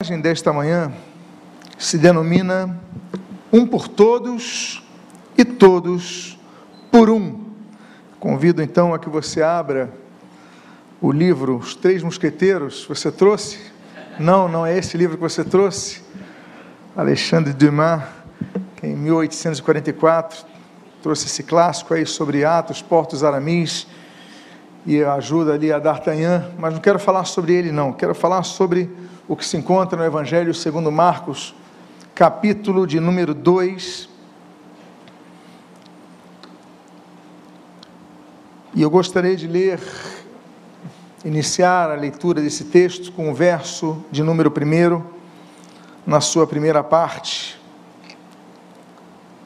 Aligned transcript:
mensagem 0.00 0.22
desta 0.22 0.52
manhã 0.52 0.92
se 1.76 1.98
denomina 1.98 2.80
Um 3.52 3.66
por 3.66 3.88
Todos 3.88 4.80
e 5.36 5.44
Todos 5.44 6.38
por 6.88 7.10
Um. 7.10 7.46
Convido 8.20 8.62
então 8.62 8.94
a 8.94 8.98
que 9.00 9.08
você 9.08 9.42
abra 9.42 9.92
o 11.00 11.10
livro 11.10 11.56
Os 11.56 11.74
Três 11.74 12.04
Mosqueteiros. 12.04 12.86
Você 12.88 13.10
trouxe? 13.10 13.58
Não, 14.20 14.46
não 14.48 14.64
é 14.64 14.78
esse 14.78 14.96
livro 14.96 15.16
que 15.16 15.20
você 15.20 15.42
trouxe. 15.42 16.00
Alexandre 16.96 17.52
Dumas, 17.52 18.04
que 18.76 18.86
em 18.86 18.94
1844 18.94 20.46
trouxe 21.02 21.26
esse 21.26 21.42
clássico 21.42 21.92
aí 21.92 22.06
sobre 22.06 22.44
Atos, 22.44 22.80
Portos 22.80 23.24
Aramis 23.24 23.88
e 24.86 25.02
ajuda 25.02 25.54
ali 25.54 25.72
a 25.72 25.80
D'Artagnan, 25.80 26.52
mas 26.56 26.72
não 26.72 26.80
quero 26.80 27.00
falar 27.00 27.24
sobre 27.24 27.52
ele 27.54 27.72
não, 27.72 27.92
quero 27.92 28.14
falar 28.14 28.44
sobre 28.44 28.88
o 29.28 29.36
que 29.36 29.44
se 29.44 29.58
encontra 29.58 29.98
no 29.98 30.04
Evangelho 30.04 30.54
segundo 30.54 30.90
Marcos, 30.90 31.54
capítulo 32.14 32.86
de 32.86 32.98
número 32.98 33.34
2. 33.34 34.08
E 38.74 38.80
eu 38.80 38.88
gostaria 38.88 39.36
de 39.36 39.46
ler, 39.46 39.80
iniciar 41.22 41.90
a 41.90 41.94
leitura 41.94 42.40
desse 42.40 42.64
texto 42.64 43.12
com 43.12 43.30
o 43.30 43.34
verso 43.34 44.02
de 44.10 44.22
número 44.22 44.50
1, 44.50 45.02
na 46.06 46.22
sua 46.22 46.46
primeira 46.46 46.82
parte. 46.82 47.60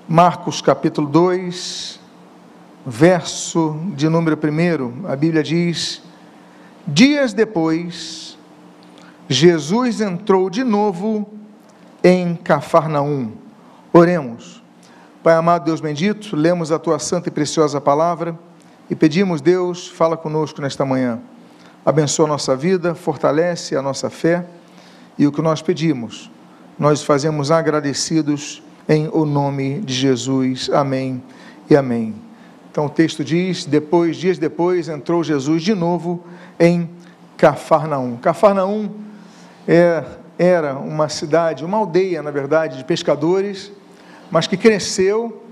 Marcos 0.08 0.62
capítulo 0.62 1.08
2, 1.08 1.98
verso 2.86 3.76
de 3.96 4.08
número 4.08 4.38
1, 4.38 5.08
a 5.08 5.16
Bíblia 5.16 5.42
diz: 5.42 6.02
Dias 6.86 7.32
depois, 7.32 8.38
Jesus 9.32 10.00
entrou 10.00 10.50
de 10.50 10.62
novo 10.62 11.28
em 12.02 12.34
Cafarnaum. 12.34 13.32
Oremos. 13.92 14.62
Pai 15.22 15.34
amado, 15.34 15.64
Deus 15.64 15.80
bendito, 15.80 16.34
lemos 16.34 16.72
a 16.72 16.78
tua 16.78 16.98
santa 16.98 17.28
e 17.28 17.32
preciosa 17.32 17.80
palavra 17.80 18.38
e 18.90 18.94
pedimos, 18.94 19.40
Deus, 19.40 19.86
fala 19.86 20.16
conosco 20.16 20.60
nesta 20.60 20.84
manhã. 20.84 21.20
Abençoa 21.86 22.26
a 22.26 22.28
nossa 22.28 22.56
vida, 22.56 22.94
fortalece 22.94 23.76
a 23.76 23.82
nossa 23.82 24.10
fé 24.10 24.44
e 25.16 25.26
o 25.26 25.32
que 25.32 25.40
nós 25.40 25.62
pedimos, 25.62 26.30
nós 26.78 27.02
fazemos 27.02 27.50
agradecidos 27.50 28.62
em 28.88 29.08
o 29.12 29.24
nome 29.24 29.80
de 29.80 29.94
Jesus. 29.94 30.68
Amém 30.72 31.22
e 31.70 31.76
amém. 31.76 32.14
Então 32.70 32.86
o 32.86 32.90
texto 32.90 33.22
diz: 33.22 33.64
depois, 33.64 34.16
dias 34.16 34.38
depois, 34.38 34.88
entrou 34.88 35.22
Jesus 35.22 35.62
de 35.62 35.74
novo 35.74 36.24
em 36.58 36.90
Cafarnaum. 37.36 38.16
Cafarnaum 38.16 39.01
é, 39.66 40.04
era 40.38 40.74
uma 40.74 41.08
cidade, 41.08 41.64
uma 41.64 41.78
aldeia, 41.78 42.22
na 42.22 42.30
verdade, 42.30 42.78
de 42.78 42.84
pescadores, 42.84 43.70
mas 44.30 44.46
que 44.46 44.56
cresceu 44.56 45.42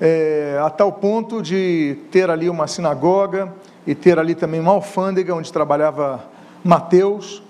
é, 0.00 0.58
a 0.62 0.70
tal 0.70 0.92
ponto 0.92 1.42
de 1.42 1.98
ter 2.10 2.30
ali 2.30 2.48
uma 2.48 2.66
sinagoga 2.66 3.52
e 3.86 3.94
ter 3.94 4.18
ali 4.18 4.34
também 4.34 4.60
uma 4.60 4.72
alfândega 4.72 5.34
onde 5.34 5.52
trabalhava 5.52 6.24
Mateus. 6.64 7.42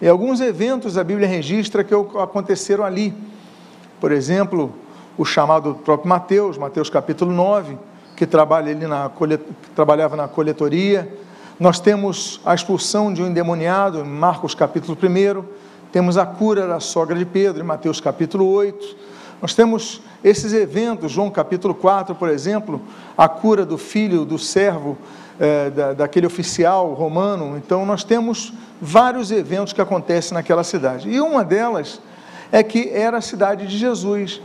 E 0.00 0.08
alguns 0.08 0.40
eventos 0.40 0.96
a 0.96 1.04
Bíblia 1.04 1.26
registra 1.26 1.82
que 1.82 1.94
aconteceram 1.94 2.84
ali. 2.84 3.14
Por 4.00 4.12
exemplo, 4.12 4.72
o 5.16 5.24
chamado 5.24 5.74
próprio 5.74 6.08
Mateus, 6.08 6.58
Mateus 6.58 6.90
capítulo 6.90 7.32
9, 7.32 7.78
que 8.14 8.26
trabalha 8.26 8.72
ali 8.72 8.86
na, 8.86 9.10
trabalhava 9.74 10.16
na 10.16 10.28
coletoria. 10.28 11.10
Nós 11.58 11.80
temos 11.80 12.38
a 12.44 12.54
expulsão 12.54 13.10
de 13.10 13.22
um 13.22 13.28
endemoniado, 13.28 14.00
em 14.00 14.04
Marcos 14.04 14.54
capítulo 14.54 14.96
1 15.02 15.42
temos 15.90 16.18
a 16.18 16.26
cura 16.26 16.66
da 16.66 16.80
sogra 16.80 17.16
de 17.16 17.24
Pedro, 17.24 17.62
em 17.62 17.66
Mateus 17.66 17.98
capítulo 17.98 18.46
8. 18.46 18.96
Nós 19.40 19.54
temos 19.54 20.02
esses 20.22 20.52
eventos, 20.52 21.10
João 21.10 21.30
capítulo 21.30 21.74
4, 21.74 22.14
por 22.14 22.28
exemplo, 22.28 22.82
a 23.16 23.26
cura 23.26 23.64
do 23.64 23.78
filho 23.78 24.26
do 24.26 24.38
servo, 24.38 24.98
é, 25.40 25.70
da, 25.70 25.92
daquele 25.94 26.26
oficial 26.26 26.92
romano. 26.92 27.56
Então, 27.56 27.86
nós 27.86 28.04
temos 28.04 28.52
vários 28.78 29.30
eventos 29.30 29.72
que 29.72 29.80
acontecem 29.80 30.34
naquela 30.34 30.62
cidade. 30.62 31.08
E 31.08 31.18
uma 31.18 31.42
delas 31.42 32.02
é 32.52 32.62
que 32.62 32.90
era 32.90 33.16
a 33.16 33.22
cidade 33.22 33.66
de 33.66 33.78
Jesus. 33.78 34.42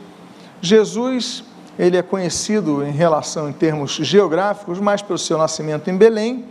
Jesus, 0.61 1.43
ele 1.77 1.97
é 1.97 2.01
conhecido 2.01 2.85
em 2.85 2.91
relação, 2.91 3.49
em 3.49 3.53
termos 3.53 3.91
geográficos, 3.95 4.79
mais 4.79 5.01
pelo 5.01 5.19
seu 5.19 5.37
nascimento 5.37 5.89
em 5.89 5.97
Belém, 5.97 6.45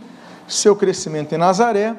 seu 0.53 0.75
crescimento 0.75 1.33
em 1.33 1.37
Nazaré, 1.37 1.95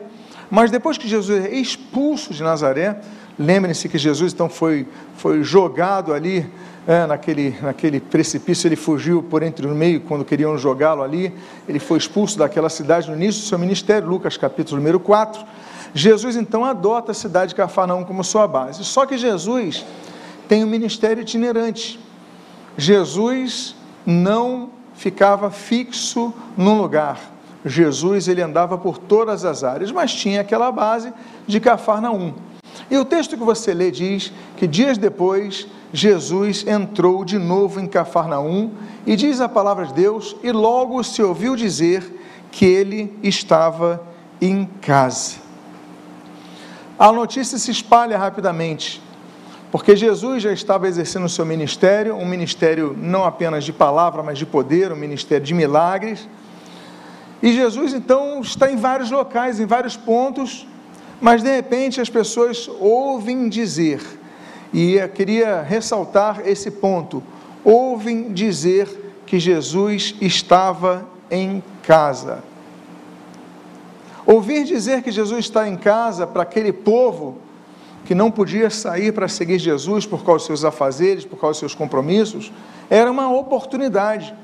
mas 0.51 0.71
depois 0.71 0.99
que 0.99 1.09
Jesus 1.09 1.45
é 1.45 1.55
expulso 1.55 2.35
de 2.35 2.43
Nazaré, 2.43 3.01
lembrem-se 3.39 3.89
que 3.89 3.97
Jesus 3.97 4.33
então 4.33 4.49
foi, 4.49 4.87
foi 5.17 5.43
jogado 5.43 6.13
ali 6.13 6.47
é, 6.87 7.07
naquele, 7.07 7.57
naquele 7.63 8.01
precipício, 8.01 8.69
ele 8.69 8.77
fugiu 8.77 9.23
por 9.23 9.43
entre 9.43 9.67
o 9.67 9.75
meio 9.75 10.01
quando 10.01 10.25
queriam 10.25 10.59
jogá-lo 10.59 11.03
ali, 11.03 11.33
ele 11.69 11.79
foi 11.79 11.97
expulso 11.99 12.37
daquela 12.37 12.69
cidade 12.69 13.09
no 13.09 13.17
início 13.17 13.41
do 13.41 13.47
seu 13.47 13.59
ministério, 13.59 14.09
Lucas 14.09 14.37
capítulo 14.37 14.79
número 14.79 15.01
4. 15.01 15.43
Jesus 15.95 16.37
então 16.37 16.65
adota 16.65 17.13
a 17.13 17.15
cidade 17.15 17.51
de 17.51 17.55
Cafarnaum 17.55 18.05
como 18.05 18.25
sua 18.25 18.47
base. 18.47 18.85
Só 18.85 19.07
que 19.07 19.17
Jesus 19.17 19.85
tem 20.49 20.65
um 20.65 20.67
ministério 20.67 21.23
itinerante. 21.23 22.01
Jesus 22.77 23.77
não 24.05 24.71
ficava 24.95 25.51
fixo 25.51 26.33
num 26.57 26.77
lugar. 26.79 27.32
Jesus 27.65 28.27
ele 28.29 28.43
andava 28.43 28.77
por 28.77 28.99
todas 28.99 29.45
as 29.45 29.63
áreas, 29.63 29.93
mas 29.93 30.13
tinha 30.13 30.41
aquela 30.41 30.73
base 30.73 31.13
de 31.47 31.61
Cafarnaum. 31.61 32.35
E 32.91 32.97
o 32.97 33.05
texto 33.05 33.37
que 33.37 33.45
você 33.45 33.73
lê 33.73 33.91
diz 33.91 34.33
que 34.57 34.67
dias 34.67 34.99
depois 34.99 35.67
Jesus 35.93 36.67
entrou 36.67 37.25
de 37.25 37.39
novo 37.39 37.79
em 37.81 37.87
Cafarnaum 37.87 38.71
e 39.07 39.15
diz 39.15 39.41
a 39.41 39.49
palavra 39.49 39.87
de 39.87 39.95
Deus, 39.95 40.37
e 40.43 40.51
logo 40.51 41.03
se 41.03 41.23
ouviu 41.23 41.55
dizer 41.55 42.21
que 42.51 42.65
ele 42.65 43.17
estava 43.23 44.03
em 44.41 44.69
casa. 44.81 45.37
A 46.99 47.13
notícia 47.13 47.59
se 47.59 47.71
espalha 47.71 48.19
rapidamente, 48.19 49.03
porque 49.71 49.97
Jesus 49.97 50.43
já 50.43 50.53
estava 50.53 50.87
exercendo 50.87 51.25
o 51.25 51.29
seu 51.29 51.47
ministério, 51.47 52.15
um 52.17 52.27
ministério 52.27 52.95
não 52.97 53.25
apenas 53.25 53.65
de 53.65 53.73
palavra, 53.73 54.23
mas 54.23 54.39
de 54.39 54.47
poder, 54.47 54.93
um 54.93 54.97
ministério 54.97 55.45
de 55.45 55.55
milagres 55.55 56.29
e 57.43 57.53
Jesus 57.53 57.93
então 57.93 58.41
está 58.41 58.71
em 58.71 58.77
vários 58.77 59.11
locais, 59.11 59.59
em 59.59 59.67
vários 59.67 59.97
pontos, 59.97 60.67
mas 61.21 61.43
de 61.43 61.55
repente 61.55 62.01
as 62.01 62.09
pessoas 62.09 62.71
ouvem 62.81 63.49
dizer, 63.49 64.01
e 64.73 64.95
eu 64.95 65.09
queria 65.09 65.61
ressaltar 65.63 66.43
esse 66.47 66.71
ponto: 66.71 67.23
ouvem 67.65 68.33
dizer 68.33 68.89
que 69.27 69.39
Jesus 69.39 70.15
estava 70.21 71.07
em 71.31 71.63
casa. 71.83 72.43
Ouvir 74.25 74.65
dizer 74.65 75.03
que 75.03 75.11
Jesus 75.11 75.47
está 75.47 75.69
em 75.69 75.77
casa 75.77 76.27
para 76.27 76.43
aquele 76.43 76.73
povo 76.73 77.39
que 78.05 78.15
não 78.15 78.31
podia 78.31 78.71
sair 78.71 79.13
para 79.13 79.29
seguir 79.29 79.59
Jesus 79.59 80.07
por 80.07 80.25
causa 80.25 80.39
dos 80.39 80.47
seus 80.47 80.65
afazeres, 80.65 81.25
por 81.25 81.39
causa 81.39 81.53
dos 81.53 81.59
seus 81.59 81.75
compromissos, 81.75 82.53
era 82.89 83.11
uma 83.11 83.33
oportunidade. 83.33 84.35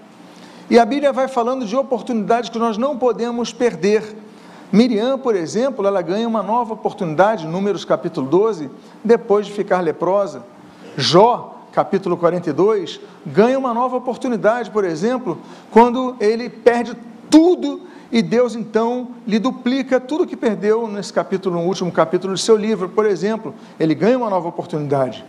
E 0.70 0.78
a 0.78 0.84
Bíblia 0.84 1.14
vai 1.14 1.26
falando 1.28 1.64
de 1.64 1.74
oportunidades 1.74 2.50
que 2.50 2.58
nós 2.58 2.76
não 2.76 2.98
podemos 2.98 3.54
perder. 3.54 4.14
Miriam, 4.70 5.18
por 5.18 5.34
exemplo, 5.34 5.86
ela 5.86 6.02
ganha 6.02 6.28
uma 6.28 6.42
nova 6.42 6.74
oportunidade, 6.74 7.46
Números 7.46 7.86
capítulo 7.86 8.28
12, 8.28 8.68
depois 9.02 9.46
de 9.46 9.52
ficar 9.52 9.80
leprosa. 9.80 10.42
Jó, 10.94 11.58
capítulo 11.72 12.18
42, 12.18 13.00
ganha 13.24 13.58
uma 13.58 13.72
nova 13.72 13.96
oportunidade, 13.96 14.70
por 14.70 14.84
exemplo, 14.84 15.38
quando 15.70 16.14
ele 16.20 16.50
perde 16.50 16.94
tudo 17.30 17.82
e 18.12 18.20
Deus 18.20 18.54
então 18.54 19.08
lhe 19.26 19.38
duplica 19.38 19.98
tudo 19.98 20.26
que 20.26 20.36
perdeu 20.36 20.86
nesse 20.86 21.12
capítulo, 21.12 21.56
no 21.56 21.66
último 21.66 21.90
capítulo 21.90 22.34
do 22.34 22.38
seu 22.38 22.56
livro, 22.56 22.90
por 22.90 23.06
exemplo, 23.06 23.54
ele 23.80 23.94
ganha 23.94 24.18
uma 24.18 24.28
nova 24.28 24.48
oportunidade. 24.48 25.24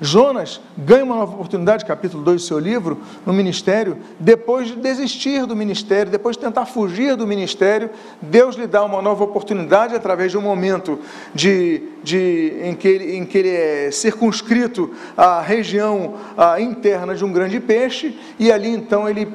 Jonas 0.00 0.60
ganha 0.76 1.04
uma 1.04 1.16
nova 1.16 1.34
oportunidade, 1.34 1.84
capítulo 1.84 2.22
2 2.22 2.40
do 2.40 2.46
seu 2.46 2.58
livro, 2.58 2.98
no 3.26 3.32
ministério, 3.32 3.98
depois 4.18 4.68
de 4.68 4.76
desistir 4.76 5.46
do 5.46 5.54
ministério, 5.54 6.10
depois 6.10 6.36
de 6.36 6.42
tentar 6.42 6.66
fugir 6.66 7.16
do 7.16 7.26
ministério, 7.26 7.90
Deus 8.20 8.56
lhe 8.56 8.66
dá 8.66 8.84
uma 8.84 9.02
nova 9.02 9.24
oportunidade 9.24 9.94
através 9.94 10.30
de 10.30 10.38
um 10.38 10.42
momento 10.42 10.98
de, 11.34 11.82
de, 12.02 12.58
em, 12.62 12.74
que 12.74 12.88
ele, 12.88 13.16
em 13.16 13.24
que 13.24 13.38
ele 13.38 13.50
é 13.50 13.90
circunscrito 13.90 14.90
à 15.16 15.40
região 15.40 16.14
à 16.36 16.60
interna 16.60 17.14
de 17.14 17.24
um 17.24 17.32
grande 17.32 17.60
peixe, 17.60 18.18
e 18.38 18.50
ali 18.50 18.70
então 18.70 19.08
ele 19.08 19.28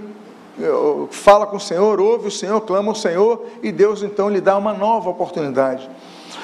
eh, 0.59 1.07
fala 1.11 1.45
com 1.45 1.57
o 1.57 1.59
Senhor, 1.59 1.99
ouve 1.99 2.27
o 2.27 2.31
Senhor, 2.31 2.59
clama 2.61 2.91
o 2.91 2.95
Senhor, 2.95 3.45
e 3.61 3.71
Deus 3.71 4.01
então 4.01 4.29
lhe 4.29 4.41
dá 4.41 4.57
uma 4.57 4.73
nova 4.73 5.09
oportunidade. 5.09 5.87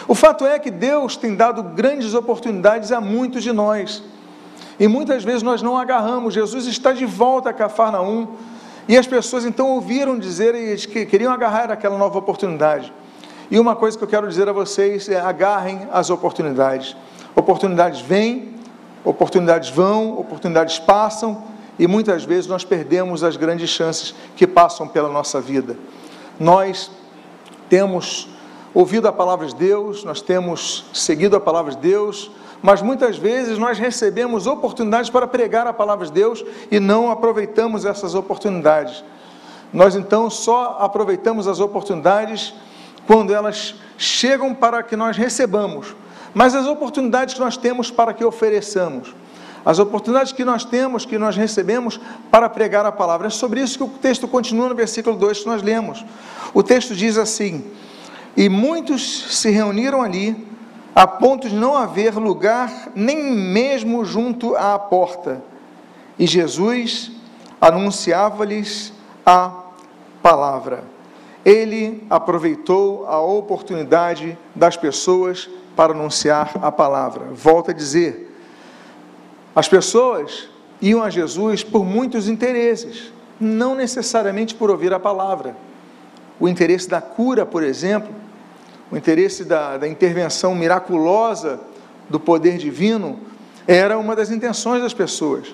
O 0.07 0.15
fato 0.15 0.45
é 0.45 0.59
que 0.59 0.69
Deus 0.69 1.15
tem 1.15 1.35
dado 1.35 1.63
grandes 1.63 2.13
oportunidades 2.13 2.91
a 2.91 2.99
muitos 2.99 3.43
de 3.43 3.51
nós. 3.51 4.03
E 4.79 4.87
muitas 4.87 5.23
vezes 5.23 5.43
nós 5.43 5.61
não 5.61 5.77
agarramos. 5.77 6.33
Jesus 6.33 6.65
está 6.65 6.91
de 6.91 7.05
volta 7.05 7.49
a 7.49 7.53
Cafarnaum. 7.53 8.27
E 8.87 8.97
as 8.97 9.07
pessoas 9.07 9.45
então 9.45 9.69
ouviram 9.69 10.19
dizer 10.19 10.53
que 10.87 11.05
queriam 11.05 11.31
agarrar 11.31 11.71
aquela 11.71 11.97
nova 11.97 12.19
oportunidade. 12.19 12.91
E 13.49 13.59
uma 13.59 13.75
coisa 13.75 13.97
que 13.97 14.03
eu 14.03 14.07
quero 14.07 14.27
dizer 14.27 14.49
a 14.49 14.51
vocês 14.51 15.07
é: 15.07 15.19
agarrem 15.19 15.87
as 15.91 16.09
oportunidades. 16.09 16.95
Oportunidades 17.35 18.01
vêm, 18.01 18.55
oportunidades 19.03 19.69
vão, 19.69 20.19
oportunidades 20.19 20.79
passam 20.79 21.43
e 21.77 21.87
muitas 21.87 22.23
vezes 22.23 22.47
nós 22.47 22.63
perdemos 22.63 23.23
as 23.23 23.35
grandes 23.35 23.69
chances 23.69 24.13
que 24.35 24.45
passam 24.45 24.87
pela 24.87 25.09
nossa 25.09 25.41
vida. 25.41 25.75
Nós 26.39 26.91
temos 27.69 28.29
ouvido 28.73 29.07
a 29.07 29.11
palavra 29.11 29.45
de 29.47 29.55
Deus, 29.55 30.03
nós 30.03 30.21
temos 30.21 30.85
seguido 30.93 31.35
a 31.35 31.39
palavra 31.39 31.71
de 31.71 31.77
Deus, 31.77 32.31
mas 32.61 32.81
muitas 32.81 33.17
vezes 33.17 33.57
nós 33.57 33.77
recebemos 33.77 34.47
oportunidades 34.47 35.09
para 35.09 35.27
pregar 35.27 35.67
a 35.67 35.73
palavra 35.73 36.05
de 36.05 36.13
Deus 36.13 36.43
e 36.71 36.79
não 36.79 37.11
aproveitamos 37.11 37.85
essas 37.85 38.15
oportunidades. 38.15 39.03
Nós 39.71 39.95
então 39.95 40.29
só 40.29 40.77
aproveitamos 40.79 41.47
as 41.47 41.59
oportunidades 41.59 42.53
quando 43.05 43.33
elas 43.33 43.75
chegam 43.97 44.53
para 44.55 44.81
que 44.81 44.95
nós 44.95 45.17
recebamos, 45.17 45.95
mas 46.33 46.55
as 46.55 46.65
oportunidades 46.65 47.33
que 47.33 47.39
nós 47.41 47.57
temos 47.57 47.91
para 47.91 48.13
que 48.13 48.23
ofereçamos, 48.23 49.13
as 49.65 49.79
oportunidades 49.79 50.31
que 50.31 50.43
nós 50.43 50.65
temos, 50.65 51.05
que 51.05 51.17
nós 51.17 51.35
recebemos 51.35 51.99
para 52.31 52.49
pregar 52.49 52.85
a 52.85 52.91
palavra. 52.91 53.27
É 53.27 53.29
sobre 53.29 53.61
isso 53.61 53.77
que 53.77 53.83
o 53.83 53.87
texto 53.87 54.27
continua 54.27 54.69
no 54.69 54.75
versículo 54.75 55.15
2 55.15 55.39
que 55.39 55.45
nós 55.47 55.61
lemos. 55.61 56.03
O 56.53 56.61
texto 56.61 56.95
diz 56.95 57.17
assim: 57.17 57.65
E 58.35 58.49
muitos 58.49 59.37
se 59.37 59.49
reuniram 59.49 60.01
ali, 60.01 60.35
a 60.95 61.07
ponto 61.07 61.49
de 61.49 61.55
não 61.55 61.75
haver 61.75 62.15
lugar 62.15 62.91
nem 62.95 63.31
mesmo 63.31 64.03
junto 64.05 64.55
à 64.55 64.77
porta. 64.77 65.43
E 66.17 66.27
Jesus 66.27 67.11
anunciava-lhes 67.59 68.93
a 69.25 69.63
palavra. 70.21 70.83
Ele 71.45 72.05
aproveitou 72.09 73.05
a 73.07 73.19
oportunidade 73.19 74.37
das 74.55 74.77
pessoas 74.77 75.49
para 75.75 75.93
anunciar 75.93 76.51
a 76.61 76.71
palavra. 76.71 77.25
Volta 77.33 77.71
a 77.71 77.73
dizer: 77.73 78.31
as 79.55 79.67
pessoas 79.67 80.49
iam 80.81 81.03
a 81.03 81.09
Jesus 81.09 81.63
por 81.63 81.83
muitos 81.83 82.27
interesses, 82.27 83.11
não 83.39 83.75
necessariamente 83.75 84.55
por 84.55 84.69
ouvir 84.69 84.93
a 84.93 84.99
palavra. 84.99 85.55
O 86.39 86.47
interesse 86.47 86.89
da 86.89 87.01
cura, 87.01 87.45
por 87.45 87.63
exemplo, 87.63 88.13
o 88.93 88.97
interesse 88.97 89.43
da, 89.43 89.75
da 89.75 89.87
intervenção 89.87 90.53
miraculosa 90.53 91.59
do 92.07 92.19
poder 92.19 92.59
divino, 92.59 93.19
era 93.67 93.97
uma 93.97 94.15
das 94.15 94.29
intenções 94.29 94.83
das 94.83 94.93
pessoas. 94.93 95.47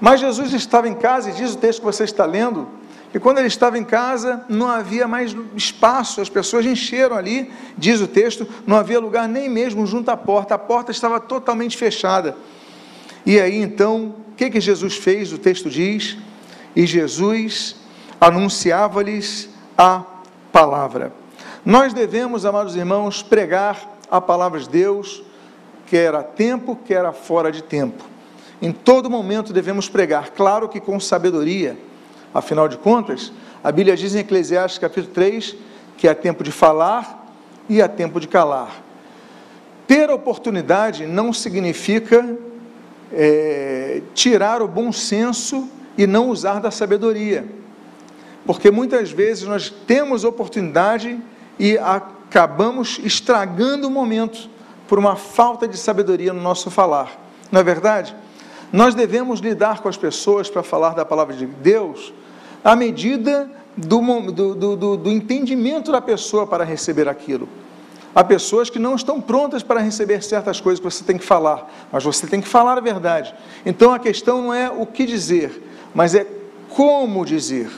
Mas 0.00 0.20
Jesus 0.20 0.54
estava 0.54 0.88
em 0.88 0.94
casa, 0.94 1.28
e 1.28 1.34
diz 1.34 1.52
o 1.52 1.58
texto 1.58 1.80
que 1.80 1.84
você 1.84 2.04
está 2.04 2.24
lendo, 2.24 2.66
que 3.12 3.20
quando 3.20 3.36
ele 3.36 3.48
estava 3.48 3.76
em 3.76 3.84
casa 3.84 4.42
não 4.48 4.68
havia 4.68 5.06
mais 5.06 5.36
espaço, 5.54 6.22
as 6.22 6.30
pessoas 6.30 6.64
encheram 6.64 7.14
ali, 7.14 7.52
diz 7.76 8.00
o 8.00 8.08
texto, 8.08 8.48
não 8.66 8.78
havia 8.78 8.98
lugar 8.98 9.28
nem 9.28 9.50
mesmo 9.50 9.86
junto 9.86 10.10
à 10.10 10.16
porta, 10.16 10.54
a 10.54 10.58
porta 10.58 10.90
estava 10.90 11.20
totalmente 11.20 11.76
fechada. 11.76 12.34
E 13.26 13.38
aí 13.38 13.60
então, 13.60 14.14
o 14.30 14.34
que, 14.34 14.48
que 14.48 14.62
Jesus 14.62 14.96
fez? 14.96 15.30
O 15.30 15.36
texto 15.36 15.68
diz: 15.68 16.16
E 16.74 16.86
Jesus 16.86 17.76
anunciava-lhes 18.18 19.50
a 19.76 20.02
palavra. 20.50 21.20
Nós 21.64 21.94
devemos, 21.94 22.44
amados 22.44 22.74
irmãos, 22.74 23.22
pregar 23.22 23.96
a 24.10 24.20
palavra 24.20 24.58
de 24.58 24.68
Deus, 24.68 25.22
quer 25.86 26.12
a 26.12 26.20
tempo, 26.20 26.76
quer 26.84 27.04
a 27.04 27.12
fora 27.12 27.52
de 27.52 27.62
tempo. 27.62 28.02
Em 28.60 28.72
todo 28.72 29.08
momento 29.08 29.52
devemos 29.52 29.88
pregar, 29.88 30.30
claro 30.30 30.68
que 30.68 30.80
com 30.80 30.98
sabedoria. 30.98 31.78
Afinal 32.34 32.66
de 32.66 32.76
contas, 32.76 33.32
a 33.62 33.70
Bíblia 33.70 33.96
diz 33.96 34.12
em 34.12 34.18
Eclesiastes 34.18 34.80
capítulo 34.80 35.14
3 35.14 35.54
que 35.96 36.08
há 36.08 36.16
tempo 36.16 36.42
de 36.42 36.50
falar 36.50 37.32
e 37.68 37.80
há 37.80 37.88
tempo 37.88 38.18
de 38.18 38.26
calar. 38.26 38.82
Ter 39.86 40.10
oportunidade 40.10 41.06
não 41.06 41.32
significa 41.32 42.36
é, 43.12 44.02
tirar 44.14 44.62
o 44.62 44.66
bom 44.66 44.90
senso 44.90 45.68
e 45.96 46.08
não 46.08 46.28
usar 46.28 46.58
da 46.58 46.72
sabedoria. 46.72 47.46
Porque 48.44 48.68
muitas 48.68 49.12
vezes 49.12 49.44
nós 49.44 49.70
temos 49.86 50.24
oportunidade 50.24 51.20
e 51.62 51.78
acabamos 51.78 52.98
estragando 53.04 53.86
o 53.86 53.90
momento 53.90 54.50
por 54.88 54.98
uma 54.98 55.14
falta 55.14 55.68
de 55.68 55.78
sabedoria 55.78 56.32
no 56.32 56.42
nosso 56.42 56.72
falar. 56.72 57.16
Não 57.52 57.60
é 57.60 57.62
verdade? 57.62 58.16
Nós 58.72 58.96
devemos 58.96 59.38
lidar 59.38 59.80
com 59.80 59.88
as 59.88 59.96
pessoas 59.96 60.50
para 60.50 60.64
falar 60.64 60.92
da 60.92 61.04
palavra 61.04 61.36
de 61.36 61.46
Deus 61.46 62.12
à 62.64 62.74
medida 62.74 63.48
do, 63.76 64.00
do, 64.32 64.76
do, 64.76 64.96
do 64.96 65.08
entendimento 65.08 65.92
da 65.92 66.00
pessoa 66.00 66.48
para 66.48 66.64
receber 66.64 67.08
aquilo. 67.08 67.48
Há 68.12 68.24
pessoas 68.24 68.68
que 68.68 68.80
não 68.80 68.96
estão 68.96 69.20
prontas 69.20 69.62
para 69.62 69.78
receber 69.78 70.20
certas 70.20 70.60
coisas 70.60 70.80
que 70.80 70.90
você 70.90 71.04
tem 71.04 71.16
que 71.16 71.24
falar, 71.24 71.72
mas 71.92 72.02
você 72.02 72.26
tem 72.26 72.40
que 72.40 72.48
falar 72.48 72.76
a 72.76 72.80
verdade. 72.80 73.32
Então 73.64 73.94
a 73.94 74.00
questão 74.00 74.42
não 74.42 74.52
é 74.52 74.68
o 74.68 74.84
que 74.84 75.06
dizer, 75.06 75.62
mas 75.94 76.12
é 76.16 76.26
como 76.70 77.24
dizer. 77.24 77.70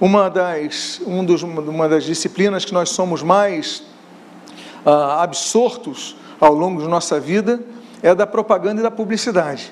Uma 0.00 0.30
das, 0.30 0.98
um 1.06 1.22
dos, 1.22 1.42
uma 1.42 1.86
das 1.86 2.04
disciplinas 2.04 2.64
que 2.64 2.72
nós 2.72 2.88
somos 2.88 3.22
mais 3.22 3.82
ah, 4.84 5.22
absortos 5.22 6.16
ao 6.40 6.54
longo 6.54 6.80
de 6.80 6.88
nossa 6.88 7.20
vida 7.20 7.60
é 8.02 8.14
da 8.14 8.26
propaganda 8.26 8.80
e 8.80 8.82
da 8.82 8.90
publicidade. 8.90 9.70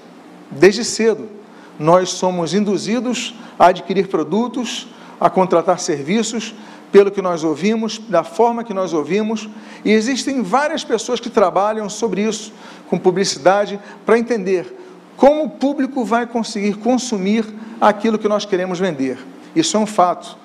Desde 0.51 0.85
cedo, 0.85 1.31
nós 1.79 2.11
somos 2.11 2.53
induzidos 2.53 3.35
a 3.59 3.69
adquirir 3.69 4.09
produtos, 4.09 4.89
a 5.19 5.31
contratar 5.31 5.79
serviços 5.79 6.55
pelo 6.93 7.11
que 7.11 7.23
nós 7.23 7.43
ouvimos, 7.43 7.99
da 7.99 8.23
forma 8.23 8.65
que 8.65 8.75
nós 8.75 8.93
ouvimos, 8.93 9.49
e 9.83 9.93
existem 9.93 10.43
várias 10.43 10.85
pessoas 10.85 11.21
que 11.21 11.31
trabalham 11.31 11.89
sobre 11.89 12.23
isso, 12.23 12.53
com 12.89 12.99
publicidade, 12.99 13.81
para 14.05 14.19
entender 14.19 14.75
como 15.17 15.45
o 15.45 15.51
público 15.51 16.05
vai 16.05 16.27
conseguir 16.27 16.75
consumir 16.75 17.47
aquilo 17.81 18.19
que 18.19 18.29
nós 18.29 18.45
queremos 18.45 18.79
vender. 18.79 19.19
Isso 19.59 19.77
é 19.77 19.81
um 19.81 19.87
fato. 19.87 20.37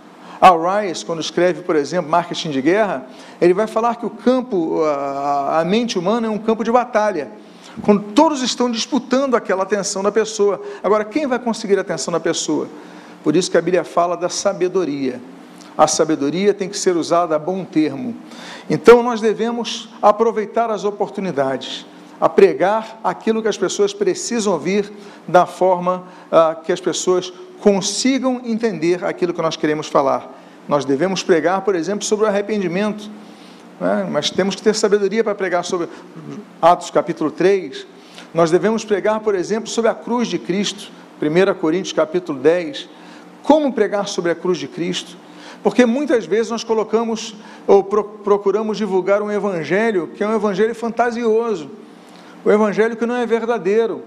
A 0.41 0.81
Rice, 0.81 1.05
quando 1.05 1.21
escreve, 1.21 1.61
por 1.61 1.75
exemplo, 1.75 2.11
Marketing 2.11 2.49
de 2.51 2.61
Guerra, 2.61 3.05
ele 3.39 3.53
vai 3.53 3.67
falar 3.67 3.95
que 3.95 4.05
o 4.05 4.09
campo, 4.09 4.83
a 4.83 5.63
mente 5.65 5.97
humana 5.97 6.27
é 6.27 6.29
um 6.29 6.37
campo 6.37 6.63
de 6.63 6.71
batalha, 6.71 7.31
quando 7.81 8.11
todos 8.13 8.41
estão 8.41 8.69
disputando 8.69 9.35
aquela 9.35 9.63
atenção 9.63 10.03
da 10.03 10.11
pessoa. 10.11 10.61
Agora, 10.83 11.05
quem 11.05 11.27
vai 11.27 11.39
conseguir 11.39 11.77
a 11.77 11.81
atenção 11.81 12.11
da 12.11 12.19
pessoa? 12.19 12.67
Por 13.23 13.35
isso 13.35 13.49
que 13.49 13.57
a 13.57 13.61
Bíblia 13.61 13.83
fala 13.83 14.17
da 14.17 14.27
sabedoria 14.27 15.21
a 15.77 15.87
sabedoria 15.87 16.53
tem 16.53 16.69
que 16.69 16.77
ser 16.77 16.95
usada 16.95 17.35
a 17.35 17.39
bom 17.39 17.65
termo. 17.65 18.15
Então 18.69 19.01
nós 19.01 19.19
devemos 19.19 19.89
aproveitar 20.01 20.69
as 20.69 20.83
oportunidades, 20.83 21.85
a 22.21 22.29
pregar 22.29 22.99
aquilo 23.03 23.41
que 23.41 23.47
as 23.47 23.57
pessoas 23.57 23.93
precisam 23.93 24.53
ouvir 24.53 24.91
da 25.27 25.45
forma 25.45 26.03
ah, 26.31 26.55
que 26.55 26.71
as 26.71 26.79
pessoas 26.79 27.33
consigam 27.63 28.41
entender 28.43 29.05
aquilo 29.05 29.33
que 29.33 29.41
nós 29.41 29.55
queremos 29.55 29.87
falar. 29.87 30.29
Nós 30.67 30.83
devemos 30.83 31.23
pregar, 31.23 31.61
por 31.61 31.75
exemplo, 31.75 32.03
sobre 32.03 32.25
o 32.25 32.27
arrependimento, 32.27 33.09
né? 33.79 34.05
mas 34.11 34.29
temos 34.29 34.53
que 34.53 34.61
ter 34.61 34.75
sabedoria 34.75 35.23
para 35.23 35.33
pregar 35.33 35.63
sobre 35.63 35.87
Atos 36.61 36.91
capítulo 36.91 37.31
3. 37.31 37.87
Nós 38.33 38.51
devemos 38.51 38.83
pregar, 38.83 39.21
por 39.21 39.33
exemplo, 39.33 39.69
sobre 39.69 39.89
a 39.89 39.95
cruz 39.95 40.27
de 40.27 40.37
Cristo, 40.37 40.91
1 41.21 41.53
Coríntios 41.57 41.93
capítulo 41.93 42.37
10. 42.37 42.89
Como 43.41 43.71
pregar 43.71 44.09
sobre 44.09 44.31
a 44.31 44.35
cruz 44.35 44.57
de 44.57 44.67
Cristo? 44.67 45.15
Porque 45.63 45.85
muitas 45.85 46.25
vezes 46.25 46.51
nós 46.51 46.65
colocamos 46.65 47.33
ou 47.65 47.81
procuramos 47.81 48.77
divulgar 48.77 49.21
um 49.21 49.31
evangelho 49.31 50.09
que 50.13 50.21
é 50.21 50.27
um 50.27 50.35
evangelho 50.35 50.75
fantasioso, 50.75 51.71
o 52.43 52.51
evangelho 52.51 52.97
que 52.97 53.05
não 53.05 53.15
é 53.15 53.25
verdadeiro, 53.25 54.03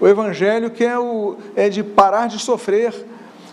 o 0.00 0.08
evangelho 0.08 0.70
que 0.70 0.82
é, 0.82 0.98
o, 0.98 1.36
é 1.54 1.68
de 1.68 1.84
parar 1.84 2.26
de 2.26 2.38
sofrer. 2.38 2.94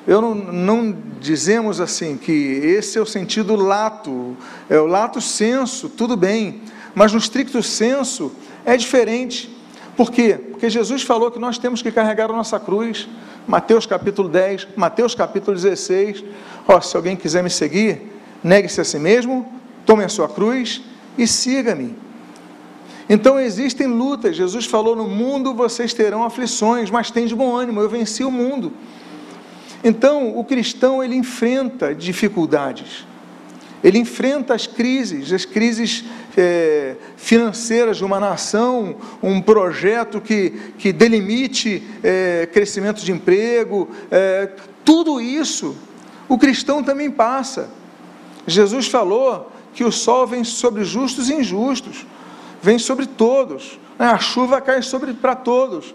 Eu 0.08 0.22
não, 0.22 0.34
não 0.34 0.98
dizemos 1.20 1.82
assim 1.82 2.16
que 2.16 2.32
esse 2.32 2.98
é 2.98 3.02
o 3.02 3.06
sentido 3.06 3.56
lato, 3.58 4.38
é 4.70 4.80
o 4.80 4.86
lato 4.86 5.20
senso, 5.20 5.90
tudo 5.90 6.16
bem, 6.16 6.62
mas 6.96 7.12
no 7.12 7.20
estricto 7.20 7.62
senso 7.62 8.32
é 8.66 8.78
diferente. 8.78 9.54
Por 9.98 10.10
quê? 10.10 10.40
Porque 10.52 10.70
Jesus 10.70 11.02
falou 11.02 11.30
que 11.30 11.40
nós 11.40 11.58
temos 11.58 11.82
que 11.82 11.92
carregar 11.92 12.30
a 12.30 12.34
nossa 12.34 12.60
cruz. 12.60 13.10
Mateus 13.48 13.86
capítulo 13.86 14.30
10, 14.30 14.70
Mateus 14.76 15.14
capítulo 15.14 15.56
16. 15.56 16.24
Ó, 16.68 16.80
se 16.80 16.96
alguém 16.96 17.16
quiser 17.16 17.44
me 17.44 17.50
seguir, 17.50 18.14
negue-se 18.44 18.80
a 18.80 18.84
si 18.84 19.00
mesmo, 19.00 19.52
tome 19.86 20.04
a 20.04 20.10
sua 20.10 20.30
cruz 20.30 20.82
e 21.18 21.28
siga-me. 21.28 22.07
Então 23.10 23.40
existem 23.40 23.88
lutas. 23.88 24.36
Jesus 24.36 24.66
falou: 24.66 24.96
No 24.96 25.08
mundo 25.08 25.54
vocês 25.54 25.94
terão 25.94 26.24
aflições, 26.24 26.90
mas 26.90 27.12
tem 27.12 27.26
de 27.26 27.36
bom 27.36 27.56
ânimo, 27.56 27.82
eu 27.82 27.90
venci 27.90 28.24
o 28.24 28.32
mundo. 28.32 28.74
Então, 29.84 30.38
o 30.38 30.44
cristão 30.44 31.04
ele 31.04 31.16
enfrenta 31.16 31.94
dificuldades, 31.94 33.06
ele 33.84 34.00
enfrenta 34.00 34.56
as 34.56 34.66
crises, 34.66 35.32
as 35.32 35.46
crises 35.46 36.04
é, 36.36 36.96
financeiras 37.16 37.98
de 37.98 38.04
uma 38.04 38.20
nação, 38.20 38.96
um 39.22 39.40
projeto 39.40 40.20
que, 40.20 40.74
que 40.78 40.92
delimite 40.92 41.84
é, 42.04 42.50
crescimento 42.52 43.02
de 43.04 43.12
emprego, 43.12 43.88
é, 44.10 44.50
tudo 44.84 45.22
isso 45.22 45.76
o 46.28 46.38
cristão 46.38 46.84
também 46.84 47.10
passa. 47.10 47.70
Jesus 48.46 48.88
falou 48.88 49.52
que 49.74 49.84
o 49.84 49.92
sol 49.92 50.28
vem 50.28 50.44
sobre 50.44 50.84
justos 50.84 51.30
e 51.30 51.34
injustos. 51.34 52.06
Vem 52.62 52.80
sobre 52.80 53.06
todos. 53.06 53.80
Né? 53.98 54.06
A 54.08 54.18
chuva 54.18 54.62
cai 54.62 54.82
sobre 54.82 55.14
para 55.14 55.36
todos. 55.36 55.94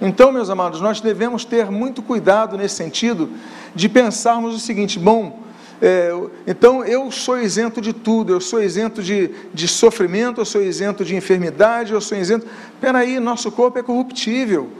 Então, 0.00 0.32
meus 0.32 0.50
amados, 0.50 0.80
nós 0.80 1.00
devemos 1.00 1.44
ter 1.44 1.70
muito 1.70 2.02
cuidado 2.02 2.56
nesse 2.56 2.74
sentido 2.74 3.30
de 3.74 3.88
pensarmos 3.88 4.54
o 4.54 4.58
seguinte: 4.58 4.98
bom, 4.98 5.40
é, 5.80 6.12
então 6.46 6.84
eu 6.84 7.10
sou 7.10 7.40
isento 7.40 7.80
de 7.80 7.92
tudo, 7.92 8.32
eu 8.32 8.40
sou 8.40 8.62
isento 8.62 9.02
de, 9.02 9.30
de 9.52 9.66
sofrimento, 9.68 10.40
eu 10.40 10.44
sou 10.44 10.62
isento 10.62 11.04
de 11.04 11.14
enfermidade, 11.14 11.92
eu 11.92 12.00
sou 12.00 12.16
isento. 12.16 12.46
Peraí, 12.80 13.18
nosso 13.20 13.50
corpo 13.50 13.78
é 13.78 13.82
corruptível. 13.82 14.70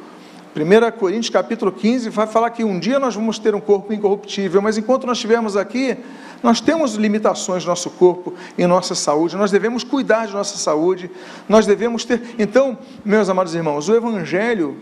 1 0.55 0.99
Coríntios 0.99 1.31
capítulo 1.31 1.73
15 1.73 2.11
vai 2.11 2.27
falar 2.27 2.51
que 2.51 2.63
um 2.63 2.79
dia 2.79 2.99
nós 2.99 3.15
vamos 3.15 3.39
ter 3.39 3.55
um 3.55 3.61
corpo 3.61 3.91
incorruptível, 3.91 4.61
mas 4.61 4.77
enquanto 4.77 5.07
nós 5.07 5.17
estivermos 5.17 5.57
aqui, 5.57 5.97
nós 6.43 6.61
temos 6.61 6.95
limitações 6.95 7.65
no 7.65 7.71
nosso 7.71 7.89
corpo 7.89 8.35
e 8.59 8.67
nossa 8.67 8.95
saúde, 8.95 9.35
nós 9.35 9.51
devemos 9.51 9.83
cuidar 9.83 10.27
de 10.27 10.35
nossa 10.35 10.59
saúde, 10.59 11.11
nós 11.49 11.65
devemos 11.65 12.05
ter. 12.05 12.35
Então, 12.39 12.77
meus 13.03 13.31
amados 13.31 13.55
irmãos, 13.55 13.89
o 13.89 13.95
Evangelho 13.95 14.77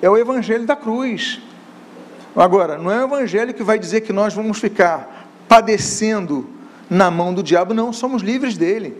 é 0.00 0.08
o 0.08 0.16
Evangelho 0.16 0.64
da 0.64 0.74
cruz. 0.74 1.40
Agora, 2.34 2.78
não 2.78 2.90
é 2.90 2.98
o 3.02 3.06
Evangelho 3.06 3.52
que 3.52 3.62
vai 3.62 3.78
dizer 3.78 4.00
que 4.00 4.14
nós 4.14 4.32
vamos 4.32 4.58
ficar 4.58 5.28
padecendo 5.46 6.48
na 6.88 7.10
mão 7.10 7.34
do 7.34 7.42
diabo, 7.42 7.74
não, 7.74 7.92
somos 7.92 8.22
livres 8.22 8.56
dele, 8.56 8.96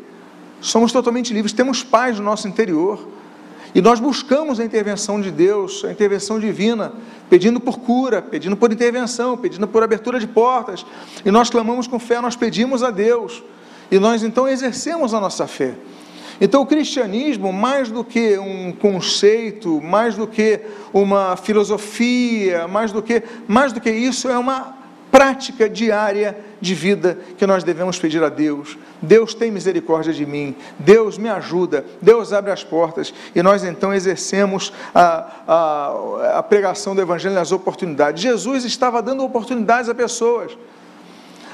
somos 0.61 0.93
totalmente 0.93 1.33
livres, 1.33 1.55
temos 1.55 1.83
paz 1.83 2.19
no 2.19 2.25
nosso 2.25 2.47
interior. 2.47 3.09
E 3.75 3.81
nós 3.81 3.99
buscamos 3.99 4.61
a 4.61 4.65
intervenção 4.65 5.21
de 5.21 5.31
Deus, 5.31 5.85
a 5.85 5.91
intervenção 5.91 6.39
divina, 6.39 6.93
pedindo 7.31 7.59
por 7.59 7.79
cura, 7.79 8.21
pedindo 8.21 8.57
por 8.57 8.71
intervenção, 8.71 9.37
pedindo 9.37 9.67
por 9.67 9.83
abertura 9.83 10.21
de 10.21 10.27
portas. 10.27 10.85
E 11.25 11.31
nós 11.31 11.49
clamamos 11.49 11.87
com 11.87 11.99
fé, 11.99 12.21
nós 12.21 12.37
pedimos 12.37 12.83
a 12.83 12.91
Deus. 12.91 13.43
E 13.91 13.99
nós 13.99 14.23
então 14.23 14.47
exercemos 14.47 15.15
a 15.15 15.21
nossa 15.21 15.47
fé. 15.47 15.75
Então 16.39 16.61
o 16.61 16.67
cristianismo, 16.67 17.53
mais 17.53 17.91
do 17.91 18.05
que 18.05 18.37
um 18.39 18.73
conceito, 18.73 19.81
mais 19.81 20.17
do 20.17 20.27
que 20.27 20.61
uma 20.93 21.37
filosofia, 21.37 22.69
mais 22.69 22.93
do 22.93 23.03
que, 23.03 23.23
mais 23.49 23.73
do 23.73 23.81
que 23.81 23.91
isso, 23.91 24.29
é 24.29 24.37
uma 24.37 24.82
prática 25.13 25.69
diária 25.69 26.39
de 26.59 26.75
vida 26.75 27.19
que 27.37 27.47
nós 27.47 27.63
devemos 27.63 27.99
pedir 27.99 28.25
a 28.25 28.31
Deus. 28.31 28.79
Deus 29.01 29.35
tem 29.35 29.51
misericórdia 29.51 30.11
de 30.11 30.25
mim, 30.25 30.57
Deus 30.79 31.19
me 31.19 31.29
ajuda, 31.29 31.85
Deus 32.01 32.33
abre 32.33 32.51
as 32.51 32.65
portas 32.65 33.13
e 33.35 33.43
nós 33.43 33.63
então 33.63 33.93
exercemos 33.93 34.73
a, 34.95 35.27
a, 35.47 36.39
a 36.39 36.43
pregação 36.43 36.95
do 36.95 37.03
Evangelho 37.03 37.35
nas 37.35 37.53
oportunidades. 37.53 38.23
Jesus 38.23 38.65
estava 38.65 39.03
dando 39.03 39.23
oportunidades 39.23 39.91
a 39.91 39.95
pessoas. 39.95 40.57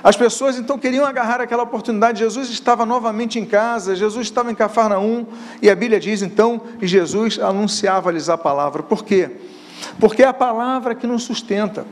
As 0.05 0.17
pessoas 0.17 0.57
então 0.57 0.79
queriam 0.79 1.05
agarrar 1.05 1.41
aquela 1.41 1.65
oportunidade. 1.65 2.21
Jesus 2.21 2.49
estava 2.51 2.87
novamente 2.87 3.41
em 3.41 3.45
casa, 3.45 3.97
Jesus 3.97 4.29
estava 4.29 4.53
em 4.53 4.55
Cafarnaum, 4.55 5.27
e 5.61 5.69
a 5.69 5.75
Bíblia 5.75 5.99
diz 5.99 6.23
então 6.23 6.61
que 6.79 6.87
Jesus 6.87 7.41
anunciava-lhes 7.41 8.29
a 8.29 8.39
palavra. 8.39 8.85
Por 8.85 9.05
quê? 9.05 9.31
Porque 9.99 10.23
é 10.23 10.27
a 10.27 10.33
palavra 10.33 10.95
que 10.95 11.09
nos 11.09 11.25
sustenta. 11.25 11.85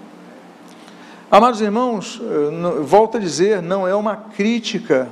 Amados 1.28 1.60
irmãos, 1.60 2.20
eh, 2.22 2.82
volto 2.82 3.16
a 3.16 3.20
dizer, 3.20 3.60
não 3.60 3.86
é 3.86 3.92
uma 3.96 4.14
crítica 4.14 5.08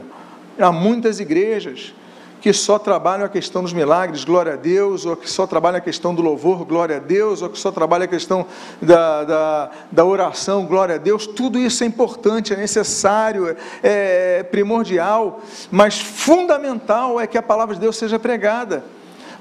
a 0.57 0.71
muitas 0.71 1.19
igrejas 1.19 1.93
que 2.41 2.53
só 2.53 2.79
trabalham 2.79 3.27
a 3.27 3.29
questão 3.29 3.63
dos 3.63 3.73
milagres, 3.73 4.23
glória 4.23 4.53
a 4.53 4.57
Deus, 4.57 5.05
ou 5.05 5.17
que 5.17 5.29
só 5.29 5.45
trabalham 5.45 5.79
a 5.79 5.81
questão 5.81 6.15
do 6.15 6.23
louvor, 6.23 6.65
glória 6.65 6.99
a 6.99 7.01
Deus, 7.01 7.43
ou 7.43 7.49
que 7.49 7.59
só 7.59 7.73
trabalham 7.73 8.05
a 8.05 8.09
questão 8.09 8.47
da, 8.81 9.25
da, 9.25 9.71
da 9.91 10.05
oração, 10.05 10.67
glória 10.67 10.95
a 10.95 10.99
Deus, 10.99 11.27
tudo 11.27 11.59
isso 11.59 11.83
é 11.83 11.87
importante, 11.89 12.53
é 12.53 12.57
necessário, 12.57 13.49
é, 13.49 13.57
é 13.83 14.43
primordial, 14.45 15.41
mas 15.69 15.99
fundamental 15.99 17.21
é 17.21 17.27
que 17.27 17.37
a 17.37 17.43
palavra 17.43 17.75
de 17.75 17.81
Deus 17.81 17.97
seja 17.97 18.21
pregada. 18.21 18.85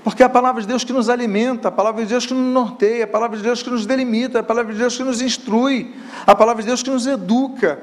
Porque 0.03 0.21
é 0.21 0.25
a 0.25 0.29
palavra 0.29 0.61
de 0.61 0.67
Deus 0.67 0.83
que 0.83 0.91
nos 0.91 1.09
alimenta, 1.09 1.69
a 1.69 1.71
palavra 1.71 2.03
de 2.03 2.09
Deus 2.09 2.25
que 2.25 2.33
nos 2.33 2.53
norteia, 2.53 3.05
a 3.05 3.07
palavra 3.07 3.37
de 3.37 3.43
Deus 3.43 3.63
que 3.63 3.69
nos 3.69 3.85
delimita, 3.85 4.39
a 4.39 4.43
palavra 4.43 4.73
de 4.73 4.79
Deus 4.79 4.97
que 4.97 5.03
nos 5.03 5.21
instrui, 5.21 5.95
a 6.27 6.35
palavra 6.35 6.61
de 6.61 6.67
Deus 6.67 6.83
que 6.83 6.89
nos 6.89 7.07
educa. 7.07 7.81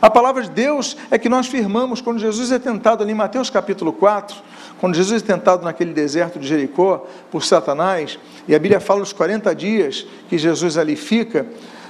A 0.00 0.08
palavra 0.08 0.42
de 0.42 0.50
Deus 0.50 0.96
é 1.10 1.18
que 1.18 1.28
nós 1.28 1.46
firmamos 1.48 2.00
quando 2.00 2.20
Jesus 2.20 2.52
é 2.52 2.58
tentado 2.58 3.02
ali 3.02 3.12
em 3.12 3.16
Mateus 3.16 3.50
capítulo 3.50 3.92
4, 3.92 4.36
quando 4.80 4.94
Jesus 4.94 5.22
é 5.22 5.26
tentado 5.26 5.64
naquele 5.64 5.92
deserto 5.92 6.38
de 6.38 6.46
Jericó 6.46 7.06
por 7.30 7.44
Satanás, 7.44 8.18
e 8.46 8.54
a 8.54 8.58
Bíblia 8.58 8.80
fala 8.80 9.00
dos 9.00 9.12
40 9.12 9.54
dias 9.54 10.06
que 10.28 10.38
Jesus 10.38 10.78
ali 10.78 10.94
fica, 10.94 11.46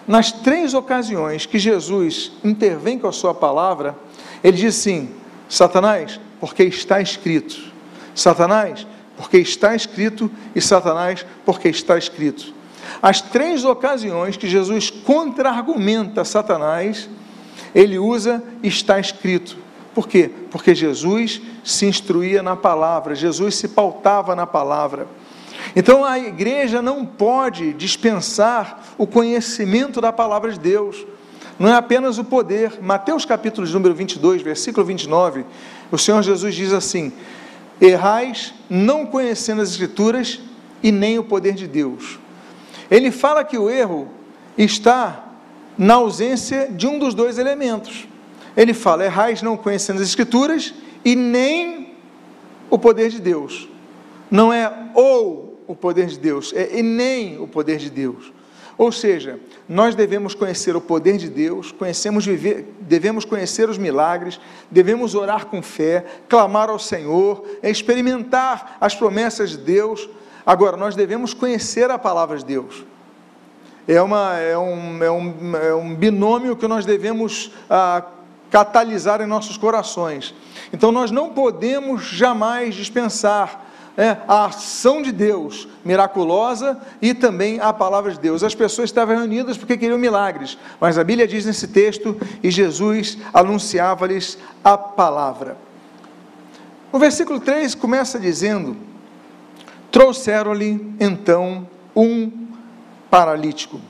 nas 0.09 0.33
três 0.33 0.73
ocasiões 0.73 1.45
que 1.45 1.59
Jesus 1.59 2.33
intervém 2.43 2.99
com 2.99 3.07
a 3.07 3.13
sua 3.13 3.35
palavra, 3.35 3.95
ele 4.43 4.57
diz 4.57 4.79
assim: 4.79 5.11
Satanás, 5.49 6.19
porque 6.41 6.63
está 6.65 7.01
escrito. 7.01 7.57
Satanás, 8.15 8.87
porque 9.19 9.39
está 9.39 9.75
escrito, 9.75 10.31
e 10.55 10.61
Satanás, 10.61 11.27
porque 11.45 11.69
está 11.69 11.99
escrito. 11.99 12.55
As 13.03 13.21
três 13.21 13.65
ocasiões 13.65 14.37
que 14.37 14.49
Jesus 14.49 14.91
contra-argumenta 14.91 16.25
Satanás, 16.25 17.11
ele 17.75 17.99
usa 17.99 18.41
está 18.63 19.01
escrito. 19.01 19.57
Por 19.93 20.07
quê? 20.07 20.31
Porque 20.53 20.73
Jesus 20.73 21.43
se 21.65 21.85
instruía 21.85 22.45
na 22.45 22.55
palavra, 22.55 23.17
Jesus 23.17 23.57
se 23.57 23.67
pautava 23.67 24.37
na 24.37 24.47
palavra. 24.47 25.09
Então 25.75 26.05
a 26.05 26.17
igreja 26.17 26.81
não 26.81 27.05
pode 27.05 27.73
dispensar 27.73 28.85
o 28.97 29.05
conhecimento 29.05 30.01
da 30.01 30.13
palavra 30.13 30.53
de 30.53 30.61
Deus. 30.61 31.05
Não 31.59 31.69
é 31.69 31.75
apenas 31.75 32.19
o 32.19 32.25
poder. 32.25 32.81
Mateus 32.81 33.25
capítulo 33.25 33.67
número 33.67 33.97
22, 33.97 34.43
versículo 34.43 34.87
29, 34.87 35.45
o 35.91 35.99
Senhor 35.99 36.23
Jesus 36.23 36.55
diz 36.55 36.73
assim: 36.73 37.13
errais 37.81 38.55
não 38.69 39.07
conhecendo 39.07 39.63
as 39.63 39.71
Escrituras 39.71 40.41
e 40.83 40.91
nem 40.91 41.19
o 41.19 41.25
poder 41.25 41.55
de 41.55 41.67
Deus. 41.67 42.19
Ele 42.91 43.11
fala 43.11 43.45
que 43.45 43.59
o 43.59 43.69
erro 43.69 44.09
está 44.57 45.25
na 45.77 45.95
ausência 45.95 46.69
de 46.69 46.87
um 46.87 46.99
dos 46.99 47.15
dois 47.15 47.39
elementos. 47.39 48.09
Ele 48.57 48.75
fala: 48.75 49.05
errais 49.05 49.43
não 49.43 49.57
conhecendo 49.57 50.01
as 50.01 50.09
Escrituras 50.09 50.75
e 51.05 51.15
nem 51.15 51.95
o 52.71 52.79
poder 52.79 53.11
de 53.11 53.21
Deus. 53.21 53.69
Não 54.31 54.53
é 54.53 54.91
ou 54.95 55.63
o 55.67 55.75
poder 55.75 56.07
de 56.07 56.19
Deus, 56.19 56.53
é 56.55 56.79
e 56.79 56.83
nem 56.83 57.39
o 57.39 57.47
poder 57.47 57.77
de 57.77 57.91
Deus. 57.91 58.33
Ou 58.77 58.91
seja, 58.91 59.39
nós 59.69 59.95
devemos 59.95 60.35
conhecer 60.35 60.75
o 60.75 60.81
poder 60.81 61.19
de 61.19 61.29
Deus, 61.29 61.71
conhecemos 61.71 62.25
viver, 62.25 62.75
devemos 62.81 63.27
conhecer 63.27 63.69
os 63.69 63.77
milagres, 63.77 64.41
devemos 64.71 65.15
orar 65.15 65.47
com 65.47 65.61
fé, 65.61 66.07
clamar 66.27 66.71
ao 66.71 66.79
Senhor, 66.79 67.45
experimentar 67.63 68.79
as 68.81 68.95
promessas 68.95 69.51
de 69.51 69.59
Deus. 69.59 70.09
Agora, 70.47 70.75
nós 70.77 70.97
devemos 70.97 71.35
conhecer 71.35 71.91
a 71.91 71.99
palavra 71.99 72.39
de 72.39 72.47
Deus. 72.47 72.83
É, 73.87 74.01
uma, 74.01 74.39
é, 74.39 74.57
um, 74.57 75.05
é, 75.05 75.11
um, 75.11 75.57
é 75.57 75.75
um 75.75 75.95
binômio 75.95 76.57
que 76.57 76.67
nós 76.67 76.87
devemos 76.87 77.53
ah, 77.69 78.05
catalisar 78.51 79.21
em 79.21 79.27
nossos 79.27 79.59
corações. 79.59 80.35
Então, 80.73 80.91
nós 80.91 81.11
não 81.11 81.31
podemos 81.31 82.05
jamais 82.05 82.75
dispensar 82.75 83.68
é, 83.99 84.17
a 84.29 84.45
ação 84.45 85.03
de 85.03 85.11
Deus 85.11 85.67
miraculosa 85.85 86.81
e 87.03 87.13
também 87.13 87.59
a 87.59 87.73
palavra 87.73 88.13
de 88.13 88.21
Deus. 88.21 88.45
As 88.45 88.55
pessoas 88.55 88.91
estavam 88.91 89.17
reunidas 89.17 89.59
porque 89.59 89.77
queriam 89.77 89.99
milagres, 89.99 90.57
mas 90.81 90.97
a 90.97 91.03
Bíblia 91.03 91.27
diz 91.27 91.45
nesse 91.45 91.67
texto: 91.67 92.17
e 92.41 92.49
Jesus 92.49 93.19
anunciava-lhes 93.35 94.39
a 94.63 94.79
palavra. 94.79 95.57
O 96.93 96.99
versículo 96.99 97.41
3 97.41 97.75
começa 97.75 98.21
dizendo: 98.21 98.77
Trouxeram-lhe 99.91 100.95
então 101.01 101.69
um 101.95 102.31
paralítico. 103.11 103.81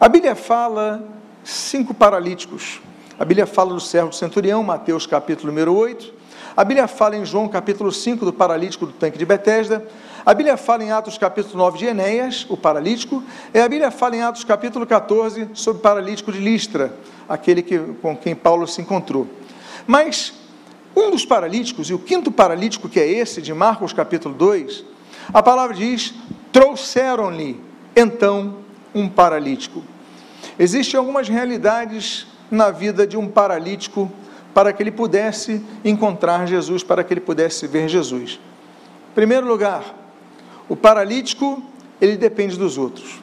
A 0.00 0.08
Bíblia 0.08 0.34
fala 0.34 1.04
cinco 1.44 1.94
paralíticos. 1.94 2.80
A 3.16 3.24
Bíblia 3.24 3.46
fala 3.46 3.74
do 3.74 3.80
servo 3.80 4.08
do 4.08 4.16
centurião, 4.16 4.64
Mateus 4.64 5.06
capítulo 5.06 5.52
número 5.52 5.72
8. 5.72 6.19
A 6.60 6.64
Bíblia 6.64 6.86
fala 6.86 7.16
em 7.16 7.24
João 7.24 7.48
capítulo 7.48 7.90
5 7.90 8.22
do 8.22 8.34
paralítico 8.34 8.84
do 8.84 8.92
tanque 8.92 9.16
de 9.16 9.24
Betesda. 9.24 9.82
A 10.26 10.34
Bíblia 10.34 10.58
fala 10.58 10.84
em 10.84 10.92
Atos 10.92 11.16
capítulo 11.16 11.56
9 11.56 11.78
de 11.78 11.86
Enéas, 11.86 12.44
o 12.50 12.54
paralítico. 12.54 13.24
E 13.54 13.58
a 13.58 13.66
Bíblia 13.66 13.90
fala 13.90 14.14
em 14.14 14.20
Atos 14.20 14.44
capítulo 14.44 14.86
14 14.86 15.48
sobre 15.54 15.78
o 15.78 15.82
paralítico 15.82 16.30
de 16.30 16.38
Listra, 16.38 16.92
aquele 17.26 17.62
que, 17.62 17.78
com 18.02 18.14
quem 18.14 18.34
Paulo 18.34 18.66
se 18.66 18.82
encontrou. 18.82 19.26
Mas 19.86 20.34
um 20.94 21.10
dos 21.10 21.24
paralíticos, 21.24 21.88
e 21.88 21.94
o 21.94 21.98
quinto 21.98 22.30
paralítico, 22.30 22.90
que 22.90 23.00
é 23.00 23.10
esse 23.10 23.40
de 23.40 23.54
Marcos 23.54 23.94
capítulo 23.94 24.34
2, 24.34 24.84
a 25.32 25.42
palavra 25.42 25.74
diz: 25.74 26.12
trouxeram-lhe 26.52 27.58
então 27.96 28.56
um 28.94 29.08
paralítico. 29.08 29.82
Existem 30.58 30.98
algumas 30.98 31.26
realidades 31.26 32.26
na 32.50 32.70
vida 32.70 33.06
de 33.06 33.16
um 33.16 33.28
paralítico 33.28 34.12
para 34.54 34.72
que 34.72 34.82
ele 34.82 34.90
pudesse 34.90 35.62
encontrar 35.84 36.46
Jesus, 36.46 36.82
para 36.82 37.04
que 37.04 37.12
ele 37.12 37.20
pudesse 37.20 37.66
ver 37.66 37.88
Jesus. 37.88 38.40
Em 39.10 39.14
primeiro 39.14 39.46
lugar, 39.46 39.94
o 40.68 40.76
paralítico, 40.76 41.62
ele 42.00 42.16
depende 42.16 42.56
dos 42.56 42.78
outros. 42.78 43.20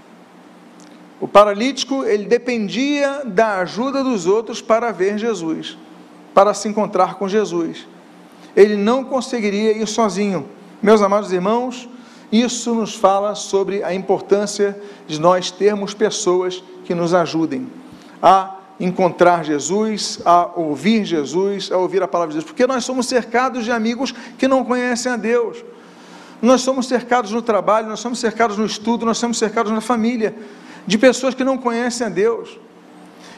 O 1.20 1.28
paralítico, 1.28 2.04
ele 2.04 2.26
dependia 2.26 3.24
da 3.26 3.60
ajuda 3.60 4.04
dos 4.04 4.26
outros 4.26 4.62
para 4.62 4.92
ver 4.92 5.18
Jesus, 5.18 5.78
para 6.34 6.54
se 6.54 6.68
encontrar 6.68 7.16
com 7.16 7.28
Jesus. 7.28 7.88
Ele 8.56 8.76
não 8.76 9.04
conseguiria 9.04 9.72
ir 9.72 9.88
sozinho, 9.88 10.48
Meus 10.82 11.02
amados 11.02 11.34
irmãos, 11.34 11.90
isso 12.32 12.76
nos 12.76 12.94
fala 12.94 13.34
sobre 13.34 13.84
a 13.84 13.96
importância 13.96 14.80
de 15.08 15.20
nós 15.20 15.50
termos 15.50 15.96
pessoas 15.96 16.64
que 16.86 16.94
nos 16.94 17.16
ajudem 17.16 17.68
a 18.22 18.57
encontrar 18.80 19.44
Jesus, 19.44 20.20
a 20.24 20.52
ouvir 20.56 21.04
Jesus, 21.04 21.72
a 21.72 21.78
ouvir 21.78 22.04
a 22.04 22.08
palavra 22.08 22.34
de 22.34 22.40
Deus, 22.40 22.46
porque 22.46 22.68
nós 22.68 22.86
somos 22.86 23.08
cercados 23.08 23.66
de 23.66 23.72
amigos 23.72 24.14
que 24.38 24.48
não 24.48 24.64
conhecem 24.64 25.12
a 25.12 25.18
Deus. 25.18 25.64
Nós 26.42 26.62
somos 26.62 26.88
cercados 26.88 27.32
no 27.32 27.42
trabalho, 27.42 27.88
nós 27.88 28.00
somos 28.00 28.20
cercados 28.20 28.58
no 28.58 28.66
estudo, 28.66 29.06
nós 29.06 29.18
somos 29.18 29.38
cercados 29.40 29.72
na 29.72 29.82
família 29.82 30.36
de 30.86 30.98
pessoas 30.98 31.34
que 31.34 31.44
não 31.44 31.58
conhecem 31.58 32.06
a 32.06 32.10
Deus 32.10 32.60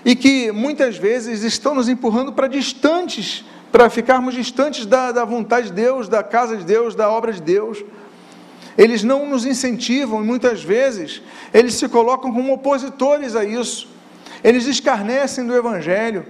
e 0.04 0.16
que 0.16 0.52
muitas 0.52 0.98
vezes 0.98 1.44
estão 1.44 1.76
nos 1.76 1.90
empurrando 1.90 2.34
para 2.34 2.48
distantes, 2.48 3.46
para 3.72 3.90
ficarmos 3.90 4.34
distantes 4.34 4.86
da, 4.86 5.12
da 5.12 5.26
vontade 5.26 5.68
de 5.68 5.74
Deus, 5.74 6.08
da 6.08 6.24
casa 6.24 6.58
de 6.58 6.64
Deus, 6.64 6.96
da 6.96 7.10
obra 7.10 7.32
de 7.34 7.42
Deus. 7.42 7.84
Eles 8.78 9.04
não 9.04 9.28
nos 9.28 9.46
incentivam, 9.46 10.22
e 10.22 10.26
muitas 10.26 10.64
vezes 10.64 11.22
eles 11.54 11.74
se 11.74 11.90
colocam 11.90 12.32
como 12.32 12.54
opositores 12.54 13.36
a 13.36 13.44
isso. 13.44 13.90
Eles 14.44 14.66
escarnecem 14.66 15.46
do 15.46 15.56
Evangelho, 15.56 16.26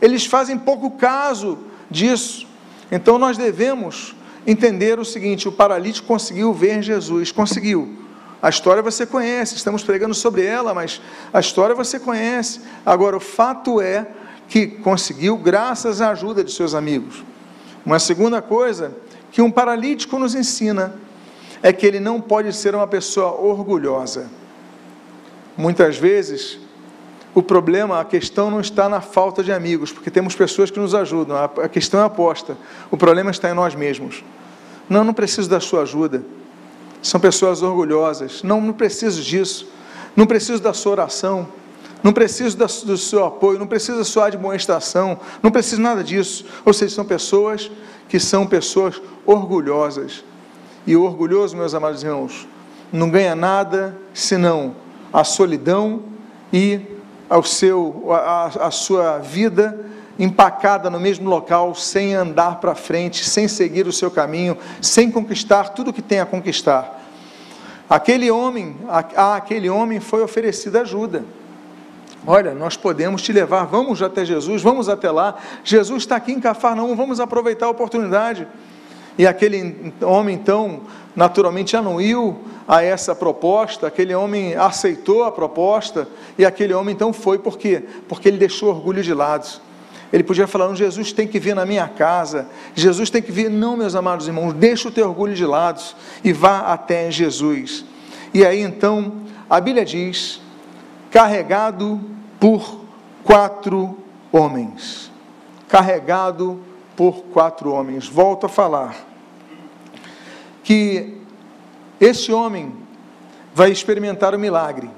eles 0.00 0.26
fazem 0.26 0.58
pouco 0.58 0.90
caso 0.92 1.58
disso. 1.90 2.46
Então 2.90 3.18
nós 3.18 3.36
devemos 3.36 4.14
entender 4.46 4.98
o 4.98 5.04
seguinte: 5.04 5.48
o 5.48 5.52
paralítico 5.52 6.06
conseguiu 6.06 6.52
ver 6.52 6.82
Jesus, 6.82 7.32
conseguiu. 7.32 7.98
A 8.42 8.48
história 8.48 8.82
você 8.82 9.04
conhece, 9.04 9.54
estamos 9.54 9.82
pregando 9.82 10.14
sobre 10.14 10.44
ela, 10.44 10.72
mas 10.72 11.00
a 11.32 11.40
história 11.40 11.74
você 11.74 12.00
conhece. 12.00 12.60
Agora, 12.86 13.16
o 13.16 13.20
fato 13.20 13.82
é 13.82 14.06
que 14.48 14.66
conseguiu 14.66 15.36
graças 15.36 16.00
à 16.00 16.10
ajuda 16.10 16.42
de 16.42 16.50
seus 16.50 16.74
amigos. 16.74 17.22
Uma 17.84 17.98
segunda 17.98 18.40
coisa 18.40 18.96
que 19.30 19.42
um 19.42 19.50
paralítico 19.50 20.18
nos 20.18 20.34
ensina 20.34 20.94
é 21.62 21.72
que 21.72 21.86
ele 21.86 22.00
não 22.00 22.20
pode 22.20 22.52
ser 22.54 22.74
uma 22.74 22.86
pessoa 22.86 23.38
orgulhosa. 23.38 24.30
Muitas 25.56 25.98
vezes, 25.98 26.58
o 27.34 27.42
problema, 27.42 28.00
a 28.00 28.04
questão 28.04 28.50
não 28.50 28.60
está 28.60 28.88
na 28.88 29.00
falta 29.00 29.42
de 29.42 29.52
amigos, 29.52 29.92
porque 29.92 30.10
temos 30.10 30.34
pessoas 30.34 30.70
que 30.70 30.80
nos 30.80 30.94
ajudam, 30.94 31.36
a 31.36 31.68
questão 31.68 32.00
é 32.00 32.04
aposta. 32.04 32.56
O 32.90 32.96
problema 32.96 33.30
está 33.30 33.48
em 33.48 33.54
nós 33.54 33.74
mesmos. 33.74 34.24
Não, 34.88 35.04
não 35.04 35.14
preciso 35.14 35.48
da 35.48 35.60
sua 35.60 35.82
ajuda. 35.82 36.24
São 37.00 37.20
pessoas 37.20 37.62
orgulhosas. 37.62 38.42
Não, 38.42 38.60
não 38.60 38.72
preciso 38.72 39.22
disso. 39.22 39.68
Não 40.16 40.26
preciso 40.26 40.60
da 40.60 40.74
sua 40.74 40.92
oração. 40.92 41.48
Não 42.02 42.12
preciso 42.12 42.58
do 42.58 42.96
seu 42.96 43.24
apoio. 43.24 43.58
Não 43.58 43.68
preciso 43.68 43.98
da 43.98 44.04
sua 44.04 44.26
admoestação. 44.26 45.20
Não 45.40 45.52
preciso 45.52 45.80
nada 45.80 46.02
disso. 46.02 46.44
Ou 46.64 46.72
seja, 46.72 46.96
são 46.96 47.04
pessoas 47.04 47.70
que 48.08 48.18
são 48.18 48.44
pessoas 48.44 49.00
orgulhosas. 49.24 50.24
E 50.84 50.96
o 50.96 51.04
orgulhoso, 51.04 51.56
meus 51.56 51.72
amados 51.72 52.02
irmãos, 52.02 52.48
não 52.92 53.08
ganha 53.08 53.36
nada 53.36 53.96
senão 54.12 54.74
a 55.12 55.22
solidão 55.22 56.02
e 56.52 56.80
ao 57.30 57.44
seu, 57.44 58.08
a, 58.10 58.66
a 58.66 58.70
sua 58.72 59.18
vida 59.18 59.78
empacada 60.18 60.90
no 60.90 60.98
mesmo 60.98 61.30
local, 61.30 61.74
sem 61.76 62.14
andar 62.14 62.60
para 62.60 62.74
frente, 62.74 63.24
sem 63.24 63.46
seguir 63.46 63.86
o 63.86 63.92
seu 63.92 64.10
caminho, 64.10 64.58
sem 64.82 65.10
conquistar 65.10 65.70
tudo 65.70 65.90
o 65.90 65.92
que 65.92 66.02
tem 66.02 66.18
a 66.18 66.26
conquistar. 66.26 67.00
Aquele 67.88 68.30
homem, 68.30 68.76
a, 68.88 69.36
aquele 69.36 69.70
homem 69.70 70.00
foi 70.00 70.22
oferecida 70.22 70.80
ajuda. 70.80 71.24
Olha, 72.26 72.52
nós 72.52 72.76
podemos 72.76 73.22
te 73.22 73.32
levar, 73.32 73.64
vamos 73.64 74.02
até 74.02 74.24
Jesus, 74.24 74.60
vamos 74.60 74.88
até 74.88 75.10
lá. 75.10 75.36
Jesus 75.64 76.02
está 76.02 76.16
aqui 76.16 76.32
em 76.32 76.40
Cafarnaum, 76.40 76.94
vamos 76.94 77.18
aproveitar 77.18 77.66
a 77.66 77.70
oportunidade. 77.70 78.46
E 79.20 79.26
aquele 79.26 79.92
homem, 80.00 80.34
então, 80.34 80.80
naturalmente 81.14 81.76
anuiu 81.76 82.40
a 82.66 82.82
essa 82.82 83.14
proposta, 83.14 83.86
aquele 83.86 84.14
homem 84.14 84.54
aceitou 84.54 85.24
a 85.24 85.30
proposta, 85.30 86.08
e 86.38 86.46
aquele 86.46 86.72
homem 86.72 86.94
então 86.94 87.12
foi, 87.12 87.38
por 87.38 87.58
quê? 87.58 87.84
Porque 88.08 88.28
ele 88.28 88.38
deixou 88.38 88.70
orgulho 88.70 89.02
de 89.02 89.12
lado. 89.12 89.60
Ele 90.10 90.24
podia 90.24 90.46
falar: 90.46 90.68
não, 90.68 90.74
Jesus 90.74 91.12
tem 91.12 91.28
que 91.28 91.38
vir 91.38 91.54
na 91.54 91.66
minha 91.66 91.86
casa, 91.86 92.48
Jesus 92.74 93.10
tem 93.10 93.20
que 93.20 93.30
vir. 93.30 93.50
Não, 93.50 93.76
meus 93.76 93.94
amados 93.94 94.26
irmãos, 94.26 94.54
deixa 94.54 94.88
o 94.88 94.90
teu 94.90 95.06
orgulho 95.06 95.34
de 95.34 95.44
lado 95.44 95.82
e 96.24 96.32
vá 96.32 96.72
até 96.72 97.10
Jesus. 97.10 97.84
E 98.32 98.42
aí 98.42 98.62
então, 98.62 99.12
a 99.50 99.60
Bíblia 99.60 99.84
diz: 99.84 100.40
carregado 101.10 102.00
por 102.40 102.80
quatro 103.22 103.98
homens. 104.32 105.12
Carregado 105.68 106.58
por 106.96 107.24
quatro 107.24 107.70
homens. 107.70 108.08
Volto 108.08 108.46
a 108.46 108.48
falar 108.48 109.09
que 110.70 111.14
esse 112.00 112.30
homem 112.30 112.72
vai 113.52 113.72
experimentar 113.72 114.36
o 114.36 114.38
milagre, 114.38 114.88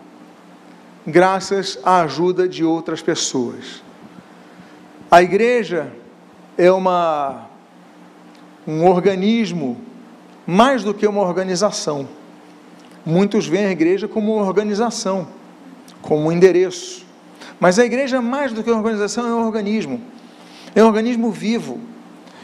graças 1.06 1.78
à 1.82 2.02
ajuda 2.02 2.46
de 2.46 2.62
outras 2.62 3.00
pessoas. 3.00 3.82
A 5.10 5.22
igreja 5.22 5.90
é 6.58 6.70
uma, 6.70 7.46
um 8.66 8.86
organismo 8.86 9.80
mais 10.46 10.84
do 10.84 10.92
que 10.92 11.06
uma 11.06 11.22
organização. 11.22 12.06
Muitos 13.02 13.46
veem 13.46 13.64
a 13.64 13.70
igreja 13.70 14.06
como 14.06 14.36
uma 14.36 14.44
organização, 14.44 15.26
como 16.02 16.26
um 16.26 16.32
endereço. 16.32 17.06
Mas 17.58 17.78
a 17.78 17.86
igreja, 17.86 18.20
mais 18.20 18.52
do 18.52 18.62
que 18.62 18.70
uma 18.70 18.80
organização, 18.80 19.26
é 19.26 19.32
um 19.32 19.46
organismo. 19.46 20.02
É 20.74 20.84
um 20.84 20.86
organismo 20.88 21.30
vivo. 21.30 21.80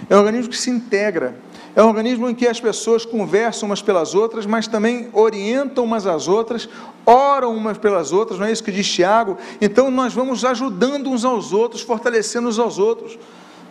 É 0.09 0.17
um 0.17 0.21
organismo 0.21 0.49
que 0.49 0.57
se 0.57 0.71
integra. 0.71 1.47
É 1.79 1.83
um 1.85 1.87
organismo 1.87 2.29
em 2.29 2.35
que 2.35 2.45
as 2.45 2.61
pessoas 2.61 3.05
conversam 3.05 3.69
umas 3.69 3.81
pelas 3.81 4.13
outras, 4.13 4.45
mas 4.45 4.67
também 4.67 5.09
orientam 5.13 5.85
umas 5.85 6.09
às 6.09 6.27
outras, 6.27 6.69
oram 7.07 7.57
umas 7.57 7.79
pelas 7.79 8.11
outras, 8.11 8.37
não 8.37 8.47
é 8.47 8.51
isso 8.51 8.65
que 8.65 8.73
diz 8.73 8.91
Tiago? 8.91 9.39
Então 9.61 9.89
nós 9.89 10.13
vamos 10.13 10.45
ajudando 10.45 11.09
uns 11.09 11.25
aos 11.25 11.53
outros, 11.53 11.81
fortalecendo 11.81 12.49
uns 12.49 12.59
aos 12.59 12.81
outros. 12.81 13.17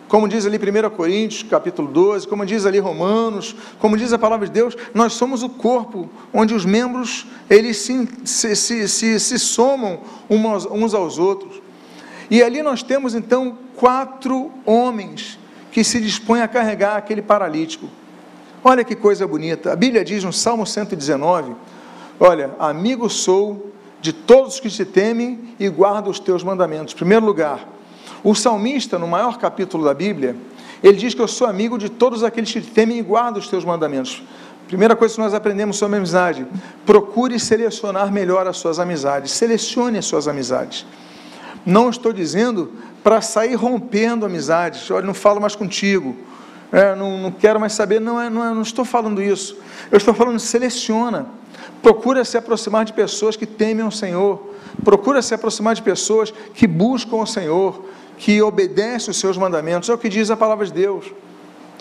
Como 0.08 0.26
diz 0.26 0.46
ali 0.46 0.56
1 0.56 0.88
Coríntios, 0.88 1.42
capítulo 1.42 1.86
12, 1.86 2.26
como 2.26 2.46
diz 2.46 2.64
ali 2.64 2.78
Romanos, 2.78 3.54
como 3.78 3.94
diz 3.94 4.10
a 4.10 4.18
palavra 4.18 4.46
de 4.46 4.54
Deus, 4.54 4.74
nós 4.94 5.12
somos 5.12 5.42
o 5.42 5.50
corpo, 5.50 6.08
onde 6.32 6.54
os 6.54 6.64
membros, 6.64 7.26
eles 7.50 7.76
se, 7.76 8.08
se, 8.24 8.56
se, 8.56 8.88
se, 8.88 9.20
se 9.20 9.38
somam 9.38 10.00
uns 10.30 10.94
aos 10.94 11.18
outros. 11.18 11.60
E 12.30 12.42
ali 12.42 12.62
nós 12.62 12.82
temos 12.82 13.14
então 13.14 13.58
quatro 13.76 14.50
homens 14.64 15.38
que 15.70 15.84
se 15.84 16.00
dispõem 16.00 16.40
a 16.40 16.48
carregar 16.48 16.96
aquele 16.96 17.20
paralítico. 17.20 17.97
Olha 18.62 18.82
que 18.82 18.96
coisa 18.96 19.26
bonita. 19.26 19.72
A 19.72 19.76
Bíblia 19.76 20.04
diz 20.04 20.24
no 20.24 20.32
Salmo 20.32 20.66
119: 20.66 21.54
Olha, 22.18 22.50
amigo 22.58 23.08
sou 23.08 23.72
de 24.00 24.12
todos 24.12 24.54
os 24.54 24.60
que 24.60 24.68
te 24.68 24.84
temem 24.84 25.54
e 25.58 25.68
guardo 25.68 26.08
os 26.08 26.18
teus 26.18 26.42
mandamentos. 26.42 26.94
Primeiro 26.94 27.24
lugar, 27.24 27.68
o 28.22 28.34
salmista, 28.34 28.98
no 28.98 29.06
maior 29.06 29.38
capítulo 29.38 29.84
da 29.84 29.94
Bíblia, 29.94 30.36
ele 30.82 30.96
diz 30.96 31.14
que 31.14 31.22
eu 31.22 31.28
sou 31.28 31.46
amigo 31.46 31.78
de 31.78 31.88
todos 31.88 32.22
aqueles 32.22 32.52
que 32.52 32.60
te 32.60 32.70
temem 32.70 32.98
e 32.98 33.02
guardam 33.02 33.40
os 33.40 33.48
teus 33.48 33.64
mandamentos. 33.64 34.22
Primeira 34.66 34.94
coisa 34.94 35.14
que 35.14 35.20
nós 35.20 35.34
aprendemos 35.34 35.76
sobre 35.76 35.96
amizade: 35.96 36.46
procure 36.84 37.38
selecionar 37.38 38.12
melhor 38.12 38.46
as 38.46 38.56
suas 38.56 38.78
amizades, 38.78 39.32
selecione 39.32 39.98
as 39.98 40.04
suas 40.04 40.26
amizades. 40.26 40.84
Não 41.64 41.90
estou 41.90 42.12
dizendo 42.12 42.72
para 43.02 43.20
sair 43.20 43.54
rompendo 43.54 44.26
amizades, 44.26 44.90
olha, 44.90 45.06
não 45.06 45.14
falo 45.14 45.40
mais 45.40 45.54
contigo, 45.54 46.16
é, 46.70 46.94
não, 46.94 47.16
não, 47.18 47.30
quero 47.30 47.58
mais 47.58 47.72
saber, 47.72 48.00
não, 48.00 48.20
é, 48.20 48.28
não, 48.28 48.44
é, 48.44 48.54
não 48.54 48.62
estou 48.62 48.84
falando 48.84 49.22
isso. 49.22 49.56
Eu 49.90 49.96
estou 49.96 50.12
falando, 50.12 50.38
seleciona. 50.38 51.26
Procura 51.82 52.24
se 52.24 52.36
aproximar 52.36 52.84
de 52.84 52.92
pessoas 52.92 53.36
que 53.36 53.46
temem 53.46 53.86
o 53.86 53.90
Senhor. 53.90 54.54
Procura 54.84 55.22
se 55.22 55.34
aproximar 55.34 55.74
de 55.74 55.82
pessoas 55.82 56.32
que 56.54 56.66
buscam 56.66 57.16
o 57.16 57.26
Senhor, 57.26 57.84
que 58.18 58.42
obedecem 58.42 59.10
os 59.10 59.18
seus 59.18 59.36
mandamentos. 59.36 59.88
É 59.88 59.94
o 59.94 59.98
que 59.98 60.08
diz 60.08 60.30
a 60.30 60.36
palavra 60.36 60.66
de 60.66 60.72
Deus. 60.72 61.06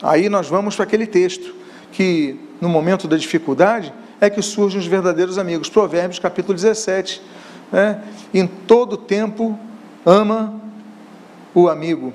Aí 0.02 0.30
nós 0.30 0.48
vamos 0.48 0.76
para 0.76 0.84
aquele 0.84 1.06
texto, 1.06 1.54
que 1.92 2.40
no 2.62 2.70
momento 2.70 3.08
da 3.08 3.18
dificuldade 3.18 3.94
é 4.22 4.30
que 4.30 4.42
surgem 4.42 4.80
os 4.80 4.88
verdadeiros 4.88 5.38
amigos. 5.38 5.70
Provérbios 5.70 6.20
capítulo 6.20 6.54
17. 6.54 7.22
Né? 7.72 8.02
Em 8.34 8.48
todo 8.48 8.96
tempo 8.96 9.60
ama 10.06 10.62
o 11.54 11.68
amigo 11.68 12.14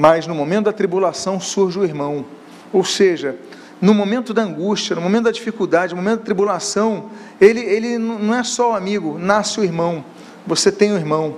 mas 0.00 0.26
no 0.26 0.34
momento 0.34 0.64
da 0.64 0.72
tribulação 0.72 1.38
surge 1.38 1.78
o 1.78 1.84
irmão. 1.84 2.24
Ou 2.72 2.82
seja, 2.82 3.36
no 3.82 3.92
momento 3.92 4.32
da 4.32 4.40
angústia, 4.40 4.96
no 4.96 5.02
momento 5.02 5.24
da 5.24 5.30
dificuldade, 5.30 5.94
no 5.94 6.00
momento 6.00 6.20
da 6.20 6.24
tribulação, 6.24 7.10
ele, 7.38 7.60
ele 7.60 7.98
não 7.98 8.34
é 8.34 8.42
só 8.42 8.70
o 8.70 8.74
amigo, 8.74 9.18
nasce 9.18 9.60
o 9.60 9.62
irmão. 9.62 10.02
Você 10.46 10.72
tem 10.72 10.90
o 10.90 10.96
irmão. 10.96 11.36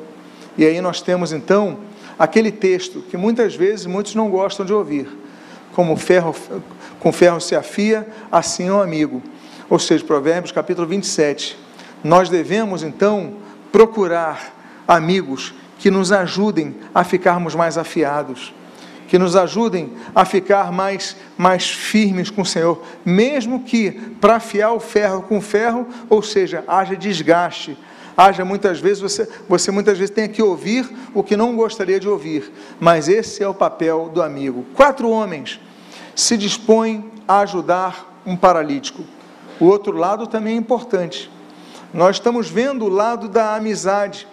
E 0.57 0.65
aí 0.65 0.81
nós 0.81 1.01
temos 1.01 1.33
então 1.33 1.79
aquele 2.17 2.53
texto 2.53 3.03
que 3.11 3.17
muitas 3.17 3.57
vezes 3.57 3.85
muitos 3.85 4.15
não 4.15 4.31
gostam 4.31 4.65
de 4.65 4.73
ouvir. 4.73 5.09
Como 5.75 5.97
ferro, 5.97 6.33
com 7.01 7.11
ferro 7.11 7.41
se 7.41 7.57
afia, 7.57 8.07
assim 8.31 8.69
é 8.69 8.73
o 8.73 8.81
amigo. 8.81 9.21
Ou 9.69 9.81
seja, 9.81 10.05
Provérbios 10.05 10.53
capítulo 10.53 10.87
27. 10.87 11.59
Nós 12.05 12.29
devemos 12.29 12.85
então 12.85 13.35
procurar 13.73 14.55
amigos 14.87 15.53
que 15.83 15.91
nos 15.91 16.13
ajudem 16.13 16.77
a 16.95 17.03
ficarmos 17.03 17.57
mais 17.57 17.77
afiados, 17.77 18.55
que 19.09 19.19
nos 19.19 19.35
ajudem 19.35 19.93
a 20.15 20.25
ficar 20.25 20.71
mais, 20.71 21.17
mais 21.37 21.69
firmes 21.69 22.31
com 22.31 22.43
o 22.43 22.47
Senhor, 22.47 22.81
mesmo 23.05 23.65
que 23.65 23.91
para 23.91 24.37
afiar 24.37 24.73
o 24.75 24.79
ferro 24.79 25.23
com 25.23 25.41
ferro, 25.41 25.89
ou 26.09 26.23
seja, 26.23 26.63
haja 26.69 26.95
desgaste, 26.95 27.77
haja 28.17 28.45
muitas 28.45 28.79
vezes, 28.79 29.01
você, 29.01 29.29
você 29.49 29.73
muitas 29.73 29.99
vezes 29.99 30.15
tenha 30.15 30.29
que 30.29 30.41
ouvir 30.41 30.89
o 31.13 31.21
que 31.21 31.37
não 31.37 31.57
gostaria 31.57 31.99
de 31.99 32.09
ouvir, 32.09 32.53
mas 32.79 33.09
esse 33.09 33.43
é 33.43 33.49
o 33.49 33.53
papel 33.53 34.09
do 34.15 34.23
amigo. 34.23 34.65
Quatro 34.75 35.11
homens 35.11 35.59
se 36.15 36.37
dispõem 36.37 37.11
a 37.27 37.41
ajudar 37.41 38.23
um 38.25 38.37
paralítico. 38.37 39.03
O 39.59 39.65
outro 39.65 39.97
lado 39.97 40.29
também 40.29 40.55
é 40.55 40.59
importante. 40.59 41.29
Nós 41.93 42.17
estamos 42.17 42.49
vendo 42.49 42.85
o 42.85 42.89
lado 42.89 43.29
da 43.29 43.57
amizade, 43.57 44.29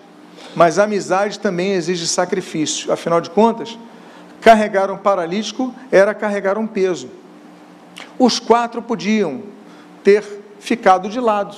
mas 0.55 0.79
a 0.79 0.83
amizade 0.83 1.39
também 1.39 1.73
exige 1.73 2.07
sacrifício. 2.07 2.91
Afinal 2.91 3.21
de 3.21 3.29
contas, 3.29 3.77
carregar 4.41 4.91
um 4.91 4.97
paralítico 4.97 5.73
era 5.91 6.13
carregar 6.13 6.57
um 6.57 6.67
peso. 6.67 7.09
Os 8.17 8.39
quatro 8.39 8.81
podiam 8.81 9.43
ter 10.03 10.23
ficado 10.59 11.09
de 11.09 11.19
lado. 11.19 11.55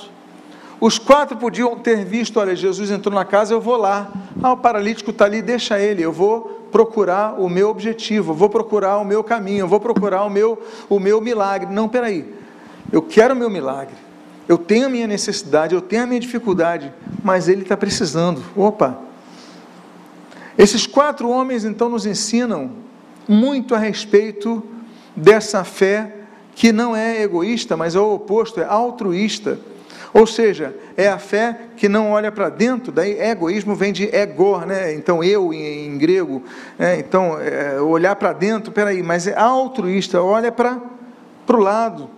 Os 0.80 0.98
quatro 0.98 1.36
podiam 1.36 1.78
ter 1.78 2.04
visto: 2.04 2.40
olha, 2.40 2.56
Jesus 2.56 2.90
entrou 2.90 3.14
na 3.14 3.24
casa, 3.24 3.54
eu 3.54 3.60
vou 3.60 3.76
lá. 3.76 4.10
Ah, 4.42 4.52
o 4.52 4.56
paralítico 4.56 5.10
está 5.10 5.24
ali, 5.24 5.40
deixa 5.40 5.78
ele, 5.78 6.02
eu 6.02 6.12
vou 6.12 6.60
procurar 6.72 7.38
o 7.38 7.48
meu 7.48 7.68
objetivo, 7.68 8.32
vou 8.32 8.48
procurar 8.48 8.98
o 8.98 9.04
meu 9.04 9.22
caminho, 9.22 9.68
vou 9.68 9.78
procurar 9.78 10.24
o 10.24 10.30
meu, 10.30 10.60
o 10.88 10.98
meu 10.98 11.20
milagre. 11.20 11.72
Não, 11.72 11.88
peraí, 11.88 12.34
eu 12.90 13.02
quero 13.02 13.34
o 13.34 13.36
meu 13.36 13.50
milagre, 13.50 13.94
eu 14.48 14.58
tenho 14.58 14.86
a 14.86 14.88
minha 14.88 15.06
necessidade, 15.06 15.74
eu 15.74 15.80
tenho 15.80 16.02
a 16.02 16.06
minha 16.06 16.18
dificuldade, 16.18 16.92
mas 17.22 17.48
ele 17.48 17.62
está 17.62 17.76
precisando. 17.76 18.42
Opa, 18.56 18.98
esses 20.56 20.86
quatro 20.86 21.28
homens 21.28 21.64
então 21.64 21.88
nos 21.88 22.06
ensinam 22.06 22.70
muito 23.28 23.74
a 23.74 23.78
respeito 23.78 24.62
dessa 25.16 25.64
fé 25.64 26.16
que 26.54 26.72
não 26.72 26.94
é 26.94 27.22
egoísta, 27.22 27.76
mas 27.76 27.94
é 27.94 28.00
o 28.00 28.14
oposto, 28.14 28.60
é 28.60 28.64
altruísta. 28.64 29.58
Ou 30.12 30.26
seja, 30.26 30.76
é 30.94 31.08
a 31.08 31.18
fé 31.18 31.58
que 31.74 31.88
não 31.88 32.10
olha 32.10 32.30
para 32.30 32.50
dentro, 32.50 32.92
daí 32.92 33.18
egoísmo 33.18 33.74
vem 33.74 33.94
de 33.94 34.14
egor, 34.14 34.66
né? 34.66 34.92
então 34.92 35.24
eu 35.24 35.54
em, 35.54 35.86
em 35.86 35.96
grego, 35.96 36.42
né? 36.78 36.98
então 36.98 37.40
é, 37.40 37.80
olhar 37.80 38.14
para 38.16 38.34
dentro, 38.34 38.70
peraí, 38.70 39.02
mas 39.02 39.26
é 39.26 39.34
altruísta, 39.34 40.22
olha 40.22 40.52
para 40.52 40.78
o 41.48 41.56
lado 41.56 42.10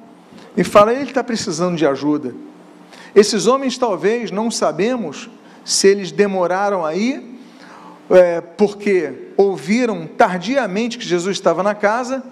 e 0.57 0.65
fala, 0.65 0.93
ele 0.93 1.05
está 1.05 1.23
precisando 1.23 1.77
de 1.77 1.87
ajuda. 1.87 2.35
Esses 3.15 3.47
homens 3.47 3.79
talvez 3.79 4.31
não 4.31 4.51
sabemos 4.51 5.31
se 5.65 5.87
eles 5.87 6.11
demoraram 6.11 6.85
aí 6.85 7.39
é, 8.11 8.41
porque 8.41 9.31
ouviram 9.37 10.07
tardiamente 10.07 10.99
que 10.99 11.05
Jesus 11.07 11.37
estava 11.37 11.63
na 11.63 11.75
casa, 11.75 12.23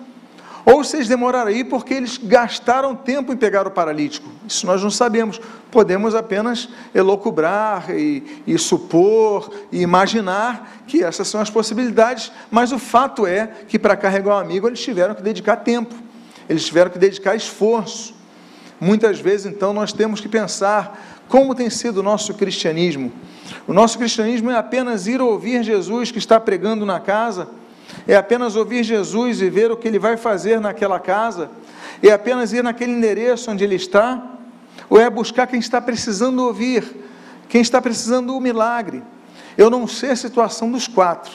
ou 0.64 0.84
se 0.84 0.96
eles 0.96 1.08
demoraram 1.08 1.48
aí 1.48 1.64
porque 1.64 1.94
eles 1.94 2.18
gastaram 2.18 2.94
tempo 2.94 3.32
em 3.32 3.36
pegar 3.36 3.66
o 3.66 3.70
paralítico. 3.70 4.28
Isso 4.46 4.64
nós 4.64 4.82
não 4.82 4.90
sabemos. 4.90 5.40
Podemos 5.70 6.14
apenas 6.14 6.68
elocubrar 6.94 7.90
e, 7.90 8.42
e 8.46 8.56
supor 8.58 9.50
e 9.72 9.82
imaginar 9.82 10.84
que 10.86 11.02
essas 11.02 11.26
são 11.26 11.40
as 11.40 11.50
possibilidades, 11.50 12.30
mas 12.50 12.70
o 12.70 12.78
fato 12.78 13.26
é 13.26 13.48
que 13.66 13.78
para 13.78 13.96
carregar 13.96 14.36
um 14.36 14.38
amigo 14.38 14.68
eles 14.68 14.80
tiveram 14.80 15.14
que 15.14 15.22
dedicar 15.22 15.56
tempo, 15.56 15.94
eles 16.48 16.64
tiveram 16.64 16.90
que 16.90 16.98
dedicar 16.98 17.34
esforço. 17.34 18.14
Muitas 18.84 19.20
vezes, 19.20 19.46
então, 19.46 19.72
nós 19.72 19.92
temos 19.92 20.20
que 20.20 20.28
pensar 20.28 21.24
como 21.28 21.54
tem 21.54 21.70
sido 21.70 21.98
o 21.98 22.02
nosso 22.02 22.34
cristianismo. 22.34 23.12
O 23.64 23.72
nosso 23.72 23.96
cristianismo 23.96 24.50
é 24.50 24.56
apenas 24.56 25.06
ir 25.06 25.22
ouvir 25.22 25.62
Jesus 25.62 26.10
que 26.10 26.18
está 26.18 26.40
pregando 26.40 26.84
na 26.84 26.98
casa, 26.98 27.46
é 28.08 28.16
apenas 28.16 28.56
ouvir 28.56 28.82
Jesus 28.82 29.40
e 29.40 29.48
ver 29.48 29.70
o 29.70 29.76
que 29.76 29.86
ele 29.86 30.00
vai 30.00 30.16
fazer 30.16 30.60
naquela 30.60 30.98
casa, 30.98 31.48
é 32.02 32.10
apenas 32.10 32.52
ir 32.52 32.64
naquele 32.64 32.90
endereço 32.90 33.52
onde 33.52 33.62
ele 33.62 33.76
está, 33.76 34.20
ou 34.90 34.98
é 34.98 35.08
buscar 35.08 35.46
quem 35.46 35.60
está 35.60 35.80
precisando 35.80 36.40
ouvir, 36.40 36.82
quem 37.48 37.60
está 37.60 37.80
precisando 37.80 38.32
do 38.32 38.40
milagre. 38.40 39.00
Eu 39.56 39.70
não 39.70 39.86
sei 39.86 40.10
a 40.10 40.16
situação 40.16 40.72
dos 40.72 40.88
quatro, 40.88 41.30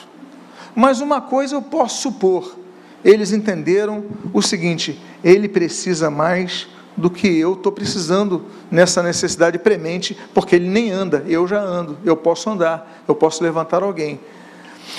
mas 0.74 1.00
uma 1.00 1.22
coisa 1.22 1.54
eu 1.54 1.62
posso 1.62 2.02
supor: 2.02 2.58
eles 3.02 3.32
entenderam 3.32 4.04
o 4.34 4.42
seguinte, 4.42 5.00
ele 5.24 5.48
precisa 5.48 6.10
mais 6.10 6.68
do 6.98 7.08
que 7.08 7.28
eu 7.38 7.52
estou 7.52 7.70
precisando 7.70 8.44
nessa 8.68 9.02
necessidade 9.02 9.56
premente, 9.58 10.18
porque 10.34 10.56
ele 10.56 10.68
nem 10.68 10.90
anda, 10.90 11.24
eu 11.28 11.46
já 11.46 11.60
ando, 11.60 11.96
eu 12.04 12.16
posso 12.16 12.50
andar, 12.50 13.02
eu 13.06 13.14
posso 13.14 13.42
levantar 13.42 13.84
alguém. 13.84 14.18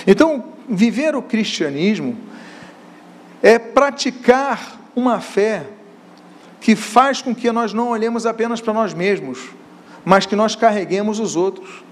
Então, 0.07 0.45
viver 0.67 1.13
o 1.13 1.21
cristianismo 1.21 2.17
é 3.43 3.59
praticar 3.59 4.79
uma 4.95 5.19
fé 5.19 5.67
que 6.61 6.73
faz 6.73 7.21
com 7.21 7.35
que 7.35 7.51
nós 7.51 7.73
não 7.73 7.89
olhemos 7.89 8.25
apenas 8.25 8.61
para 8.61 8.73
nós 8.73 8.93
mesmos, 8.93 9.49
mas 10.05 10.25
que 10.25 10.37
nós 10.37 10.55
carreguemos 10.55 11.19
os 11.19 11.35
outros. 11.35 11.83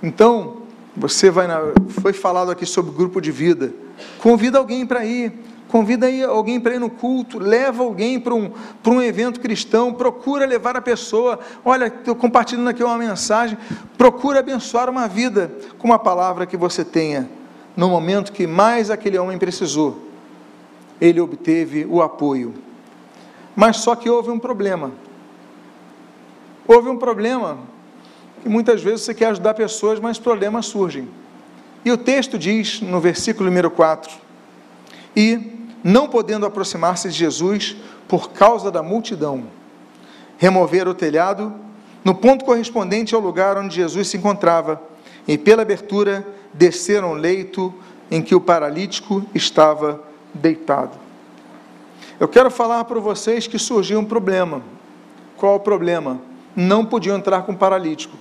Então, 0.00 0.58
você 0.96 1.30
vai 1.30 1.48
na, 1.48 1.60
foi 2.00 2.12
falado 2.12 2.50
aqui 2.50 2.64
sobre 2.64 2.92
grupo 2.92 3.20
de 3.20 3.32
vida. 3.32 3.72
Convida 4.20 4.58
alguém 4.58 4.86
para 4.86 5.04
ir 5.04 5.32
convida 5.72 6.04
aí 6.04 6.22
alguém 6.22 6.60
para 6.60 6.74
ir 6.74 6.78
no 6.78 6.90
culto, 6.90 7.38
leva 7.38 7.82
alguém 7.82 8.20
para 8.20 8.34
um, 8.34 8.50
para 8.82 8.92
um 8.92 9.00
evento 9.00 9.40
cristão, 9.40 9.90
procura 9.94 10.44
levar 10.44 10.76
a 10.76 10.82
pessoa, 10.82 11.40
olha, 11.64 11.86
estou 11.86 12.14
compartilhando 12.14 12.68
aqui 12.68 12.84
uma 12.84 12.98
mensagem, 12.98 13.56
procura 13.96 14.40
abençoar 14.40 14.90
uma 14.90 15.08
vida 15.08 15.50
com 15.78 15.88
uma 15.88 15.98
palavra 15.98 16.44
que 16.44 16.58
você 16.58 16.84
tenha, 16.84 17.26
no 17.74 17.88
momento 17.88 18.32
que 18.32 18.46
mais 18.46 18.90
aquele 18.90 19.16
homem 19.16 19.38
precisou, 19.38 20.10
ele 21.00 21.22
obteve 21.22 21.86
o 21.88 22.02
apoio. 22.02 22.52
Mas 23.56 23.78
só 23.78 23.96
que 23.96 24.10
houve 24.10 24.30
um 24.30 24.38
problema. 24.38 24.92
Houve 26.68 26.90
um 26.90 26.98
problema 26.98 27.56
que 28.42 28.48
muitas 28.48 28.82
vezes 28.82 29.06
você 29.06 29.14
quer 29.14 29.28
ajudar 29.28 29.54
pessoas, 29.54 29.98
mas 29.98 30.18
problemas 30.18 30.66
surgem. 30.66 31.08
E 31.82 31.90
o 31.90 31.96
texto 31.96 32.38
diz, 32.38 32.82
no 32.82 33.00
versículo 33.00 33.48
número 33.48 33.70
4, 33.70 34.20
e 35.16 35.61
não 35.82 36.08
podendo 36.08 36.46
aproximar-se 36.46 37.08
de 37.08 37.14
Jesus 37.14 37.76
por 38.08 38.30
causa 38.30 38.70
da 38.70 38.82
multidão. 38.82 39.44
Remover 40.38 40.88
o 40.88 40.94
telhado 40.94 41.52
no 42.04 42.14
ponto 42.14 42.44
correspondente 42.44 43.14
ao 43.14 43.20
lugar 43.20 43.56
onde 43.56 43.76
Jesus 43.76 44.08
se 44.08 44.16
encontrava, 44.16 44.82
e 45.26 45.38
pela 45.38 45.62
abertura 45.62 46.26
desceram 46.52 47.12
o 47.12 47.14
leito 47.14 47.72
em 48.10 48.20
que 48.20 48.34
o 48.34 48.40
paralítico 48.40 49.24
estava 49.34 50.02
deitado. 50.34 50.98
Eu 52.18 52.28
quero 52.28 52.50
falar 52.50 52.84
para 52.84 53.00
vocês 53.00 53.46
que 53.46 53.58
surgiu 53.58 54.00
um 54.00 54.04
problema. 54.04 54.62
Qual 55.36 55.56
o 55.56 55.60
problema? 55.60 56.20
Não 56.54 56.84
podiam 56.84 57.16
entrar 57.16 57.42
com 57.42 57.52
o 57.52 57.56
paralítico. 57.56 58.16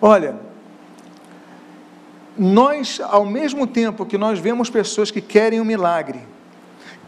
Olha, 0.00 0.36
nós, 2.38 3.00
ao 3.00 3.26
mesmo 3.26 3.66
tempo 3.66 4.06
que 4.06 4.16
nós 4.16 4.38
vemos 4.38 4.70
pessoas 4.70 5.10
que 5.10 5.20
querem 5.20 5.60
um 5.60 5.64
milagre, 5.64 6.20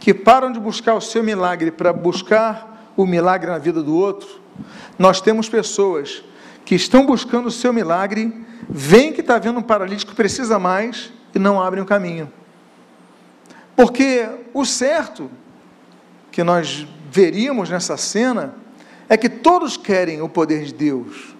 que 0.00 0.12
param 0.12 0.50
de 0.50 0.58
buscar 0.58 0.94
o 0.94 1.00
seu 1.00 1.22
milagre 1.22 1.70
para 1.70 1.92
buscar 1.92 2.92
o 2.96 3.06
milagre 3.06 3.50
na 3.50 3.58
vida 3.58 3.82
do 3.82 3.94
outro, 3.94 4.40
nós 4.98 5.20
temos 5.20 5.48
pessoas 5.48 6.24
que 6.64 6.74
estão 6.74 7.06
buscando 7.06 7.46
o 7.46 7.50
seu 7.50 7.72
milagre, 7.72 8.44
veem 8.68 9.12
que 9.12 9.20
está 9.20 9.38
vendo 9.38 9.58
um 9.58 9.62
paralítico 9.62 10.10
que 10.10 10.16
precisa 10.16 10.58
mais 10.58 11.12
e 11.34 11.38
não 11.38 11.60
abrem 11.60 11.82
o 11.82 11.86
caminho. 11.86 12.30
Porque 13.76 14.28
o 14.52 14.64
certo 14.64 15.30
que 16.30 16.42
nós 16.42 16.86
veríamos 17.10 17.70
nessa 17.70 17.96
cena 17.96 18.54
é 19.08 19.16
que 19.16 19.28
todos 19.28 19.76
querem 19.76 20.22
o 20.22 20.28
poder 20.28 20.64
de 20.64 20.74
Deus, 20.74 21.34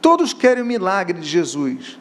todos 0.00 0.32
querem 0.32 0.62
o 0.62 0.66
milagre 0.66 1.18
de 1.20 1.26
Jesus. 1.26 1.98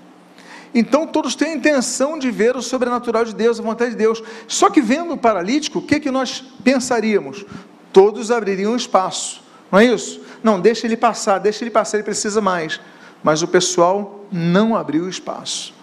Então 0.73 1.07
todos 1.07 1.35
têm 1.35 1.53
a 1.53 1.55
intenção 1.55 2.19
de 2.19 2.29
ver 2.29 2.55
o 2.55 2.61
sobrenatural 2.61 3.25
de 3.25 3.33
Deus, 3.33 3.59
a 3.59 3.63
vontade 3.63 3.91
de 3.91 3.97
Deus. 3.97 4.21
Só 4.47 4.69
que 4.69 4.81
vendo 4.81 5.13
o 5.13 5.17
paralítico, 5.17 5.79
o 5.79 5.81
que, 5.81 5.99
que 5.99 6.11
nós 6.11 6.43
pensaríamos? 6.63 7.45
Todos 7.91 8.31
abririam 8.31 8.75
espaço, 8.75 9.41
não 9.71 9.79
é 9.79 9.85
isso? 9.85 10.21
Não, 10.43 10.59
deixa 10.59 10.85
ele 10.85 10.97
passar, 10.97 11.39
deixa 11.39 11.63
ele 11.63 11.71
passar, 11.71 11.97
ele 11.97 12.03
precisa 12.03 12.41
mais. 12.41 12.79
Mas 13.23 13.41
o 13.41 13.47
pessoal 13.47 14.25
não 14.31 14.75
abriu 14.75 15.09
espaço. 15.09 15.73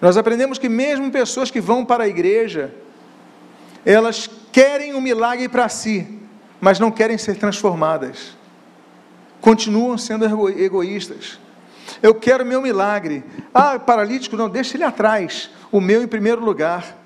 Nós 0.00 0.16
aprendemos 0.16 0.58
que 0.58 0.68
mesmo 0.68 1.10
pessoas 1.10 1.50
que 1.50 1.60
vão 1.60 1.84
para 1.84 2.04
a 2.04 2.08
igreja, 2.08 2.74
elas 3.86 4.28
querem 4.50 4.94
um 4.94 5.00
milagre 5.00 5.48
para 5.48 5.68
si, 5.68 6.18
mas 6.60 6.80
não 6.80 6.90
querem 6.90 7.16
ser 7.16 7.36
transformadas. 7.36 8.36
Continuam 9.40 9.96
sendo 9.96 10.24
egoístas. 10.50 11.38
Eu 12.02 12.14
quero 12.14 12.44
meu 12.44 12.60
milagre. 12.60 13.24
Ah, 13.52 13.78
paralítico, 13.78 14.36
não, 14.36 14.48
deixa 14.48 14.76
ele 14.76 14.84
atrás. 14.84 15.50
O 15.70 15.80
meu 15.80 16.02
em 16.02 16.06
primeiro 16.06 16.44
lugar. 16.44 16.96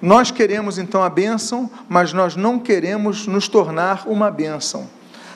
Nós 0.00 0.30
queremos 0.30 0.78
então 0.78 1.02
a 1.02 1.08
bênção, 1.08 1.70
mas 1.88 2.12
nós 2.12 2.36
não 2.36 2.58
queremos 2.58 3.26
nos 3.26 3.48
tornar 3.48 4.06
uma 4.06 4.30
bênção. 4.30 4.88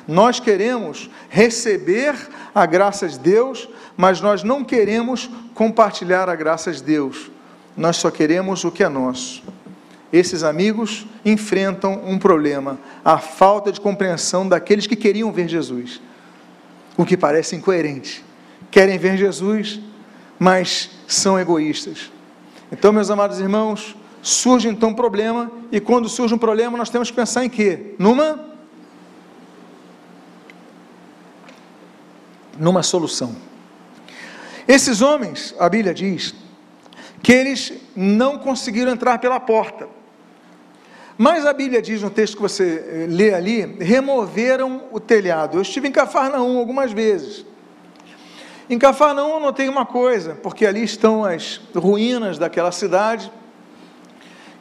Nós 0.07 0.41
queremos 0.41 1.09
receber 1.29 2.15
a 2.55 2.67
graça 2.67 3.09
de 3.09 3.19
Deus, 3.19 3.69
mas 3.97 4.21
nós 4.21 4.43
não 4.43 4.65
queremos 4.65 5.31
compartilhar 5.55 6.29
a 6.29 6.35
graça 6.35 6.73
de 6.73 6.83
Deus. 6.83 7.31
nós 7.77 7.97
só 7.97 8.11
queremos 8.11 8.65
o 8.65 8.71
que 8.71 8.83
é 8.83 8.89
nosso. 8.89 9.43
Esses 10.13 10.43
amigos 10.43 11.07
enfrentam 11.25 12.03
um 12.05 12.19
problema, 12.19 12.79
a 13.05 13.19
falta 13.19 13.71
de 13.71 13.81
compreensão 13.81 14.47
daqueles 14.49 14.87
que 14.87 14.97
queriam 14.97 15.31
ver 15.31 15.49
Jesus, 15.49 16.01
o 16.97 17.05
que 17.05 17.17
parece 17.17 17.55
incoerente. 17.55 18.25
Querem 18.71 18.99
ver 18.99 19.17
Jesus, 19.17 19.81
mas 20.39 20.91
são 21.07 21.39
egoístas. 21.39 22.11
Então, 22.71 22.93
meus 22.93 23.11
amados 23.11 23.41
irmãos, 23.41 23.97
surge 24.23 24.69
então 24.69 24.91
um 24.91 24.95
problema, 24.95 25.51
e 25.73 25.81
quando 25.81 26.09
surge 26.09 26.35
um 26.35 26.39
problema, 26.39 26.79
nós 26.79 26.91
temos 26.91 27.11
que 27.11 27.17
pensar 27.17 27.45
em 27.45 27.49
quê? 27.49 27.95
Numa 27.99 28.49
numa 32.59 32.83
solução. 32.83 33.35
Esses 34.69 35.01
homens, 35.01 35.55
a 35.59 35.69
Bíblia 35.69 35.95
diz, 35.95 36.35
que 37.23 37.33
eles 37.33 37.73
não 37.97 38.39
conseguiram 38.39 38.93
entrar 38.93 39.19
pela 39.19 39.41
porta. 39.41 39.89
Mas 41.19 41.45
a 41.45 41.53
Bíblia 41.53 41.83
diz 41.83 42.01
no 42.03 42.11
texto 42.11 42.37
que 42.37 42.43
você 42.43 42.85
eh, 42.87 43.07
lê 43.09 43.35
ali, 43.35 43.77
removeram 43.79 44.85
o 44.91 45.01
telhado. 45.01 45.59
Eu 45.59 45.63
estive 45.63 45.89
em 45.89 45.93
Cafarnaum 45.93 46.59
algumas 46.59 46.93
vezes. 46.93 47.45
Em 48.71 48.79
Cafarnaum 48.79 49.35
eu 49.35 49.41
notei 49.41 49.69
uma 49.69 49.85
coisa, 49.85 50.39
porque 50.43 50.65
ali 50.65 50.85
estão 50.85 51.25
as 51.25 51.61
ruínas 51.75 52.39
daquela 52.39 52.71
cidade. 52.71 53.31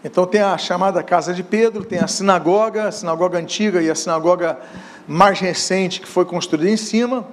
Então 0.04 0.26
tem 0.26 0.42
a 0.42 0.58
chamada 0.58 1.04
Casa 1.04 1.32
de 1.32 1.44
Pedro, 1.44 1.86
tem 1.86 2.00
a 2.00 2.08
sinagoga, 2.08 2.88
a 2.88 2.92
sinagoga 2.92 3.38
antiga 3.38 3.82
e 3.82 3.90
a 3.90 3.94
sinagoga 3.94 4.60
mais 5.08 5.40
recente 5.40 6.02
que 6.02 6.08
foi 6.08 6.26
construída 6.26 6.72
em 6.72 6.76
cima 6.76 7.26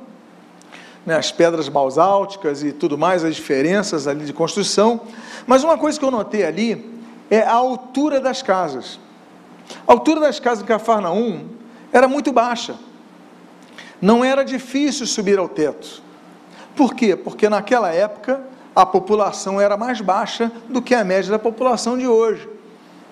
né, 1.07 1.17
as 1.17 1.31
pedras 1.31 1.69
basálticas 1.69 2.63
e 2.65 2.73
tudo 2.73 2.99
mais, 2.99 3.25
as 3.25 3.37
diferenças 3.37 4.09
ali 4.09 4.27
de 4.27 4.33
construção. 4.33 5.01
Mas 5.47 5.63
uma 5.63 5.79
coisa 5.79 5.99
que 5.99 6.05
eu 6.05 6.11
notei 6.11 6.45
ali 6.45 7.01
é 7.31 7.41
a 7.41 7.55
altura 7.55 8.21
das 8.21 8.43
casas. 8.43 8.99
A 9.87 9.93
altura 9.93 10.21
das 10.21 10.41
casas 10.41 10.59
de 10.59 10.69
Cafarnaum 10.69 11.47
era 11.93 12.09
muito 12.09 12.33
baixa. 12.33 12.75
Não 14.03 14.23
era 14.25 14.45
difícil 14.45 15.07
subir 15.07 15.39
ao 15.39 15.49
teto. 15.49 16.05
Por 16.77 16.95
quê? 16.95 17.17
Porque 17.17 17.49
naquela 17.49 17.91
época 17.93 18.41
a 18.75 18.85
população 18.85 19.59
era 19.59 19.77
mais 19.77 20.03
baixa 20.03 20.53
do 20.69 20.83
que 20.83 20.95
a 20.95 21.03
média 21.03 21.31
da 21.31 21.39
população 21.39 21.97
de 21.97 22.07
hoje. 22.07 22.47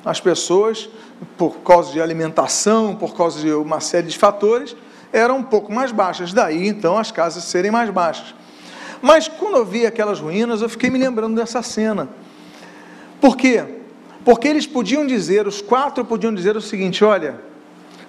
As 0.04 0.20
pessoas, 0.20 0.90
por 1.38 1.56
causa 1.60 1.90
de 1.90 2.00
alimentação, 2.00 2.94
por 2.94 3.16
causa 3.16 3.40
de 3.40 3.50
uma 3.50 3.80
série 3.80 4.06
de 4.06 4.18
fatores, 4.18 4.76
eram 5.10 5.38
um 5.38 5.42
pouco 5.42 5.72
mais 5.72 5.90
baixas, 5.90 6.34
daí 6.34 6.68
então 6.68 6.98
as 6.98 7.10
casas 7.10 7.44
serem 7.44 7.70
mais 7.70 7.88
baixas. 7.88 8.34
Mas 9.00 9.26
quando 9.26 9.56
eu 9.56 9.64
vi 9.64 9.86
aquelas 9.86 10.20
ruínas, 10.20 10.60
eu 10.60 10.68
fiquei 10.68 10.90
me 10.90 10.98
lembrando 10.98 11.34
dessa 11.34 11.62
cena. 11.62 12.08
Por 13.20 13.36
quê? 13.36 13.64
Porque 14.24 14.48
eles 14.48 14.66
podiam 14.66 15.06
dizer, 15.06 15.46
os 15.46 15.62
quatro 15.62 16.04
podiam 16.04 16.34
dizer 16.34 16.56
o 16.56 16.60
seguinte: 16.60 17.02
olha, 17.02 17.40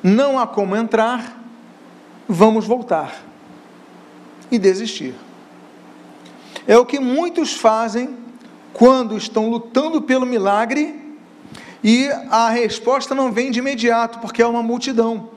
não 0.03 0.37
há 0.37 0.45
como 0.45 0.75
entrar, 0.75 1.41
vamos 2.27 2.65
voltar 2.65 3.23
e 4.51 4.59
desistir. 4.59 5.15
É 6.67 6.77
o 6.77 6.85
que 6.85 6.99
muitos 6.99 7.53
fazem 7.53 8.17
quando 8.73 9.17
estão 9.17 9.49
lutando 9.49 10.01
pelo 10.01 10.25
milagre 10.25 11.03
e 11.83 12.09
a 12.31 12.49
resposta 12.49 13.13
não 13.13 13.31
vem 13.31 13.51
de 13.51 13.59
imediato, 13.59 14.19
porque 14.19 14.41
é 14.41 14.47
uma 14.47 14.63
multidão. 14.63 15.29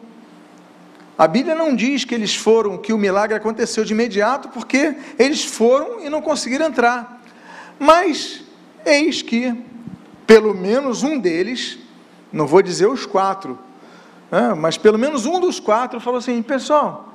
A 1.18 1.26
Bíblia 1.26 1.54
não 1.54 1.76
diz 1.76 2.04
que 2.04 2.14
eles 2.14 2.34
foram, 2.34 2.78
que 2.78 2.92
o 2.92 2.98
milagre 2.98 3.36
aconteceu 3.36 3.84
de 3.84 3.92
imediato, 3.92 4.48
porque 4.48 4.96
eles 5.18 5.44
foram 5.44 6.02
e 6.02 6.08
não 6.08 6.22
conseguiram 6.22 6.66
entrar. 6.66 7.22
Mas 7.78 8.42
eis 8.86 9.20
que, 9.20 9.54
pelo 10.26 10.54
menos 10.54 11.02
um 11.02 11.18
deles, 11.18 11.78
não 12.32 12.46
vou 12.46 12.62
dizer 12.62 12.86
os 12.86 13.04
quatro, 13.04 13.58
né, 14.30 14.54
mas 14.54 14.78
pelo 14.78 14.98
menos 14.98 15.26
um 15.26 15.38
dos 15.38 15.60
quatro 15.60 16.00
falou 16.00 16.18
assim: 16.18 16.40
pessoal, 16.40 17.12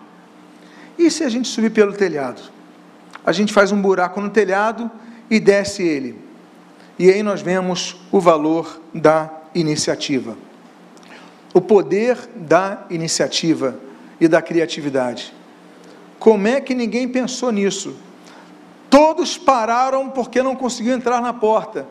e 0.98 1.10
se 1.10 1.24
a 1.24 1.30
gente 1.30 1.48
subir 1.48 1.72
pelo 1.72 1.94
telhado? 1.94 2.53
A 3.26 3.32
gente 3.32 3.54
faz 3.54 3.72
um 3.72 3.82
buraco 3.82 4.20
no 4.20 4.30
telhado 4.30 4.90
e 5.30 5.40
desce 5.40 5.84
ele. 5.84 6.20
E 6.98 7.10
aí 7.10 7.24
nós 7.24 7.42
vemos 7.42 7.98
o 8.12 8.20
valor 8.20 8.80
da 8.94 9.30
iniciativa. 9.56 10.38
O 11.54 11.62
poder 11.62 12.18
da 12.36 12.86
iniciativa 12.90 13.78
e 14.20 14.28
da 14.28 14.42
criatividade. 14.42 15.34
Como 16.20 16.48
é 16.48 16.62
que 16.62 16.74
ninguém 16.74 17.08
pensou 17.08 17.52
nisso? 17.52 17.96
Todos 18.90 19.38
pararam 19.38 20.10
porque 20.10 20.42
não 20.44 20.56
conseguiam 20.56 20.96
entrar 20.96 21.22
na 21.22 21.34
porta. 21.34 21.86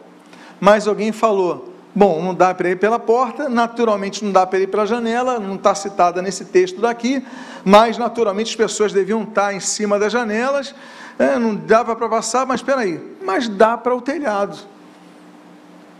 Mas 0.60 0.86
alguém 0.86 1.12
falou: 1.12 1.72
bom, 1.94 2.22
não 2.22 2.34
dá 2.34 2.54
para 2.54 2.70
ir 2.70 2.78
pela 2.78 2.98
porta, 2.98 3.48
naturalmente 3.48 4.24
não 4.24 4.32
dá 4.32 4.46
para 4.46 4.60
ir 4.60 4.68
pela 4.68 4.86
janela, 4.86 5.38
não 5.38 5.56
está 5.56 5.74
citada 5.74 6.22
nesse 6.22 6.46
texto 6.46 6.80
daqui, 6.80 7.24
mas 7.64 7.98
naturalmente 7.98 8.50
as 8.50 8.56
pessoas 8.56 8.92
deviam 8.92 9.22
estar 9.22 9.52
em 9.52 9.60
cima 9.60 9.98
das 9.98 10.12
janelas, 10.12 10.74
é, 11.18 11.38
não 11.38 11.54
dava 11.54 11.94
para 11.94 12.08
passar, 12.08 12.46
mas 12.46 12.60
espera 12.60 12.80
aí, 12.80 13.16
mas 13.22 13.48
dá 13.48 13.76
para 13.76 13.94
o 13.94 14.00
telhado. 14.00 14.58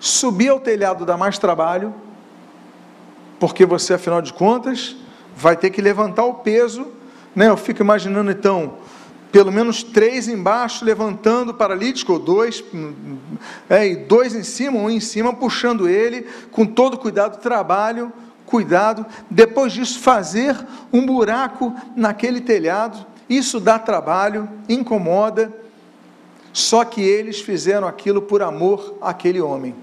Subir 0.00 0.48
ao 0.48 0.58
telhado 0.58 1.04
dá 1.04 1.16
mais 1.16 1.38
trabalho, 1.38 1.94
porque 3.38 3.64
você, 3.64 3.94
afinal 3.94 4.20
de 4.20 4.32
contas, 4.32 4.96
vai 5.36 5.56
ter 5.56 5.70
que 5.70 5.80
levantar 5.80 6.24
o 6.24 6.34
peso, 6.34 6.86
né? 7.34 7.48
Eu 7.48 7.56
fico 7.56 7.82
imaginando 7.82 8.30
então, 8.30 8.74
pelo 9.30 9.50
menos 9.50 9.82
três 9.82 10.28
embaixo 10.28 10.84
levantando 10.84 11.50
o 11.50 11.54
paralítico, 11.54 12.12
ou 12.12 12.18
dois, 12.18 12.62
é, 13.68 13.88
e 13.88 13.96
dois 13.96 14.34
em 14.34 14.42
cima, 14.42 14.78
um 14.78 14.90
em 14.90 15.00
cima, 15.00 15.32
puxando 15.32 15.88
ele, 15.88 16.26
com 16.50 16.66
todo 16.66 16.98
cuidado, 16.98 17.40
trabalho, 17.40 18.12
cuidado. 18.44 19.06
Depois 19.30 19.72
disso, 19.72 19.98
fazer 20.00 20.56
um 20.92 21.06
buraco 21.06 21.74
naquele 21.96 22.40
telhado, 22.40 23.06
isso 23.36 23.60
dá 23.60 23.78
trabalho, 23.78 24.48
incomoda. 24.68 25.52
Só 26.52 26.84
que 26.84 27.00
eles 27.00 27.40
fizeram 27.40 27.88
aquilo 27.88 28.20
por 28.22 28.42
amor 28.42 28.98
àquele 29.00 29.40
homem, 29.40 29.74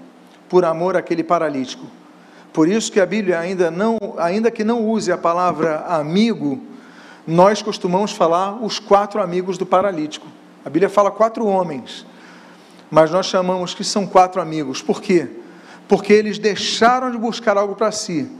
por 0.48 0.64
amor 0.64 0.96
àquele 0.96 1.24
paralítico. 1.24 1.84
Por 2.52 2.68
isso 2.68 2.90
que 2.90 3.00
a 3.00 3.06
Bíblia 3.06 3.38
ainda 3.38 3.70
não, 3.70 3.98
ainda 4.18 4.50
que 4.50 4.64
não 4.64 4.84
use 4.84 5.10
a 5.10 5.18
palavra 5.18 5.84
amigo, 5.86 6.60
nós 7.26 7.62
costumamos 7.62 8.12
falar 8.12 8.62
os 8.62 8.78
quatro 8.78 9.20
amigos 9.20 9.56
do 9.58 9.66
paralítico. 9.66 10.26
A 10.64 10.68
Bíblia 10.68 10.88
fala 10.88 11.10
quatro 11.10 11.46
homens, 11.46 12.04
mas 12.90 13.10
nós 13.10 13.26
chamamos 13.26 13.74
que 13.74 13.84
são 13.84 14.06
quatro 14.06 14.40
amigos. 14.40 14.82
Por 14.82 15.00
quê? 15.00 15.28
Porque 15.88 16.12
eles 16.12 16.38
deixaram 16.38 17.10
de 17.10 17.18
buscar 17.18 17.56
algo 17.56 17.74
para 17.74 17.90
si, 17.92 18.30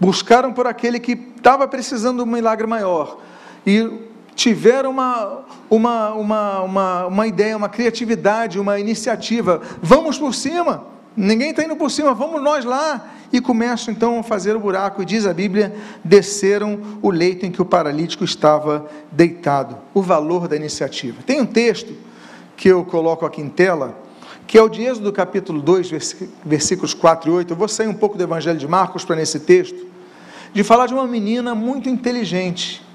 buscaram 0.00 0.52
por 0.52 0.66
aquele 0.66 0.98
que 0.98 1.12
estava 1.36 1.66
precisando 1.68 2.22
de 2.22 2.28
um 2.28 2.32
milagre 2.32 2.66
maior 2.66 3.18
e 3.66 3.90
tiveram 4.36 4.90
uma, 4.90 5.40
uma, 5.68 6.12
uma, 6.12 6.60
uma, 6.60 7.06
uma 7.06 7.26
ideia, 7.26 7.56
uma 7.56 7.70
criatividade, 7.70 8.60
uma 8.60 8.78
iniciativa. 8.78 9.62
Vamos 9.82 10.18
por 10.18 10.34
cima, 10.34 10.84
ninguém 11.16 11.50
está 11.50 11.64
indo 11.64 11.74
por 11.74 11.90
cima, 11.90 12.14
vamos 12.14 12.40
nós 12.42 12.64
lá 12.64 13.14
e 13.32 13.40
começam 13.40 13.92
então 13.92 14.20
a 14.20 14.22
fazer 14.22 14.54
o 14.54 14.60
buraco, 14.60 15.02
e 15.02 15.06
diz 15.06 15.26
a 15.26 15.32
Bíblia: 15.32 15.74
desceram 16.04 16.78
o 17.02 17.10
leito 17.10 17.46
em 17.46 17.50
que 17.50 17.60
o 17.60 17.64
paralítico 17.64 18.24
estava 18.24 18.88
deitado. 19.10 19.78
O 19.94 20.02
valor 20.02 20.46
da 20.46 20.54
iniciativa. 20.54 21.22
Tem 21.26 21.40
um 21.40 21.46
texto 21.46 21.92
que 22.56 22.68
eu 22.68 22.84
coloco 22.84 23.24
aqui 23.24 23.40
em 23.40 23.48
tela, 23.48 23.98
que 24.46 24.56
é 24.56 24.62
o 24.62 24.68
de 24.68 24.82
Êxodo 24.82 25.12
capítulo 25.12 25.60
2, 25.60 25.90
versículos 26.44 26.92
4 26.94 27.30
e 27.30 27.34
8. 27.34 27.52
Eu 27.52 27.56
vou 27.56 27.68
sair 27.68 27.88
um 27.88 27.94
pouco 27.94 28.16
do 28.16 28.22
Evangelho 28.22 28.58
de 28.58 28.68
Marcos 28.68 29.04
para 29.04 29.16
nesse 29.16 29.40
texto, 29.40 29.86
de 30.52 30.62
falar 30.62 30.86
de 30.86 30.94
uma 30.94 31.06
menina 31.06 31.54
muito 31.54 31.88
inteligente, 31.88 32.85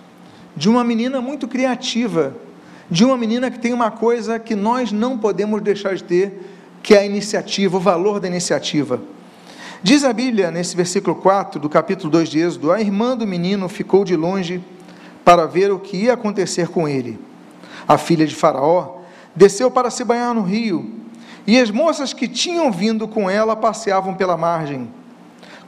de 0.55 0.69
uma 0.69 0.83
menina 0.83 1.21
muito 1.21 1.47
criativa, 1.47 2.35
de 2.89 3.05
uma 3.05 3.17
menina 3.17 3.49
que 3.49 3.59
tem 3.59 3.73
uma 3.73 3.89
coisa 3.89 4.37
que 4.37 4.55
nós 4.55 4.91
não 4.91 5.17
podemos 5.17 5.61
deixar 5.61 5.95
de 5.95 6.03
ter, 6.03 6.41
que 6.83 6.93
é 6.93 6.99
a 6.99 7.05
iniciativa, 7.05 7.77
o 7.77 7.79
valor 7.79 8.19
da 8.19 8.27
iniciativa. 8.27 9.01
Diz 9.83 10.03
a 10.03 10.13
Bíblia, 10.13 10.51
nesse 10.51 10.75
versículo 10.75 11.15
4 11.15 11.59
do 11.59 11.69
capítulo 11.69 12.11
2 12.11 12.29
de 12.29 12.39
Êxodo: 12.39 12.71
A 12.71 12.79
irmã 12.79 13.17
do 13.17 13.25
menino 13.25 13.67
ficou 13.67 14.03
de 14.03 14.15
longe 14.15 14.61
para 15.23 15.45
ver 15.45 15.71
o 15.71 15.79
que 15.79 15.97
ia 15.97 16.13
acontecer 16.13 16.67
com 16.67 16.87
ele. 16.87 17.19
A 17.87 17.97
filha 17.97 18.27
de 18.27 18.35
Faraó 18.35 18.99
desceu 19.35 19.71
para 19.71 19.89
se 19.89 20.03
banhar 20.03 20.33
no 20.33 20.41
rio, 20.41 20.91
e 21.47 21.57
as 21.59 21.71
moças 21.71 22.13
que 22.13 22.27
tinham 22.27 22.71
vindo 22.71 23.07
com 23.07 23.29
ela 23.29 23.55
passeavam 23.55 24.13
pela 24.13 24.37
margem. 24.37 24.87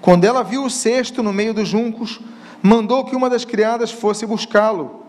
Quando 0.02 0.26
ela 0.26 0.44
viu 0.44 0.66
o 0.66 0.70
cesto 0.70 1.24
no 1.24 1.34
meio 1.34 1.54
dos 1.54 1.68
juncos, 1.68 2.20
mandou 2.64 3.06
que 3.06 3.16
uma 3.16 3.30
das 3.30 3.46
criadas 3.46 3.92
fosse 3.92 4.26
buscá-lo. 4.26 5.04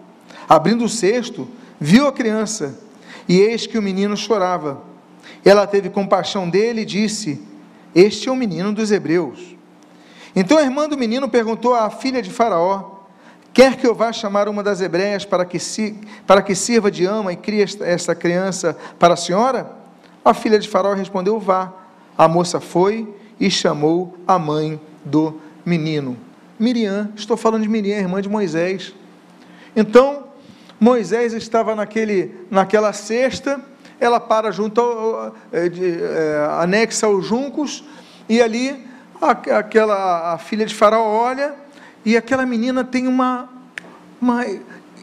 Abrindo 0.46 0.84
o 0.84 0.88
cesto, 0.88 1.48
viu 1.80 2.06
a 2.06 2.12
criança, 2.12 2.78
e 3.26 3.38
eis 3.38 3.66
que 3.66 3.78
o 3.78 3.82
menino 3.82 4.16
chorava. 4.16 4.82
Ela 5.42 5.66
teve 5.66 5.88
compaixão 5.88 6.50
dele 6.50 6.82
e 6.82 6.84
disse: 6.84 7.40
este 7.94 8.28
é 8.28 8.32
o 8.32 8.36
menino 8.36 8.72
dos 8.72 8.90
hebreus. 8.90 9.54
Então 10.34 10.58
a 10.58 10.62
irmã 10.62 10.88
do 10.88 10.98
menino 10.98 11.28
perguntou 11.28 11.74
à 11.74 11.88
filha 11.88 12.20
de 12.20 12.30
Faraó: 12.30 12.90
Quer 13.52 13.76
que 13.76 13.86
eu 13.86 13.94
vá 13.94 14.12
chamar 14.12 14.48
uma 14.48 14.64
das 14.64 14.80
hebreias 14.80 15.24
para 15.24 15.44
que, 15.44 15.58
para 16.26 16.42
que 16.42 16.56
sirva 16.56 16.90
de 16.90 17.04
ama 17.04 17.32
e 17.32 17.36
crie 17.36 17.64
esta 17.80 18.14
criança 18.14 18.76
para 18.98 19.14
a 19.14 19.16
senhora? 19.16 19.70
A 20.24 20.34
filha 20.34 20.58
de 20.58 20.68
Faraó 20.68 20.94
respondeu: 20.94 21.38
Vá. 21.38 21.72
A 22.16 22.28
moça 22.28 22.60
foi 22.60 23.12
e 23.38 23.50
chamou 23.50 24.16
a 24.26 24.38
mãe 24.38 24.80
do 25.04 25.40
menino. 25.64 26.16
Miriam, 26.58 27.10
estou 27.16 27.36
falando 27.36 27.62
de 27.62 27.68
Miriam, 27.68 27.98
irmã 27.98 28.20
de 28.20 28.28
Moisés. 28.28 28.94
Então, 29.74 30.24
Moisés 30.78 31.32
estava 31.32 31.74
naquele, 31.74 32.34
naquela 32.50 32.92
cesta, 32.92 33.60
ela 33.98 34.20
para 34.20 34.50
junto, 34.50 34.80
ao, 34.80 35.34
é, 35.52 35.68
de, 35.68 36.02
é, 36.02 36.48
anexa 36.60 37.06
aos 37.06 37.26
juncos, 37.26 37.84
e 38.28 38.40
ali 38.40 38.86
a, 39.20 39.30
aquela 39.30 40.34
a 40.34 40.38
filha 40.38 40.66
de 40.66 40.74
Faraó 40.74 41.04
olha, 41.04 41.54
e 42.04 42.16
aquela 42.16 42.44
menina 42.44 42.84
tem 42.84 43.06
uma, 43.06 43.48
uma 44.20 44.44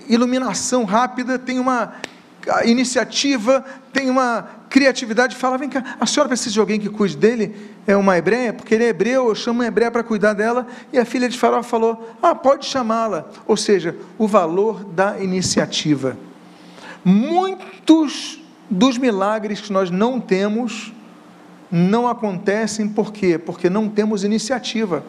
iluminação 0.07 0.83
rápida, 0.83 1.39
tem 1.39 1.59
uma 1.59 1.93
iniciativa, 2.63 3.65
tem 3.91 4.09
uma 4.09 4.60
criatividade, 4.71 5.35
fala, 5.35 5.57
vem 5.57 5.69
cá, 5.69 5.97
a 5.99 6.05
senhora 6.05 6.29
precisa 6.29 6.53
de 6.53 6.59
alguém 6.59 6.79
que 6.79 6.89
cuide 6.89 7.17
dele? 7.17 7.53
É 7.85 7.95
uma 7.95 8.17
hebreia? 8.17 8.53
Porque 8.53 8.73
ele 8.73 8.85
é 8.85 8.87
hebreu, 8.87 9.27
eu 9.27 9.35
chamo 9.35 9.59
uma 9.59 9.67
hebreia 9.67 9.91
para 9.91 10.01
cuidar 10.01 10.33
dela, 10.33 10.65
e 10.93 10.97
a 10.97 11.03
filha 11.03 11.27
de 11.27 11.37
Faraó 11.37 11.61
falou, 11.61 12.15
ah, 12.23 12.33
pode 12.33 12.65
chamá-la, 12.65 13.27
ou 13.45 13.57
seja, 13.57 13.95
o 14.17 14.25
valor 14.25 14.85
da 14.85 15.19
iniciativa. 15.19 16.17
Muitos 17.03 18.41
dos 18.69 18.97
milagres 18.97 19.59
que 19.59 19.73
nós 19.73 19.91
não 19.91 20.21
temos, 20.21 20.93
não 21.69 22.07
acontecem 22.07 22.87
por 22.87 23.11
quê? 23.11 23.37
Porque 23.37 23.69
não 23.69 23.89
temos 23.89 24.23
iniciativa. 24.23 25.03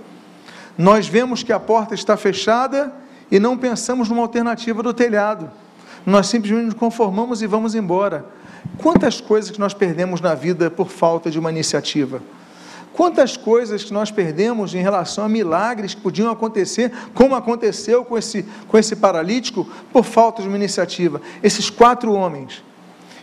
Nós 0.76 1.06
vemos 1.06 1.44
que 1.44 1.52
a 1.52 1.60
porta 1.60 1.94
está 1.94 2.16
fechada 2.16 2.92
e 3.30 3.38
não 3.38 3.56
pensamos 3.56 4.08
numa 4.08 4.22
alternativa 4.22 4.82
do 4.82 4.92
telhado. 4.92 5.48
Nós 6.04 6.26
simplesmente 6.26 6.64
nos 6.64 6.74
conformamos 6.74 7.42
e 7.42 7.46
vamos 7.46 7.76
embora. 7.76 8.24
Quantas 8.78 9.20
coisas 9.20 9.50
que 9.50 9.60
nós 9.60 9.74
perdemos 9.74 10.20
na 10.20 10.34
vida 10.34 10.70
por 10.70 10.88
falta 10.88 11.30
de 11.30 11.38
uma 11.38 11.50
iniciativa? 11.50 12.22
Quantas 12.92 13.36
coisas 13.36 13.84
que 13.84 13.92
nós 13.92 14.10
perdemos 14.10 14.74
em 14.74 14.82
relação 14.82 15.24
a 15.24 15.28
milagres 15.28 15.94
que 15.94 16.00
podiam 16.00 16.30
acontecer, 16.30 16.92
como 17.14 17.34
aconteceu 17.34 18.04
com 18.04 18.18
esse, 18.18 18.44
com 18.68 18.76
esse 18.76 18.96
paralítico, 18.96 19.66
por 19.92 20.04
falta 20.04 20.42
de 20.42 20.48
uma 20.48 20.56
iniciativa? 20.56 21.20
Esses 21.42 21.70
quatro 21.70 22.12
homens, 22.12 22.62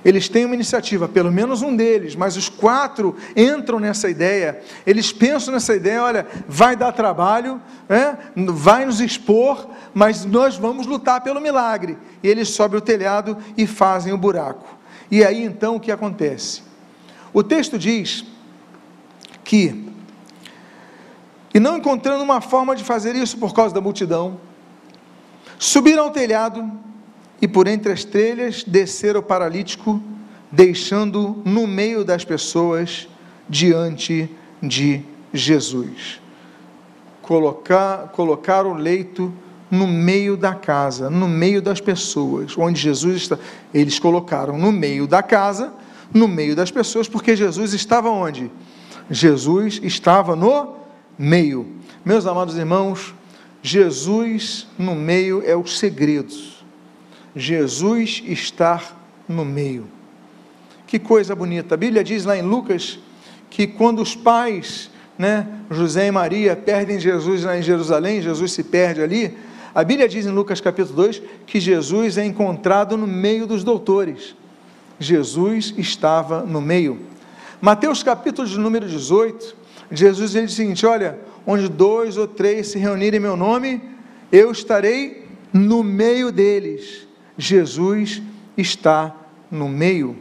eles 0.04 0.28
têm 0.28 0.46
uma 0.46 0.56
iniciativa, 0.56 1.08
pelo 1.08 1.32
menos 1.32 1.62
um 1.62 1.76
deles, 1.76 2.16
mas 2.16 2.36
os 2.36 2.50
quatro 2.50 3.16
entram 3.36 3.80
nessa 3.80 4.10
ideia, 4.10 4.60
eles 4.88 5.12
pensam 5.12 5.54
nessa 5.54 5.76
ideia: 5.76 6.04
olha, 6.04 6.28
vai 6.48 6.76
dar 6.76 6.92
trabalho, 6.92 7.62
né? 7.88 8.18
vai 8.36 8.86
nos 8.86 9.00
expor, 9.00 9.68
mas 9.94 10.26
nós 10.26 10.58
vamos 10.58 10.88
lutar 10.88 11.22
pelo 11.22 11.42
milagre. 11.42 11.98
E 12.24 12.28
eles 12.28 12.50
sobem 12.50 12.80
o 12.80 12.82
telhado 12.82 13.38
e 13.56 13.68
fazem 13.68 14.14
o 14.14 14.18
buraco. 14.18 14.79
E 15.12 15.24
aí 15.24 15.44
então 15.44 15.76
o 15.76 15.80
que 15.80 15.92
acontece? 15.92 16.62
O 17.34 17.44
texto 17.44 17.78
diz 17.78 18.26
que, 19.44 19.88
e 21.54 21.60
não 21.60 21.78
encontrando 21.78 22.24
uma 22.24 22.42
forma 22.42 22.76
de 22.76 22.84
fazer 22.84 23.16
isso 23.16 23.38
por 23.38 23.54
causa 23.54 23.74
da 23.74 23.82
multidão, 23.82 24.40
subiram 25.58 26.04
ao 26.04 26.12
telhado 26.12 26.72
e 27.42 27.48
por 27.48 27.68
entre 27.68 27.92
as 27.92 28.04
telhas 28.04 28.64
desceram 28.64 29.20
o 29.20 29.24
paralítico, 29.24 30.02
deixando 30.52 31.42
no 31.46 31.66
meio 31.68 32.04
das 32.04 32.24
pessoas 32.26 33.08
diante 33.48 34.30
de 34.62 35.02
Jesus. 35.34 36.22
Colocar, 37.22 38.10
colocar 38.10 38.66
o 38.66 38.74
leito 38.74 39.34
no 39.70 39.88
meio 39.88 40.36
da 40.36 40.54
casa, 40.54 41.10
no 41.10 41.28
meio 41.28 41.62
das 41.62 41.80
pessoas, 41.80 42.58
onde 42.58 42.80
Jesus 42.80 43.24
está. 43.24 43.38
Eles 43.74 44.00
colocaram 44.00 44.58
no 44.58 44.72
meio 44.72 45.08
da 45.08 45.22
casa, 45.22 45.74
no 46.14 46.28
meio 46.28 46.56
das 46.56 46.72
pessoas, 46.72 47.08
porque 47.08 47.36
Jesus 47.36 47.74
estava 47.74 48.10
onde? 48.10 48.52
Jesus 49.10 49.80
estava 49.84 50.36
no 50.36 50.76
meio. 51.18 51.68
Meus 52.04 52.26
amados 52.26 52.58
irmãos, 52.58 53.14
Jesus 53.62 54.68
no 54.78 54.96
meio 54.96 55.44
é 55.46 55.56
o 55.56 55.66
segredo. 55.66 56.34
Jesus 57.36 58.24
estar 58.26 58.98
no 59.28 59.46
meio. 59.46 59.88
Que 60.88 60.98
coisa 60.98 61.36
bonita. 61.36 61.76
A 61.76 61.78
Bíblia 61.78 62.04
diz 62.04 62.26
lá 62.26 62.36
em 62.36 62.42
Lucas 62.42 62.98
que 63.50 63.68
quando 63.68 64.02
os 64.02 64.16
pais, 64.16 64.90
né, 65.18 65.48
José 65.70 66.08
e 66.08 66.12
Maria, 66.12 66.56
perdem 66.56 67.00
Jesus 67.00 67.44
lá 67.44 67.58
em 67.58 67.62
Jerusalém, 67.62 68.22
Jesus 68.22 68.52
se 68.52 68.64
perde 68.64 69.02
ali, 69.02 69.38
a 69.80 69.84
Bíblia 69.86 70.10
diz 70.10 70.26
em 70.26 70.32
Lucas 70.32 70.60
capítulo 70.60 70.94
2 71.04 71.22
que 71.48 71.58
Jesus 71.58 72.18
é 72.18 72.26
encontrado 72.26 72.98
no 72.98 73.08
meio 73.08 73.48
dos 73.48 73.64
doutores. 73.64 74.36
Jesus 75.00 75.74
estava 75.78 76.42
no 76.42 76.60
meio. 76.60 77.00
Mateus 77.62 78.04
capítulo 78.04 78.46
de 78.46 78.60
número 78.60 78.86
18, 78.90 79.56
Jesus 79.90 80.36
ele 80.36 80.48
diz 80.48 80.56
o 80.56 80.58
seguinte: 80.58 80.86
Olha, 80.86 81.18
onde 81.48 81.70
dois 81.70 82.18
ou 82.18 82.28
três 82.28 82.68
se 82.68 82.78
reunirem 82.78 83.20
em 83.20 83.22
meu 83.22 83.38
nome, 83.38 83.82
eu 84.30 84.52
estarei 84.52 85.26
no 85.54 85.82
meio 85.82 86.30
deles. 86.30 87.08
Jesus 87.38 88.22
está 88.58 89.16
no 89.50 89.70
meio. 89.70 90.18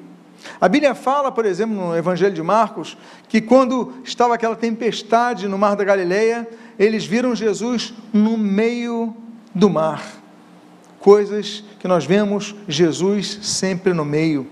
A 0.60 0.68
Bíblia 0.68 0.94
fala, 0.94 1.32
por 1.32 1.44
exemplo, 1.44 1.74
no 1.74 1.96
Evangelho 1.96 2.32
de 2.32 2.44
Marcos, 2.44 2.96
que 3.28 3.40
quando 3.40 3.92
estava 4.04 4.36
aquela 4.36 4.54
tempestade 4.54 5.48
no 5.48 5.58
mar 5.58 5.74
da 5.74 5.82
Galileia, 5.82 6.48
eles 6.78 7.04
viram 7.04 7.34
Jesus 7.34 7.92
no 8.12 8.38
meio 8.38 9.16
do 9.54 9.68
mar. 9.68 10.02
Coisas 10.98 11.64
que 11.78 11.88
nós 11.88 12.04
vemos 12.04 12.54
Jesus 12.66 13.38
sempre 13.42 13.92
no 13.92 14.04
meio. 14.04 14.46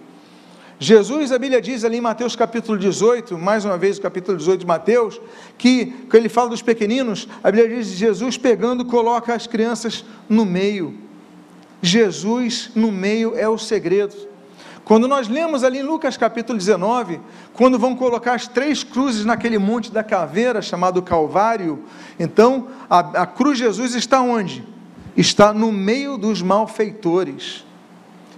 Jesus, 0.78 1.32
a 1.32 1.38
Bíblia 1.38 1.60
diz 1.60 1.84
ali 1.84 1.96
em 1.96 2.02
Mateus 2.02 2.36
capítulo 2.36 2.76
18, 2.76 3.38
mais 3.38 3.64
uma 3.64 3.78
vez 3.78 3.96
o 3.96 4.02
capítulo 4.02 4.36
18 4.36 4.60
de 4.60 4.66
Mateus, 4.66 5.18
que 5.56 5.86
quando 6.10 6.16
ele 6.16 6.28
fala 6.28 6.50
dos 6.50 6.60
pequeninos, 6.60 7.26
a 7.42 7.50
Bíblia 7.50 7.76
diz 7.76 7.88
Jesus 7.88 8.36
pegando 8.36 8.84
coloca 8.84 9.34
as 9.34 9.46
crianças 9.46 10.04
no 10.28 10.44
meio. 10.44 10.98
Jesus 11.80 12.70
no 12.74 12.92
meio 12.92 13.34
é 13.36 13.48
o 13.48 13.56
segredo. 13.56 14.14
Quando 14.84 15.08
nós 15.08 15.28
lemos 15.28 15.64
ali 15.64 15.78
em 15.78 15.82
Lucas 15.82 16.16
capítulo 16.16 16.58
19, 16.58 17.20
quando 17.54 17.78
vão 17.78 17.96
colocar 17.96 18.34
as 18.34 18.46
três 18.46 18.84
cruzes 18.84 19.24
naquele 19.24 19.58
monte 19.58 19.90
da 19.90 20.04
caveira 20.04 20.60
chamado 20.60 21.02
Calvário, 21.02 21.84
então 22.20 22.68
a, 22.88 23.22
a 23.22 23.26
cruz 23.26 23.56
de 23.58 23.64
Jesus 23.64 23.94
está 23.94 24.20
onde? 24.20 24.75
Está 25.16 25.52
no 25.52 25.72
meio 25.72 26.16
dos 26.16 26.42
malfeitores. 26.42 27.64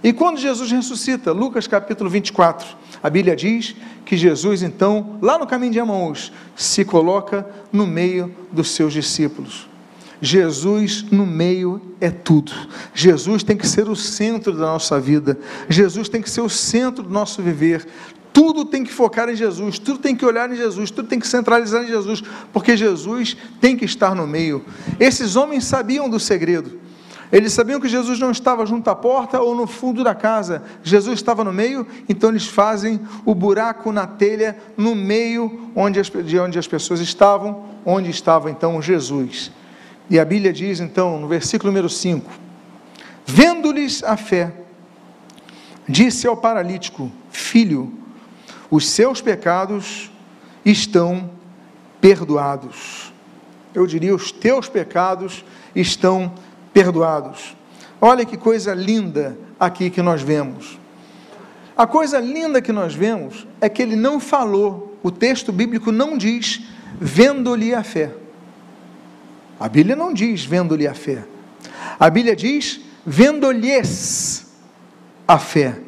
E 0.03 0.13
quando 0.13 0.37
Jesus 0.39 0.71
ressuscita, 0.71 1.31
Lucas 1.31 1.67
capítulo 1.67 2.09
24, 2.09 2.67
a 3.03 3.09
Bíblia 3.09 3.35
diz 3.35 3.75
que 4.05 4.15
Jesus, 4.15 4.63
então, 4.63 5.17
lá 5.21 5.37
no 5.37 5.45
caminho 5.45 5.73
de 5.73 5.79
Emaús, 5.79 6.31
se 6.55 6.85
coloca 6.85 7.45
no 7.71 7.85
meio 7.85 8.33
dos 8.51 8.71
seus 8.71 8.93
discípulos. 8.93 9.67
Jesus 10.21 11.05
no 11.09 11.25
meio 11.25 11.81
é 12.01 12.09
tudo. 12.09 12.51
Jesus 12.93 13.43
tem 13.43 13.55
que 13.55 13.67
ser 13.67 13.87
o 13.87 13.95
centro 13.95 14.53
da 14.53 14.65
nossa 14.65 14.99
vida. 14.99 15.37
Jesus 15.69 16.09
tem 16.09 16.21
que 16.21 16.29
ser 16.29 16.41
o 16.41 16.49
centro 16.49 17.03
do 17.03 17.09
nosso 17.09 17.41
viver. 17.41 17.87
Tudo 18.39 18.63
tem 18.63 18.85
que 18.85 18.93
focar 18.93 19.27
em 19.27 19.35
Jesus, 19.35 19.77
tudo 19.77 19.99
tem 19.99 20.15
que 20.15 20.25
olhar 20.25 20.49
em 20.49 20.55
Jesus, 20.55 20.89
tudo 20.89 21.09
tem 21.09 21.19
que 21.19 21.27
centralizar 21.27 21.83
em 21.83 21.87
Jesus, 21.87 22.23
porque 22.53 22.77
Jesus 22.77 23.35
tem 23.59 23.75
que 23.75 23.83
estar 23.83 24.15
no 24.15 24.25
meio. 24.25 24.63
Esses 24.97 25.35
homens 25.35 25.65
sabiam 25.65 26.09
do 26.09 26.21
segredo. 26.21 26.79
Eles 27.33 27.51
sabiam 27.51 27.81
que 27.81 27.89
Jesus 27.89 28.17
não 28.17 28.31
estava 28.31 28.65
junto 28.65 28.89
à 28.89 28.95
porta 28.95 29.41
ou 29.41 29.53
no 29.53 29.67
fundo 29.67 30.05
da 30.05 30.15
casa. 30.15 30.63
Jesus 30.81 31.15
estava 31.15 31.43
no 31.43 31.51
meio, 31.51 31.85
então 32.07 32.29
eles 32.29 32.47
fazem 32.47 33.01
o 33.25 33.35
buraco 33.35 33.91
na 33.91 34.07
telha 34.07 34.55
no 34.77 34.95
meio 34.95 35.69
onde 35.75 35.99
as, 35.99 36.09
de 36.09 36.39
onde 36.39 36.57
as 36.57 36.65
pessoas 36.65 37.01
estavam, 37.01 37.65
onde 37.85 38.09
estava 38.09 38.49
então 38.49 38.81
Jesus. 38.81 39.51
E 40.09 40.17
a 40.17 40.23
Bíblia 40.23 40.53
diz 40.53 40.79
então, 40.79 41.19
no 41.19 41.27
versículo 41.27 41.73
número 41.73 41.89
5: 41.89 42.31
Vendo-lhes 43.25 44.01
a 44.01 44.15
fé, 44.15 44.53
disse 45.89 46.25
ao 46.25 46.37
paralítico: 46.37 47.11
Filho, 47.31 47.98
os 48.69 48.87
seus 48.87 49.21
pecados 49.21 50.11
estão 50.63 51.31
perdoados. 51.99 53.11
Eu 53.73 53.85
diria, 53.85 54.15
os 54.15 54.31
teus 54.31 54.67
pecados 54.67 55.43
estão 55.75 56.33
perdoados. 56.73 57.55
Olha 58.01 58.25
que 58.25 58.37
coisa 58.37 58.73
linda 58.73 59.37
aqui 59.59 59.89
que 59.89 60.01
nós 60.01 60.21
vemos. 60.21 60.79
A 61.75 61.87
coisa 61.87 62.19
linda 62.19 62.61
que 62.61 62.71
nós 62.71 62.93
vemos 62.93 63.47
é 63.61 63.69
que 63.69 63.81
ele 63.81 63.95
não 63.95 64.19
falou, 64.19 64.97
o 65.01 65.09
texto 65.09 65.51
bíblico 65.51 65.91
não 65.91 66.17
diz, 66.17 66.61
vendo-lhe 66.99 67.73
a 67.73 67.83
fé. 67.83 68.13
A 69.59 69.67
Bíblia 69.67 69.95
não 69.95 70.13
diz, 70.13 70.43
vendo-lhe 70.43 70.87
a 70.87 70.93
fé. 70.93 71.23
A 71.99 72.09
Bíblia 72.09 72.35
diz, 72.35 72.81
vendo-lhes 73.05 74.47
a 75.27 75.37
fé. 75.37 75.79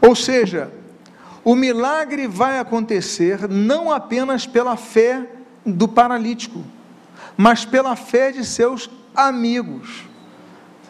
Ou 0.00 0.14
seja, 0.14 0.72
o 1.44 1.54
milagre 1.54 2.26
vai 2.26 2.58
acontecer 2.58 3.48
não 3.48 3.92
apenas 3.92 4.46
pela 4.46 4.76
fé 4.76 5.28
do 5.64 5.88
paralítico, 5.88 6.64
mas 7.36 7.64
pela 7.64 7.96
fé 7.96 8.30
de 8.30 8.44
seus 8.44 8.88
amigos, 9.14 10.04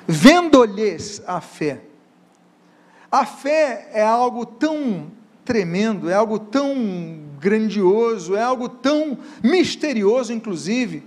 vendo-lhes 0.06 1.22
a 1.26 1.40
fé. 1.40 1.80
A 3.10 3.24
fé 3.24 3.90
é 3.92 4.02
algo 4.02 4.44
tão 4.44 5.10
tremendo, 5.44 6.08
é 6.08 6.14
algo 6.14 6.38
tão 6.38 7.20
grandioso, 7.38 8.36
é 8.36 8.42
algo 8.42 8.68
tão 8.68 9.18
misterioso, 9.42 10.32
inclusive, 10.32 11.02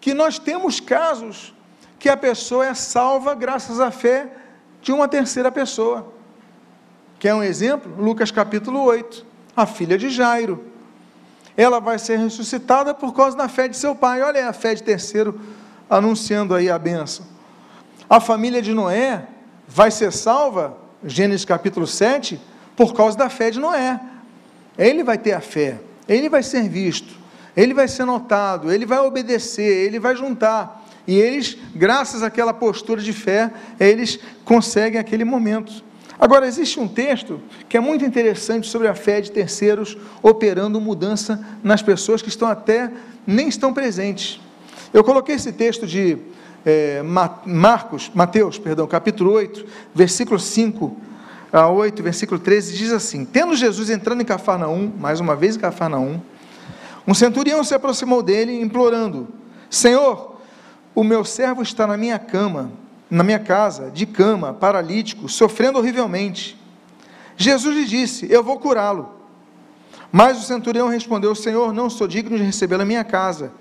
que 0.00 0.14
nós 0.14 0.38
temos 0.38 0.78
casos 0.78 1.54
que 1.98 2.08
a 2.08 2.16
pessoa 2.16 2.66
é 2.66 2.74
salva 2.74 3.34
graças 3.34 3.80
à 3.80 3.90
fé 3.90 4.32
de 4.80 4.92
uma 4.92 5.08
terceira 5.08 5.50
pessoa. 5.50 6.17
Quer 7.18 7.34
um 7.34 7.42
exemplo? 7.42 7.92
Lucas 8.00 8.30
capítulo 8.30 8.80
8, 8.84 9.26
a 9.56 9.66
filha 9.66 9.98
de 9.98 10.08
Jairo. 10.08 10.64
Ela 11.56 11.80
vai 11.80 11.98
ser 11.98 12.16
ressuscitada 12.16 12.94
por 12.94 13.12
causa 13.12 13.36
da 13.36 13.48
fé 13.48 13.66
de 13.66 13.76
seu 13.76 13.92
pai. 13.92 14.22
Olha 14.22 14.48
a 14.48 14.52
fé 14.52 14.72
de 14.74 14.84
terceiro 14.84 15.40
anunciando 15.90 16.54
aí 16.54 16.70
a 16.70 16.78
benção. 16.78 17.26
A 18.08 18.20
família 18.20 18.62
de 18.62 18.72
Noé 18.72 19.26
vai 19.66 19.90
ser 19.90 20.12
salva, 20.12 20.76
Gênesis 21.04 21.44
capítulo 21.44 21.88
7, 21.88 22.40
por 22.76 22.94
causa 22.94 23.18
da 23.18 23.28
fé 23.28 23.50
de 23.50 23.58
Noé. 23.58 24.00
Ele 24.78 25.02
vai 25.02 25.18
ter 25.18 25.32
a 25.32 25.40
fé, 25.40 25.80
ele 26.08 26.28
vai 26.28 26.44
ser 26.44 26.68
visto, 26.68 27.12
ele 27.56 27.74
vai 27.74 27.88
ser 27.88 28.04
notado, 28.04 28.72
ele 28.72 28.86
vai 28.86 29.00
obedecer, 29.00 29.86
ele 29.86 29.98
vai 29.98 30.14
juntar. 30.14 30.86
E 31.04 31.16
eles, 31.16 31.58
graças 31.74 32.22
àquela 32.22 32.54
postura 32.54 33.02
de 33.02 33.12
fé, 33.12 33.50
eles 33.80 34.20
conseguem 34.44 35.00
aquele 35.00 35.24
momento. 35.24 35.87
Agora, 36.20 36.46
existe 36.46 36.80
um 36.80 36.88
texto 36.88 37.40
que 37.68 37.76
é 37.76 37.80
muito 37.80 38.04
interessante 38.04 38.66
sobre 38.68 38.88
a 38.88 38.94
fé 38.94 39.20
de 39.20 39.30
terceiros 39.30 39.96
operando 40.22 40.80
mudança 40.80 41.44
nas 41.62 41.80
pessoas 41.80 42.20
que 42.20 42.28
estão 42.28 42.48
até 42.48 42.90
nem 43.26 43.48
estão 43.48 43.72
presentes. 43.72 44.40
Eu 44.92 45.04
coloquei 45.04 45.36
esse 45.36 45.52
texto 45.52 45.86
de 45.86 46.18
é, 46.66 47.02
Marcos, 47.46 48.10
Mateus, 48.14 48.58
perdão, 48.58 48.86
capítulo 48.86 49.32
8, 49.32 49.64
versículo 49.94 50.40
5 50.40 50.96
a 51.52 51.68
8, 51.68 52.02
versículo 52.02 52.40
13, 52.40 52.76
diz 52.76 52.92
assim: 52.92 53.24
Tendo 53.24 53.54
Jesus 53.54 53.88
entrando 53.88 54.20
em 54.20 54.24
Cafarnaum, 54.24 54.92
mais 54.98 55.20
uma 55.20 55.36
vez 55.36 55.56
em 55.56 55.60
Cafarnaum, 55.60 56.20
um 57.06 57.14
centurião 57.14 57.62
se 57.62 57.74
aproximou 57.74 58.22
dele, 58.22 58.60
implorando: 58.60 59.28
Senhor, 59.70 60.36
o 60.94 61.04
meu 61.04 61.24
servo 61.24 61.62
está 61.62 61.86
na 61.86 61.96
minha 61.96 62.18
cama, 62.18 62.72
na 63.10 63.24
minha 63.24 63.38
casa, 63.38 63.90
de 63.90 64.06
cama, 64.06 64.52
paralítico, 64.52 65.28
sofrendo 65.28 65.78
horrivelmente. 65.78 66.58
Jesus 67.36 67.74
lhe 67.74 67.84
disse: 67.84 68.30
Eu 68.30 68.42
vou 68.42 68.58
curá-lo. 68.58 69.14
Mas 70.10 70.38
o 70.38 70.42
centurião 70.42 70.88
respondeu: 70.88 71.34
Senhor, 71.34 71.72
não 71.72 71.88
sou 71.88 72.06
digno 72.06 72.36
de 72.36 72.42
recebê-lo 72.42 72.80
na 72.80 72.84
minha 72.84 73.04
casa, 73.04 73.52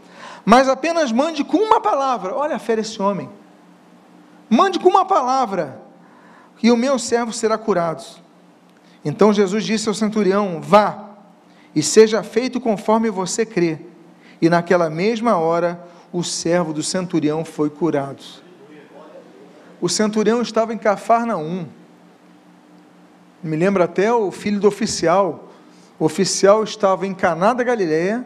mas 0.46 0.68
apenas 0.68 1.12
mande 1.12 1.44
com 1.44 1.58
uma 1.58 1.80
palavra. 1.80 2.36
Olha 2.36 2.56
a 2.56 2.60
fé 2.60 2.76
desse 2.76 3.02
homem. 3.02 3.30
Mande 4.50 4.80
com 4.80 4.90
uma 4.90 5.06
palavra 5.06 5.82
e 6.64 6.72
o 6.72 6.78
meu 6.78 6.98
servo 6.98 7.34
será 7.34 7.58
curado. 7.58 8.04
Então 9.04 9.32
Jesus 9.32 9.64
disse 9.64 9.88
ao 9.88 9.96
centurião: 9.96 10.60
Vá, 10.62 11.10
e 11.76 11.84
seja 11.84 12.24
feito 12.24 12.60
conforme 12.60 13.10
você 13.10 13.46
crê. 13.46 13.80
E 14.42 14.50
naquela 14.50 14.90
mesma 14.90 15.38
hora, 15.38 15.84
o 16.12 16.24
servo 16.24 16.74
do 16.74 16.84
centurião 16.84 17.44
foi 17.44 17.70
curado. 17.70 18.24
O 19.80 19.88
centurião 19.88 20.42
estava 20.42 20.74
em 20.74 20.78
Cafarnaum. 20.78 21.68
Me 23.44 23.56
lembra 23.56 23.84
até 23.84 24.12
o 24.12 24.32
filho 24.32 24.60
do 24.60 24.68
oficial. 24.68 25.52
O 26.00 26.06
oficial 26.06 26.64
estava 26.64 27.06
em 27.06 27.14
Caná 27.14 27.54
da 27.54 27.64
Galileia. 27.64 28.26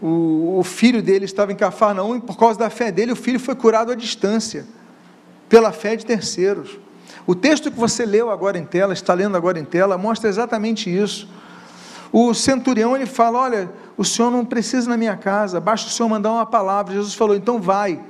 O, 0.00 0.58
o 0.58 0.62
filho 0.64 1.02
dele 1.02 1.24
estava 1.24 1.52
em 1.52 1.56
Cafarnaum 1.56 2.16
e 2.16 2.20
por 2.20 2.36
causa 2.36 2.58
da 2.58 2.70
fé 2.70 2.90
dele, 2.90 3.12
o 3.12 3.16
filho 3.16 3.38
foi 3.38 3.54
curado 3.54 3.92
à 3.92 3.94
distância, 3.94 4.66
pela 5.48 5.70
fé 5.70 5.94
de 5.94 6.04
terceiros. 6.04 6.78
O 7.24 7.36
texto 7.36 7.70
que 7.70 7.78
você 7.78 8.04
leu 8.04 8.30
agora 8.30 8.58
em 8.58 8.64
tela, 8.64 8.92
está 8.92 9.14
lendo 9.14 9.36
agora 9.36 9.60
em 9.60 9.64
tela, 9.64 9.96
mostra 9.96 10.28
exatamente 10.28 10.90
isso. 10.90 11.28
O 12.12 12.34
centurião 12.34 12.96
ele 12.96 13.06
fala: 13.06 13.38
Olha, 13.38 13.70
o 13.96 14.04
senhor 14.04 14.30
não 14.30 14.44
precisa 14.44 14.90
na 14.90 14.96
minha 14.96 15.16
casa, 15.16 15.60
basta 15.60 15.88
o 15.88 15.90
senhor 15.90 16.08
mandar 16.08 16.32
uma 16.32 16.46
palavra. 16.46 16.94
Jesus 16.94 17.14
falou: 17.14 17.36
Então 17.36 17.60
vai, 17.60 18.00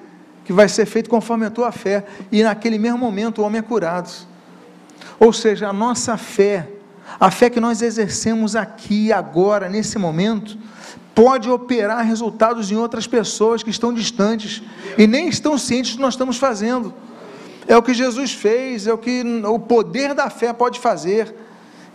que 0.44 0.52
vai 0.52 0.68
ser 0.68 0.86
feito 0.86 1.08
conforme 1.08 1.46
a 1.46 1.50
tua 1.50 1.72
fé. 1.72 2.04
E 2.30 2.42
naquele 2.42 2.78
mesmo 2.78 2.98
momento 2.98 3.40
o 3.40 3.44
homem 3.44 3.58
é 3.58 3.62
curado. 3.62 4.10
Ou 5.18 5.32
seja, 5.32 5.68
a 5.68 5.72
nossa 5.72 6.16
fé, 6.16 6.68
a 7.18 7.30
fé 7.30 7.48
que 7.48 7.60
nós 7.60 7.82
exercemos 7.82 8.56
aqui, 8.56 9.12
agora, 9.12 9.68
nesse 9.68 9.98
momento, 9.98 10.58
pode 11.14 11.48
operar 11.48 12.04
resultados 12.04 12.70
em 12.70 12.76
outras 12.76 13.06
pessoas 13.06 13.62
que 13.62 13.70
estão 13.70 13.92
distantes 13.92 14.62
e 14.96 15.06
nem 15.06 15.28
estão 15.28 15.56
cientes 15.58 15.92
do 15.92 15.96
que 15.96 16.02
nós 16.02 16.14
estamos 16.14 16.38
fazendo. 16.38 16.92
É 17.66 17.76
o 17.76 17.82
que 17.82 17.94
Jesus 17.94 18.32
fez, 18.32 18.86
é 18.86 18.92
o 18.92 18.98
que 18.98 19.22
o 19.46 19.58
poder 19.58 20.14
da 20.14 20.28
fé 20.28 20.52
pode 20.52 20.80
fazer. 20.80 21.34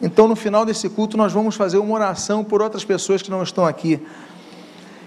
Então, 0.01 0.27
no 0.27 0.35
final 0.35 0.63
desse 0.65 0.87
culto, 0.87 1.17
nós 1.17 1.33
vamos 1.33 1.55
fazer 1.55 1.77
uma 1.77 1.95
oração 1.95 2.43
por 2.43 2.61
outras 2.61 2.85
pessoas 2.85 3.21
que 3.21 3.31
não 3.31 3.43
estão 3.43 3.65
aqui. 3.65 3.99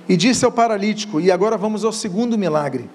E 0.08 0.16
disse 0.16 0.44
ao 0.44 0.50
paralítico, 0.50 1.20
e 1.20 1.30
agora 1.30 1.56
vamos 1.56 1.84
ao 1.84 1.92
segundo 1.92 2.36
milagre. 2.36 2.90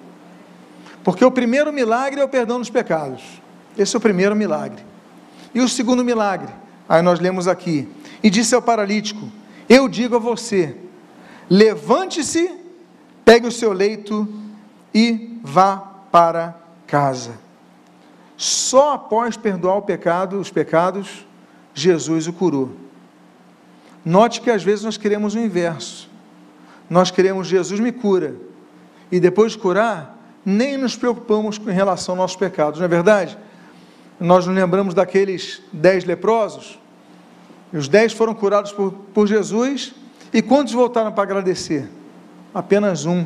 Porque 1.06 1.24
o 1.24 1.30
primeiro 1.30 1.72
milagre 1.72 2.20
é 2.20 2.24
o 2.24 2.28
perdão 2.28 2.58
dos 2.58 2.72
pecados. 2.72 3.22
Esse 3.78 3.96
é 3.96 4.00
o 4.00 4.02
primeiro 4.02 4.36
milagre. 4.36 4.84
E 5.54 5.62
o 5.62 5.70
segundo 5.70 6.04
milagre, 6.04 6.52
aí 6.90 7.04
nós 7.04 7.20
lemos 7.20 7.48
aqui. 7.48 7.88
E 8.24 8.30
disse 8.30 8.56
ao 8.56 8.62
paralítico: 8.62 9.30
Eu 9.70 9.88
digo 9.88 10.16
a 10.16 10.20
você, 10.20 10.76
levante-se, 11.48 12.52
pegue 13.24 13.46
o 13.46 13.52
seu 13.52 13.72
leito 13.72 14.28
e 14.92 15.40
vá 15.44 15.78
para 16.12 16.56
casa. 16.88 17.38
Só 18.36 18.94
após 18.94 19.38
perdoar 19.38 19.78
o 19.78 19.84
pecado, 19.84 20.40
os 20.40 20.50
pecados, 20.50 21.24
Jesus 21.72 22.28
o 22.28 22.34
curou. 22.34 22.72
Note 24.04 24.42
que 24.42 24.50
às 24.50 24.64
vezes 24.64 24.84
nós 24.84 24.98
queremos 24.98 25.36
o 25.36 25.40
inverso. 25.40 26.10
Nós 26.90 27.12
queremos 27.12 27.46
Jesus 27.46 27.80
me 27.80 27.92
cura. 27.92 28.36
E 29.12 29.20
depois 29.20 29.52
de 29.52 29.60
curar, 29.60 30.15
nem 30.46 30.78
nos 30.78 30.96
preocupamos 30.96 31.58
com 31.58 31.70
relação 31.70 32.14
aos 32.14 32.20
nossos 32.20 32.38
pecados, 32.38 32.80
não 32.80 32.86
é 32.86 32.90
verdade? 32.90 33.38
Nós 34.20 34.46
nos 34.46 34.56
lembramos 34.56 34.94
daqueles 34.94 35.62
dez 35.74 36.06
leprosos. 36.06 36.80
Os 37.74 37.88
dez 37.88 38.14
foram 38.14 38.34
curados 38.34 38.72
por, 38.72 38.92
por 39.14 39.28
Jesus. 39.28 39.94
E 40.34 40.42
quantos 40.42 40.74
voltaram 40.74 41.12
para 41.12 41.24
agradecer? 41.24 41.90
Apenas 42.54 43.06
um. 43.06 43.26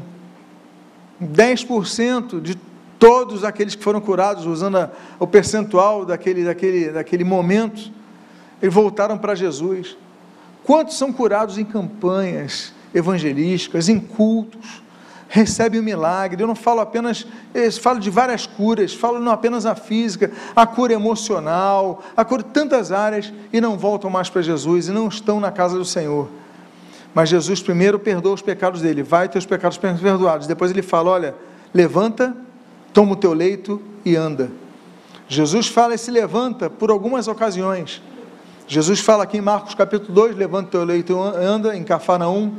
10% 1.21 2.41
de 2.41 2.57
Todos 2.99 3.45
aqueles 3.45 3.75
que 3.75 3.83
foram 3.83 4.01
curados, 4.01 4.45
usando 4.45 4.77
a, 4.77 4.91
o 5.17 5.25
percentual 5.25 6.05
daquele, 6.05 6.43
daquele, 6.43 6.89
daquele 6.91 7.23
momento, 7.23 7.89
eles 8.61 8.75
voltaram 8.75 9.17
para 9.17 9.33
Jesus. 9.33 9.95
Quantos 10.65 10.97
são 10.97 11.13
curados 11.13 11.57
em 11.57 11.63
campanhas 11.63 12.73
evangelísticas, 12.93 13.87
em 13.87 14.01
cultos, 14.01 14.83
recebem 15.29 15.79
o 15.79 15.83
milagre? 15.83 16.43
Eu 16.43 16.47
não 16.47 16.55
falo 16.55 16.81
apenas, 16.81 17.25
eu 17.53 17.71
falo 17.71 17.99
de 17.99 18.09
várias 18.09 18.45
curas, 18.45 18.93
falo 18.93 19.19
não 19.19 19.31
apenas 19.31 19.65
a 19.65 19.75
física, 19.75 20.29
a 20.53 20.67
cura 20.67 20.91
emocional, 20.91 22.03
a 22.17 22.25
cura 22.25 22.43
de 22.43 22.49
tantas 22.49 22.91
áreas, 22.91 23.31
e 23.53 23.61
não 23.61 23.77
voltam 23.77 24.09
mais 24.09 24.29
para 24.29 24.41
Jesus 24.41 24.89
e 24.89 24.91
não 24.91 25.07
estão 25.07 25.39
na 25.39 25.51
casa 25.51 25.77
do 25.77 25.85
Senhor. 25.85 26.27
Mas 27.13 27.29
Jesus 27.29 27.61
primeiro 27.61 27.97
perdoa 27.97 28.33
os 28.33 28.41
pecados 28.41 28.81
dele, 28.81 29.03
vai 29.03 29.29
ter 29.29 29.37
os 29.37 29.45
pecados 29.45 29.77
perdoados. 29.77 30.47
Depois 30.47 30.69
ele 30.71 30.81
fala: 30.81 31.09
olha, 31.09 31.35
levanta 31.73 32.35
toma 32.93 33.13
o 33.13 33.15
teu 33.15 33.33
leito 33.33 33.81
e 34.03 34.15
anda. 34.15 34.51
Jesus 35.27 35.67
fala 35.67 35.93
e 35.93 35.97
se 35.97 36.09
levanta 36.09 36.69
por 36.69 36.89
algumas 36.89 37.27
ocasiões. 37.27 38.01
Jesus 38.67 38.99
fala 38.99 39.23
aqui 39.23 39.37
em 39.37 39.41
Marcos 39.41 39.73
capítulo 39.73 40.13
2, 40.13 40.35
levanta 40.35 40.67
o 40.67 40.71
teu 40.71 40.83
leito 40.83 41.13
e 41.13 41.43
anda, 41.43 41.75
em 41.75 41.83
Cafarnaum. 41.83 42.51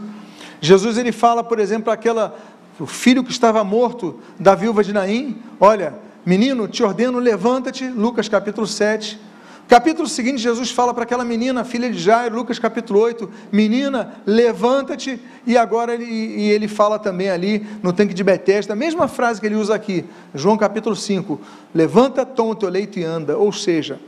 Jesus 0.60 0.98
ele 0.98 1.12
fala, 1.12 1.42
por 1.42 1.58
exemplo, 1.58 1.92
aquela 1.92 2.36
o 2.80 2.86
filho 2.86 3.22
que 3.22 3.30
estava 3.30 3.62
morto 3.62 4.18
da 4.38 4.54
viúva 4.54 4.82
de 4.82 4.92
Naim, 4.92 5.38
olha, 5.58 5.94
menino, 6.24 6.66
te 6.66 6.82
ordeno, 6.82 7.18
levanta-te, 7.18 7.86
Lucas 7.86 8.28
capítulo 8.28 8.66
7. 8.66 9.20
Capítulo 9.68 10.08
seguinte, 10.08 10.38
Jesus 10.38 10.72
fala 10.72 10.92
para 10.92 11.04
aquela 11.04 11.24
menina, 11.24 11.62
filha 11.62 11.88
de 11.88 11.96
Jairo, 11.96 12.34
Lucas 12.34 12.58
capítulo 12.58 12.98
8, 12.98 13.30
menina, 13.52 14.14
levanta-te, 14.26 15.20
e 15.46 15.56
agora 15.56 15.94
ele, 15.94 16.04
e 16.04 16.50
ele 16.50 16.66
fala 16.66 16.98
também 16.98 17.30
ali 17.30 17.64
no 17.80 17.92
tanque 17.92 18.12
de 18.12 18.24
Betesda, 18.24 18.72
a 18.72 18.76
mesma 18.76 19.06
frase 19.06 19.40
que 19.40 19.46
ele 19.46 19.54
usa 19.54 19.74
aqui, 19.74 20.04
João 20.34 20.56
capítulo 20.56 20.96
5, 20.96 21.40
levanta, 21.72 22.26
toma 22.26 22.50
o 22.50 22.54
teu 22.56 22.68
leito 22.68 22.98
e 22.98 23.04
anda, 23.04 23.38
ou 23.38 23.52
seja, 23.52 24.00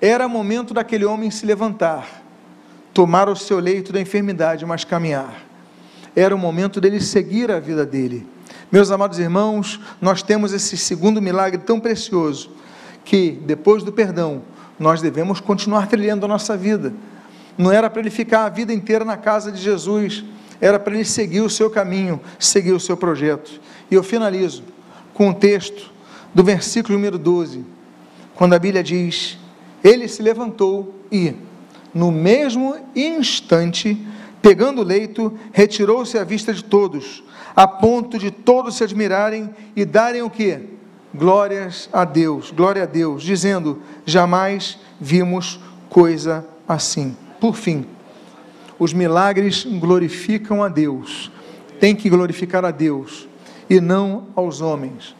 era 0.00 0.26
momento 0.26 0.72
daquele 0.72 1.04
homem 1.04 1.30
se 1.30 1.44
levantar, 1.44 2.22
tomar 2.94 3.28
o 3.28 3.36
seu 3.36 3.58
leito 3.58 3.92
da 3.92 4.00
enfermidade, 4.00 4.64
mas 4.64 4.84
caminhar, 4.84 5.43
era 6.14 6.34
o 6.34 6.38
momento 6.38 6.80
dele 6.80 7.00
seguir 7.00 7.50
a 7.50 7.58
vida 7.58 7.84
dele, 7.84 8.26
meus 8.74 8.90
amados 8.90 9.20
irmãos, 9.20 9.78
nós 10.00 10.20
temos 10.20 10.52
esse 10.52 10.76
segundo 10.76 11.22
milagre 11.22 11.60
tão 11.60 11.78
precioso, 11.78 12.50
que 13.04 13.30
depois 13.46 13.84
do 13.84 13.92
perdão, 13.92 14.42
nós 14.80 15.00
devemos 15.00 15.38
continuar 15.38 15.86
trilhando 15.86 16.26
a 16.26 16.28
nossa 16.28 16.56
vida. 16.56 16.92
Não 17.56 17.70
era 17.70 17.88
para 17.88 18.00
ele 18.00 18.10
ficar 18.10 18.46
a 18.46 18.48
vida 18.48 18.72
inteira 18.72 19.04
na 19.04 19.16
casa 19.16 19.52
de 19.52 19.60
Jesus, 19.60 20.24
era 20.60 20.76
para 20.78 20.94
ele 20.94 21.04
seguir 21.04 21.40
o 21.40 21.50
seu 21.50 21.70
caminho, 21.70 22.20
seguir 22.36 22.72
o 22.72 22.80
seu 22.80 22.96
projeto. 22.96 23.60
E 23.90 23.94
eu 23.94 24.02
finalizo 24.02 24.64
com 25.12 25.30
o 25.30 25.34
texto 25.34 25.92
do 26.34 26.42
versículo 26.42 26.94
número 26.98 27.16
12, 27.16 27.64
quando 28.34 28.54
a 28.54 28.58
Bíblia 28.58 28.82
diz: 28.82 29.38
Ele 29.84 30.08
se 30.08 30.20
levantou 30.20 30.92
e, 31.12 31.34
no 31.94 32.10
mesmo 32.10 32.76
instante, 32.96 34.04
pegando 34.44 34.82
o 34.82 34.84
leito, 34.84 35.32
retirou-se 35.54 36.18
à 36.18 36.22
vista 36.22 36.52
de 36.52 36.62
todos, 36.62 37.24
a 37.56 37.66
ponto 37.66 38.18
de 38.18 38.30
todos 38.30 38.76
se 38.76 38.84
admirarem 38.84 39.48
e 39.74 39.86
darem 39.86 40.20
o 40.20 40.28
que? 40.28 40.60
Glórias 41.14 41.88
a 41.90 42.04
Deus, 42.04 42.50
glória 42.50 42.82
a 42.82 42.86
Deus, 42.86 43.22
dizendo: 43.22 43.80
jamais 44.04 44.78
vimos 45.00 45.58
coisa 45.88 46.46
assim. 46.68 47.16
Por 47.40 47.56
fim, 47.56 47.86
os 48.78 48.92
milagres 48.92 49.64
glorificam 49.64 50.62
a 50.62 50.68
Deus, 50.68 51.32
tem 51.80 51.96
que 51.96 52.10
glorificar 52.10 52.66
a 52.66 52.70
Deus 52.70 53.26
e 53.70 53.80
não 53.80 54.26
aos 54.36 54.60
homens. 54.60 55.16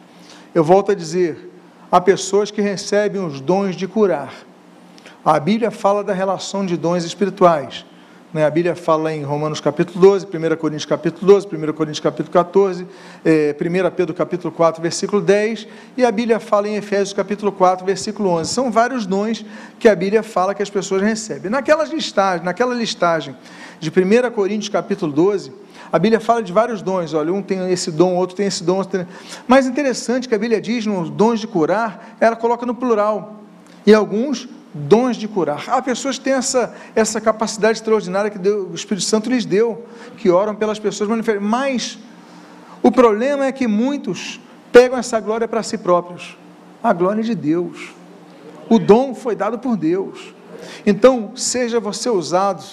Eu 0.53 0.63
volto 0.63 0.91
a 0.91 0.95
dizer: 0.95 1.51
há 1.91 1.99
pessoas 1.99 2.51
que 2.51 2.61
recebem 2.61 3.25
os 3.25 3.41
dons 3.41 3.75
de 3.75 3.87
curar. 3.87 4.35
A 5.23 5.39
Bíblia 5.39 5.71
fala 5.71 6.03
da 6.03 6.13
relação 6.13 6.63
de 6.63 6.77
dons 6.77 7.03
espirituais. 7.03 7.83
Né? 8.35 8.45
A 8.45 8.49
Bíblia 8.49 8.75
fala 8.75 9.13
em 9.13 9.23
Romanos 9.23 9.61
capítulo 9.61 9.97
12, 9.97 10.25
1 10.25 10.57
Coríntios 10.57 10.83
capítulo 10.83 11.25
12, 11.25 11.47
1 11.47 11.71
Coríntios 11.71 12.01
capítulo 12.01 12.33
14, 12.33 12.85
eh, 13.23 13.55
1 13.57 13.91
Pedro 13.95 14.13
capítulo 14.13 14.51
4, 14.53 14.81
versículo 14.81 15.21
10, 15.21 15.65
e 15.95 16.03
a 16.03 16.11
Bíblia 16.11 16.37
fala 16.37 16.67
em 16.67 16.75
Efésios 16.75 17.13
capítulo 17.13 17.49
4, 17.49 17.85
versículo 17.85 18.27
11. 18.31 18.51
São 18.51 18.69
vários 18.69 19.05
dons 19.05 19.45
que 19.79 19.87
a 19.87 19.95
Bíblia 19.95 20.21
fala 20.21 20.53
que 20.53 20.61
as 20.61 20.69
pessoas 20.69 21.01
recebem. 21.01 21.49
Naquelas 21.49 21.89
listagens, 21.89 22.43
naquela 22.43 22.75
listagem 22.75 23.37
de 23.79 23.89
1 23.89 24.29
Coríntios 24.31 24.67
capítulo 24.67 25.13
12, 25.13 25.53
a 25.89 25.97
Bíblia 25.97 26.19
fala 26.19 26.43
de 26.43 26.51
vários 26.51 26.81
dons, 26.81 27.13
olha, 27.13 27.31
um 27.31 27.41
tem 27.41 27.71
esse 27.71 27.89
dom, 27.89 28.15
outro 28.15 28.35
tem 28.35 28.47
esse 28.47 28.65
dom. 28.65 28.79
Outro 28.79 28.99
tem... 28.99 29.07
Mas 29.47 29.65
interessante 29.65 30.27
que 30.27 30.35
a 30.35 30.37
Bíblia 30.37 30.59
diz 30.59 30.85
nos 30.85 31.09
dons 31.09 31.39
de 31.39 31.47
curar, 31.47 32.17
ela 32.19 32.35
coloca 32.35 32.65
no 32.65 32.75
plural. 32.75 33.43
E 33.87 33.93
alguns 33.93 34.49
dons 34.75 35.15
de 35.15 35.25
curar. 35.25 35.63
Há 35.69 35.81
pessoas 35.81 36.17
que 36.17 36.25
têm 36.25 36.33
essa, 36.33 36.75
essa 36.93 37.21
capacidade 37.21 37.79
extraordinária 37.79 38.29
que 38.29 38.37
Deus, 38.37 38.69
o 38.69 38.75
Espírito 38.75 39.05
Santo 39.05 39.29
lhes 39.29 39.45
deu, 39.45 39.85
que 40.17 40.29
oram 40.29 40.53
pelas 40.53 40.77
pessoas, 40.77 41.09
mas 41.41 41.97
o 42.83 42.91
problema 42.91 43.45
é 43.45 43.51
que 43.53 43.67
muitos 43.67 44.39
pegam 44.73 44.97
essa 44.97 45.19
glória 45.21 45.47
para 45.47 45.63
si 45.63 45.77
próprios. 45.77 46.37
A 46.83 46.91
glória 46.91 47.23
de 47.23 47.33
Deus. 47.33 47.93
O 48.69 48.77
dom 48.77 49.15
foi 49.15 49.35
dado 49.35 49.57
por 49.57 49.77
Deus. 49.77 50.35
Então, 50.85 51.31
seja 51.35 51.79
você 51.79 52.09
usado 52.09 52.63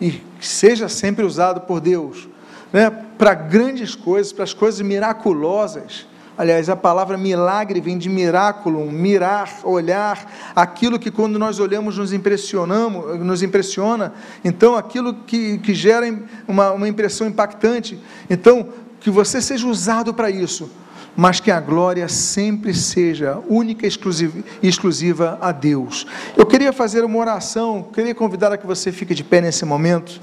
e 0.00 0.22
seja 0.40 0.88
sempre 0.88 1.24
usado 1.24 1.62
por 1.62 1.80
Deus 1.80 2.28
né, 2.72 2.90
para 3.16 3.34
grandes 3.34 3.94
coisas, 3.94 4.32
para 4.32 4.44
as 4.44 4.52
coisas 4.54 4.80
miraculosas. 4.80 6.06
Aliás, 6.40 6.70
a 6.70 6.74
palavra 6.74 7.18
milagre 7.18 7.82
vem 7.82 7.98
de 7.98 8.08
miraculo, 8.08 8.90
mirar, 8.90 9.60
olhar, 9.62 10.52
aquilo 10.56 10.98
que 10.98 11.10
quando 11.10 11.38
nós 11.38 11.58
olhamos 11.60 11.98
nos 11.98 12.14
impressionamos, 12.14 13.20
nos 13.20 13.42
impressiona, 13.42 14.14
então 14.42 14.74
aquilo 14.74 15.12
que, 15.12 15.58
que 15.58 15.74
gera 15.74 16.06
uma, 16.48 16.72
uma 16.72 16.88
impressão 16.88 17.26
impactante. 17.26 18.00
Então, 18.30 18.70
que 19.00 19.10
você 19.10 19.42
seja 19.42 19.66
usado 19.66 20.14
para 20.14 20.30
isso, 20.30 20.70
mas 21.14 21.40
que 21.40 21.50
a 21.50 21.60
glória 21.60 22.08
sempre 22.08 22.72
seja 22.72 23.38
única 23.46 23.86
e 23.86 24.66
exclusiva 24.66 25.36
a 25.42 25.52
Deus. 25.52 26.06
Eu 26.38 26.46
queria 26.46 26.72
fazer 26.72 27.04
uma 27.04 27.18
oração, 27.18 27.82
queria 27.92 28.14
convidar 28.14 28.50
a 28.50 28.56
que 28.56 28.66
você 28.66 28.90
fique 28.90 29.14
de 29.14 29.22
pé 29.22 29.42
nesse 29.42 29.66
momento. 29.66 30.18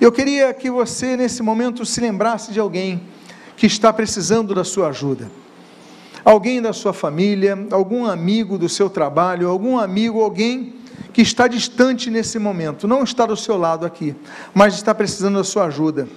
Eu 0.00 0.12
queria 0.12 0.54
que 0.54 0.70
você, 0.70 1.16
nesse 1.16 1.42
momento, 1.42 1.84
se 1.84 2.00
lembrasse 2.00 2.52
de 2.52 2.60
alguém 2.60 3.02
que 3.56 3.66
está 3.66 3.92
precisando 3.92 4.54
da 4.54 4.64
sua 4.64 4.88
ajuda. 4.88 5.30
Alguém 6.24 6.62
da 6.62 6.72
sua 6.72 6.92
família, 6.92 7.58
algum 7.70 8.06
amigo 8.06 8.56
do 8.56 8.68
seu 8.68 8.88
trabalho, 8.88 9.48
algum 9.48 9.78
amigo, 9.78 10.20
alguém 10.20 10.74
que 11.12 11.20
está 11.20 11.46
distante 11.46 12.10
nesse 12.10 12.38
momento, 12.38 12.88
não 12.88 13.02
está 13.02 13.26
do 13.26 13.36
seu 13.36 13.56
lado 13.58 13.84
aqui, 13.84 14.14
mas 14.54 14.74
está 14.74 14.94
precisando 14.94 15.36
da 15.36 15.44
sua 15.44 15.64
ajuda. 15.66 16.08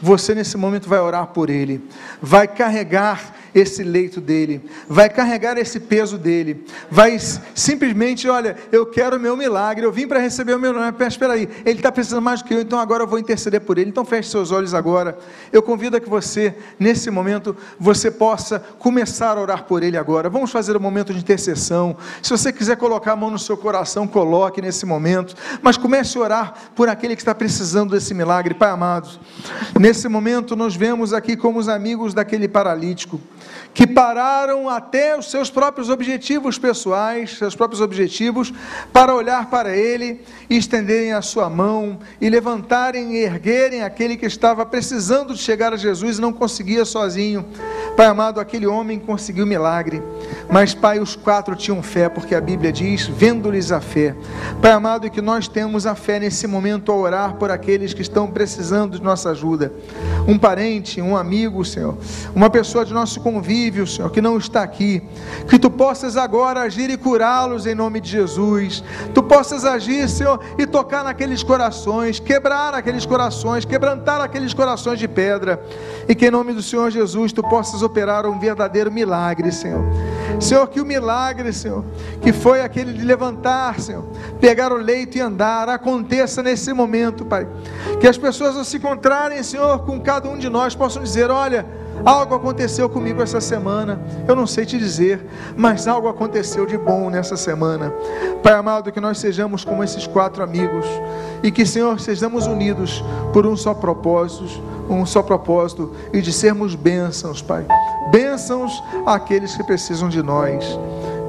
Você, 0.00 0.34
nesse 0.34 0.56
momento, 0.56 0.88
vai 0.88 1.00
orar 1.00 1.28
por 1.28 1.50
ele, 1.50 1.82
vai 2.22 2.46
carregar 2.46 3.34
esse 3.54 3.84
leito 3.84 4.20
dele, 4.20 4.60
vai 4.88 5.08
carregar 5.08 5.56
esse 5.56 5.78
peso 5.78 6.18
dele, 6.18 6.64
vai 6.90 7.18
simplesmente, 7.54 8.28
olha, 8.28 8.56
eu 8.72 8.84
quero 8.84 9.16
o 9.16 9.20
meu 9.20 9.36
milagre, 9.36 9.86
eu 9.86 9.92
vim 9.92 10.08
para 10.08 10.18
receber 10.18 10.54
o 10.54 10.58
meu 10.58 10.72
milagre, 10.72 10.96
mas 10.98 11.12
espera 11.12 11.34
aí, 11.34 11.48
ele 11.64 11.78
está 11.78 11.92
precisando 11.92 12.22
mais 12.22 12.42
do 12.42 12.46
que 12.46 12.54
eu, 12.54 12.60
então 12.60 12.80
agora 12.80 13.04
eu 13.04 13.06
vou 13.06 13.18
interceder 13.18 13.60
por 13.60 13.78
ele, 13.78 13.90
então 13.90 14.04
feche 14.04 14.28
seus 14.28 14.50
olhos 14.50 14.74
agora, 14.74 15.16
eu 15.52 15.62
convido 15.62 15.96
a 15.96 16.00
que 16.00 16.08
você, 16.08 16.54
nesse 16.78 17.10
momento, 17.10 17.56
você 17.78 18.10
possa 18.10 18.58
começar 18.78 19.38
a 19.38 19.40
orar 19.40 19.64
por 19.64 19.82
ele 19.82 19.96
agora, 19.96 20.28
vamos 20.28 20.50
fazer 20.50 20.76
um 20.76 20.80
momento 20.80 21.12
de 21.12 21.20
intercessão, 21.20 21.96
se 22.20 22.30
você 22.30 22.52
quiser 22.52 22.76
colocar 22.76 23.12
a 23.12 23.16
mão 23.16 23.30
no 23.30 23.38
seu 23.38 23.56
coração, 23.56 24.06
coloque 24.06 24.60
nesse 24.60 24.84
momento, 24.84 25.36
mas 25.62 25.76
comece 25.76 26.18
a 26.18 26.20
orar 26.20 26.54
por 26.74 26.88
aquele 26.88 27.14
que 27.14 27.22
está 27.22 27.34
precisando 27.34 27.92
desse 27.92 28.14
milagre, 28.14 28.54
Pai 28.54 28.70
amado, 28.70 29.08
nesse 29.78 30.08
momento 30.08 30.56
nós 30.56 30.74
vemos 30.74 31.12
aqui 31.12 31.36
como 31.36 31.60
os 31.60 31.68
amigos 31.68 32.12
daquele 32.12 32.48
paralítico, 32.48 33.20
que 33.74 33.88
pararam 33.88 34.68
até 34.68 35.18
os 35.18 35.28
seus 35.28 35.50
próprios 35.50 35.90
objetivos 35.90 36.56
pessoais, 36.56 37.36
seus 37.36 37.56
próprios 37.56 37.80
objetivos, 37.80 38.54
para 38.92 39.12
olhar 39.12 39.50
para 39.50 39.76
ele 39.76 40.22
e 40.48 40.56
estenderem 40.56 41.12
a 41.12 41.20
sua 41.20 41.50
mão 41.50 41.98
e 42.20 42.30
levantarem 42.30 43.16
e 43.16 43.24
erguerem 43.24 43.82
aquele 43.82 44.16
que 44.16 44.26
estava 44.26 44.64
precisando 44.64 45.34
de 45.34 45.40
chegar 45.40 45.72
a 45.72 45.76
Jesus 45.76 46.18
e 46.18 46.20
não 46.20 46.32
conseguia 46.32 46.84
sozinho. 46.84 47.44
Pai 47.96 48.06
amado, 48.06 48.40
aquele 48.40 48.66
homem 48.66 48.98
conseguiu 48.98 49.46
milagre, 49.46 50.02
mas 50.48 50.74
Pai, 50.74 51.00
os 51.00 51.16
quatro 51.16 51.56
tinham 51.56 51.82
fé, 51.82 52.08
porque 52.08 52.34
a 52.34 52.40
Bíblia 52.40 52.72
diz: 52.72 53.06
vendo-lhes 53.06 53.72
a 53.72 53.80
fé. 53.80 54.14
Pai 54.62 54.70
amado, 54.70 55.10
que 55.10 55.20
nós 55.20 55.48
temos 55.48 55.86
a 55.86 55.94
fé 55.94 56.20
nesse 56.20 56.46
momento 56.46 56.92
a 56.92 56.96
orar 56.96 57.34
por 57.34 57.50
aqueles 57.50 57.92
que 57.92 58.02
estão 58.02 58.28
precisando 58.28 58.98
de 58.98 59.02
nossa 59.02 59.30
ajuda. 59.30 59.72
Um 60.26 60.38
parente, 60.38 61.00
um 61.00 61.16
amigo, 61.16 61.64
Senhor, 61.64 61.96
uma 62.34 62.50
pessoa 62.50 62.84
de 62.84 62.92
nosso 62.92 63.20
convívio, 63.20 63.63
Senhor, 63.86 64.10
que 64.10 64.20
não 64.20 64.38
está 64.38 64.62
aqui, 64.62 65.02
que 65.48 65.58
tu 65.58 65.70
possas 65.70 66.16
agora 66.16 66.60
agir 66.60 66.90
e 66.90 66.96
curá-los 66.96 67.66
em 67.66 67.74
nome 67.74 68.00
de 68.00 68.10
Jesus. 68.10 68.82
Tu 69.14 69.22
possas 69.22 69.64
agir, 69.64 70.08
Senhor, 70.08 70.40
e 70.58 70.66
tocar 70.66 71.04
naqueles 71.04 71.42
corações, 71.42 72.18
quebrar 72.18 72.74
aqueles 72.74 73.06
corações, 73.06 73.64
quebrantar 73.64 74.20
aqueles 74.20 74.52
corações 74.52 74.98
de 74.98 75.08
pedra, 75.08 75.62
e 76.08 76.14
que 76.14 76.26
em 76.26 76.30
nome 76.30 76.52
do 76.52 76.62
Senhor 76.62 76.90
Jesus 76.90 77.32
tu 77.32 77.42
possas 77.42 77.82
operar 77.82 78.26
um 78.26 78.38
verdadeiro 78.38 78.90
milagre, 78.90 79.50
Senhor. 79.52 79.84
Senhor, 80.40 80.66
que 80.68 80.80
o 80.80 80.84
milagre, 80.84 81.52
Senhor, 81.52 81.84
que 82.20 82.32
foi 82.32 82.62
aquele 82.62 82.92
de 82.92 83.04
levantar, 83.04 83.80
Senhor, 83.80 84.04
pegar 84.40 84.72
o 84.72 84.76
leito 84.76 85.16
e 85.16 85.20
andar, 85.20 85.68
aconteça 85.68 86.42
nesse 86.42 86.72
momento, 86.72 87.24
Pai. 87.24 87.46
Que 88.00 88.06
as 88.06 88.18
pessoas 88.18 88.56
ao 88.56 88.64
se 88.64 88.76
encontrarem, 88.76 89.42
Senhor, 89.42 89.80
com 89.84 90.00
cada 90.00 90.28
um 90.28 90.36
de 90.36 90.48
nós 90.48 90.74
possam 90.74 91.02
dizer: 91.02 91.30
olha. 91.30 91.83
Algo 92.04 92.34
aconteceu 92.34 92.88
comigo 92.88 93.22
essa 93.22 93.40
semana, 93.40 94.00
eu 94.28 94.36
não 94.36 94.46
sei 94.46 94.66
te 94.66 94.78
dizer, 94.78 95.24
mas 95.56 95.86
algo 95.86 96.08
aconteceu 96.08 96.66
de 96.66 96.76
bom 96.76 97.08
nessa 97.08 97.36
semana. 97.36 97.92
Pai 98.42 98.54
amado, 98.54 98.92
que 98.92 99.00
nós 99.00 99.18
sejamos 99.18 99.64
como 99.64 99.82
esses 99.82 100.06
quatro 100.06 100.42
amigos 100.42 100.84
e 101.42 101.50
que, 101.50 101.64
Senhor, 101.64 101.98
sejamos 102.00 102.46
unidos 102.46 103.02
por 103.32 103.46
um 103.46 103.56
só 103.56 103.72
propósito, 103.72 104.62
um 104.88 105.04
só 105.06 105.22
propósito 105.22 105.92
e 106.12 106.20
de 106.20 106.32
sermos 106.32 106.74
bênçãos, 106.74 107.40
Pai. 107.40 107.66
Bênçãos 108.10 108.72
àqueles 109.06 109.56
que 109.56 109.64
precisam 109.64 110.08
de 110.08 110.22
nós. 110.22 110.78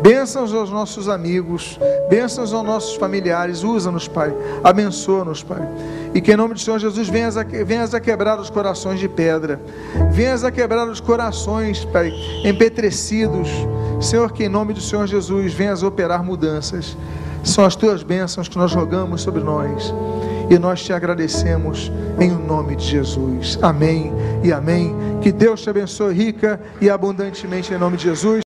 Bênçãos 0.02 0.54
aos 0.54 0.70
nossos 0.70 1.10
amigos, 1.10 1.80
bênçãos 2.10 2.54
aos 2.54 2.64
nossos 2.64 2.96
familiares, 2.96 3.64
usa-nos, 3.64 4.08
Pai, 4.08 4.32
abençoa-nos, 4.64 5.42
Pai. 5.42 5.68
E 6.16 6.22
que 6.22 6.32
em 6.32 6.38
nome 6.38 6.54
do 6.54 6.60
Senhor 6.62 6.80
Jesus 6.80 7.10
venhas 7.10 7.36
a, 7.36 7.44
venhas 7.44 7.94
a 7.94 8.00
quebrar 8.00 8.40
os 8.40 8.50
corações 8.50 9.02
de 9.02 9.10
pedra, 9.10 9.62
venhas 10.12 10.46
a 10.46 10.50
quebrar 10.50 10.88
os 10.88 11.02
corações, 11.02 11.84
Pai, 11.84 12.10
empetrecidos. 12.46 13.50
Senhor, 14.00 14.32
que 14.32 14.46
em 14.46 14.50
nome 14.50 14.74
do 14.74 14.82
Senhor 14.82 15.06
Jesus 15.08 15.54
venhas 15.54 15.84
a 15.84 15.88
operar 15.88 16.24
mudanças. 16.24 16.98
São 17.44 17.64
as 17.64 17.76
tuas 17.76 18.02
bênçãos 18.02 18.48
que 18.48 18.58
nós 18.58 18.74
rogamos 18.74 19.22
sobre 19.22 19.44
nós. 19.44 19.94
E 20.50 20.58
nós 20.60 20.84
te 20.84 20.94
agradecemos 20.94 21.92
em 22.20 22.32
nome 22.32 22.76
de 22.76 22.86
Jesus. 22.86 23.58
Amém 23.62 24.14
e 24.44 24.52
amém. 24.52 24.96
Que 25.22 25.32
Deus 25.32 25.62
te 25.62 25.70
abençoe 25.70 26.14
rica 26.14 26.62
e 26.80 26.90
abundantemente 26.90 27.74
em 27.74 27.78
nome 27.78 27.98
de 27.98 28.04
Jesus. 28.04 28.44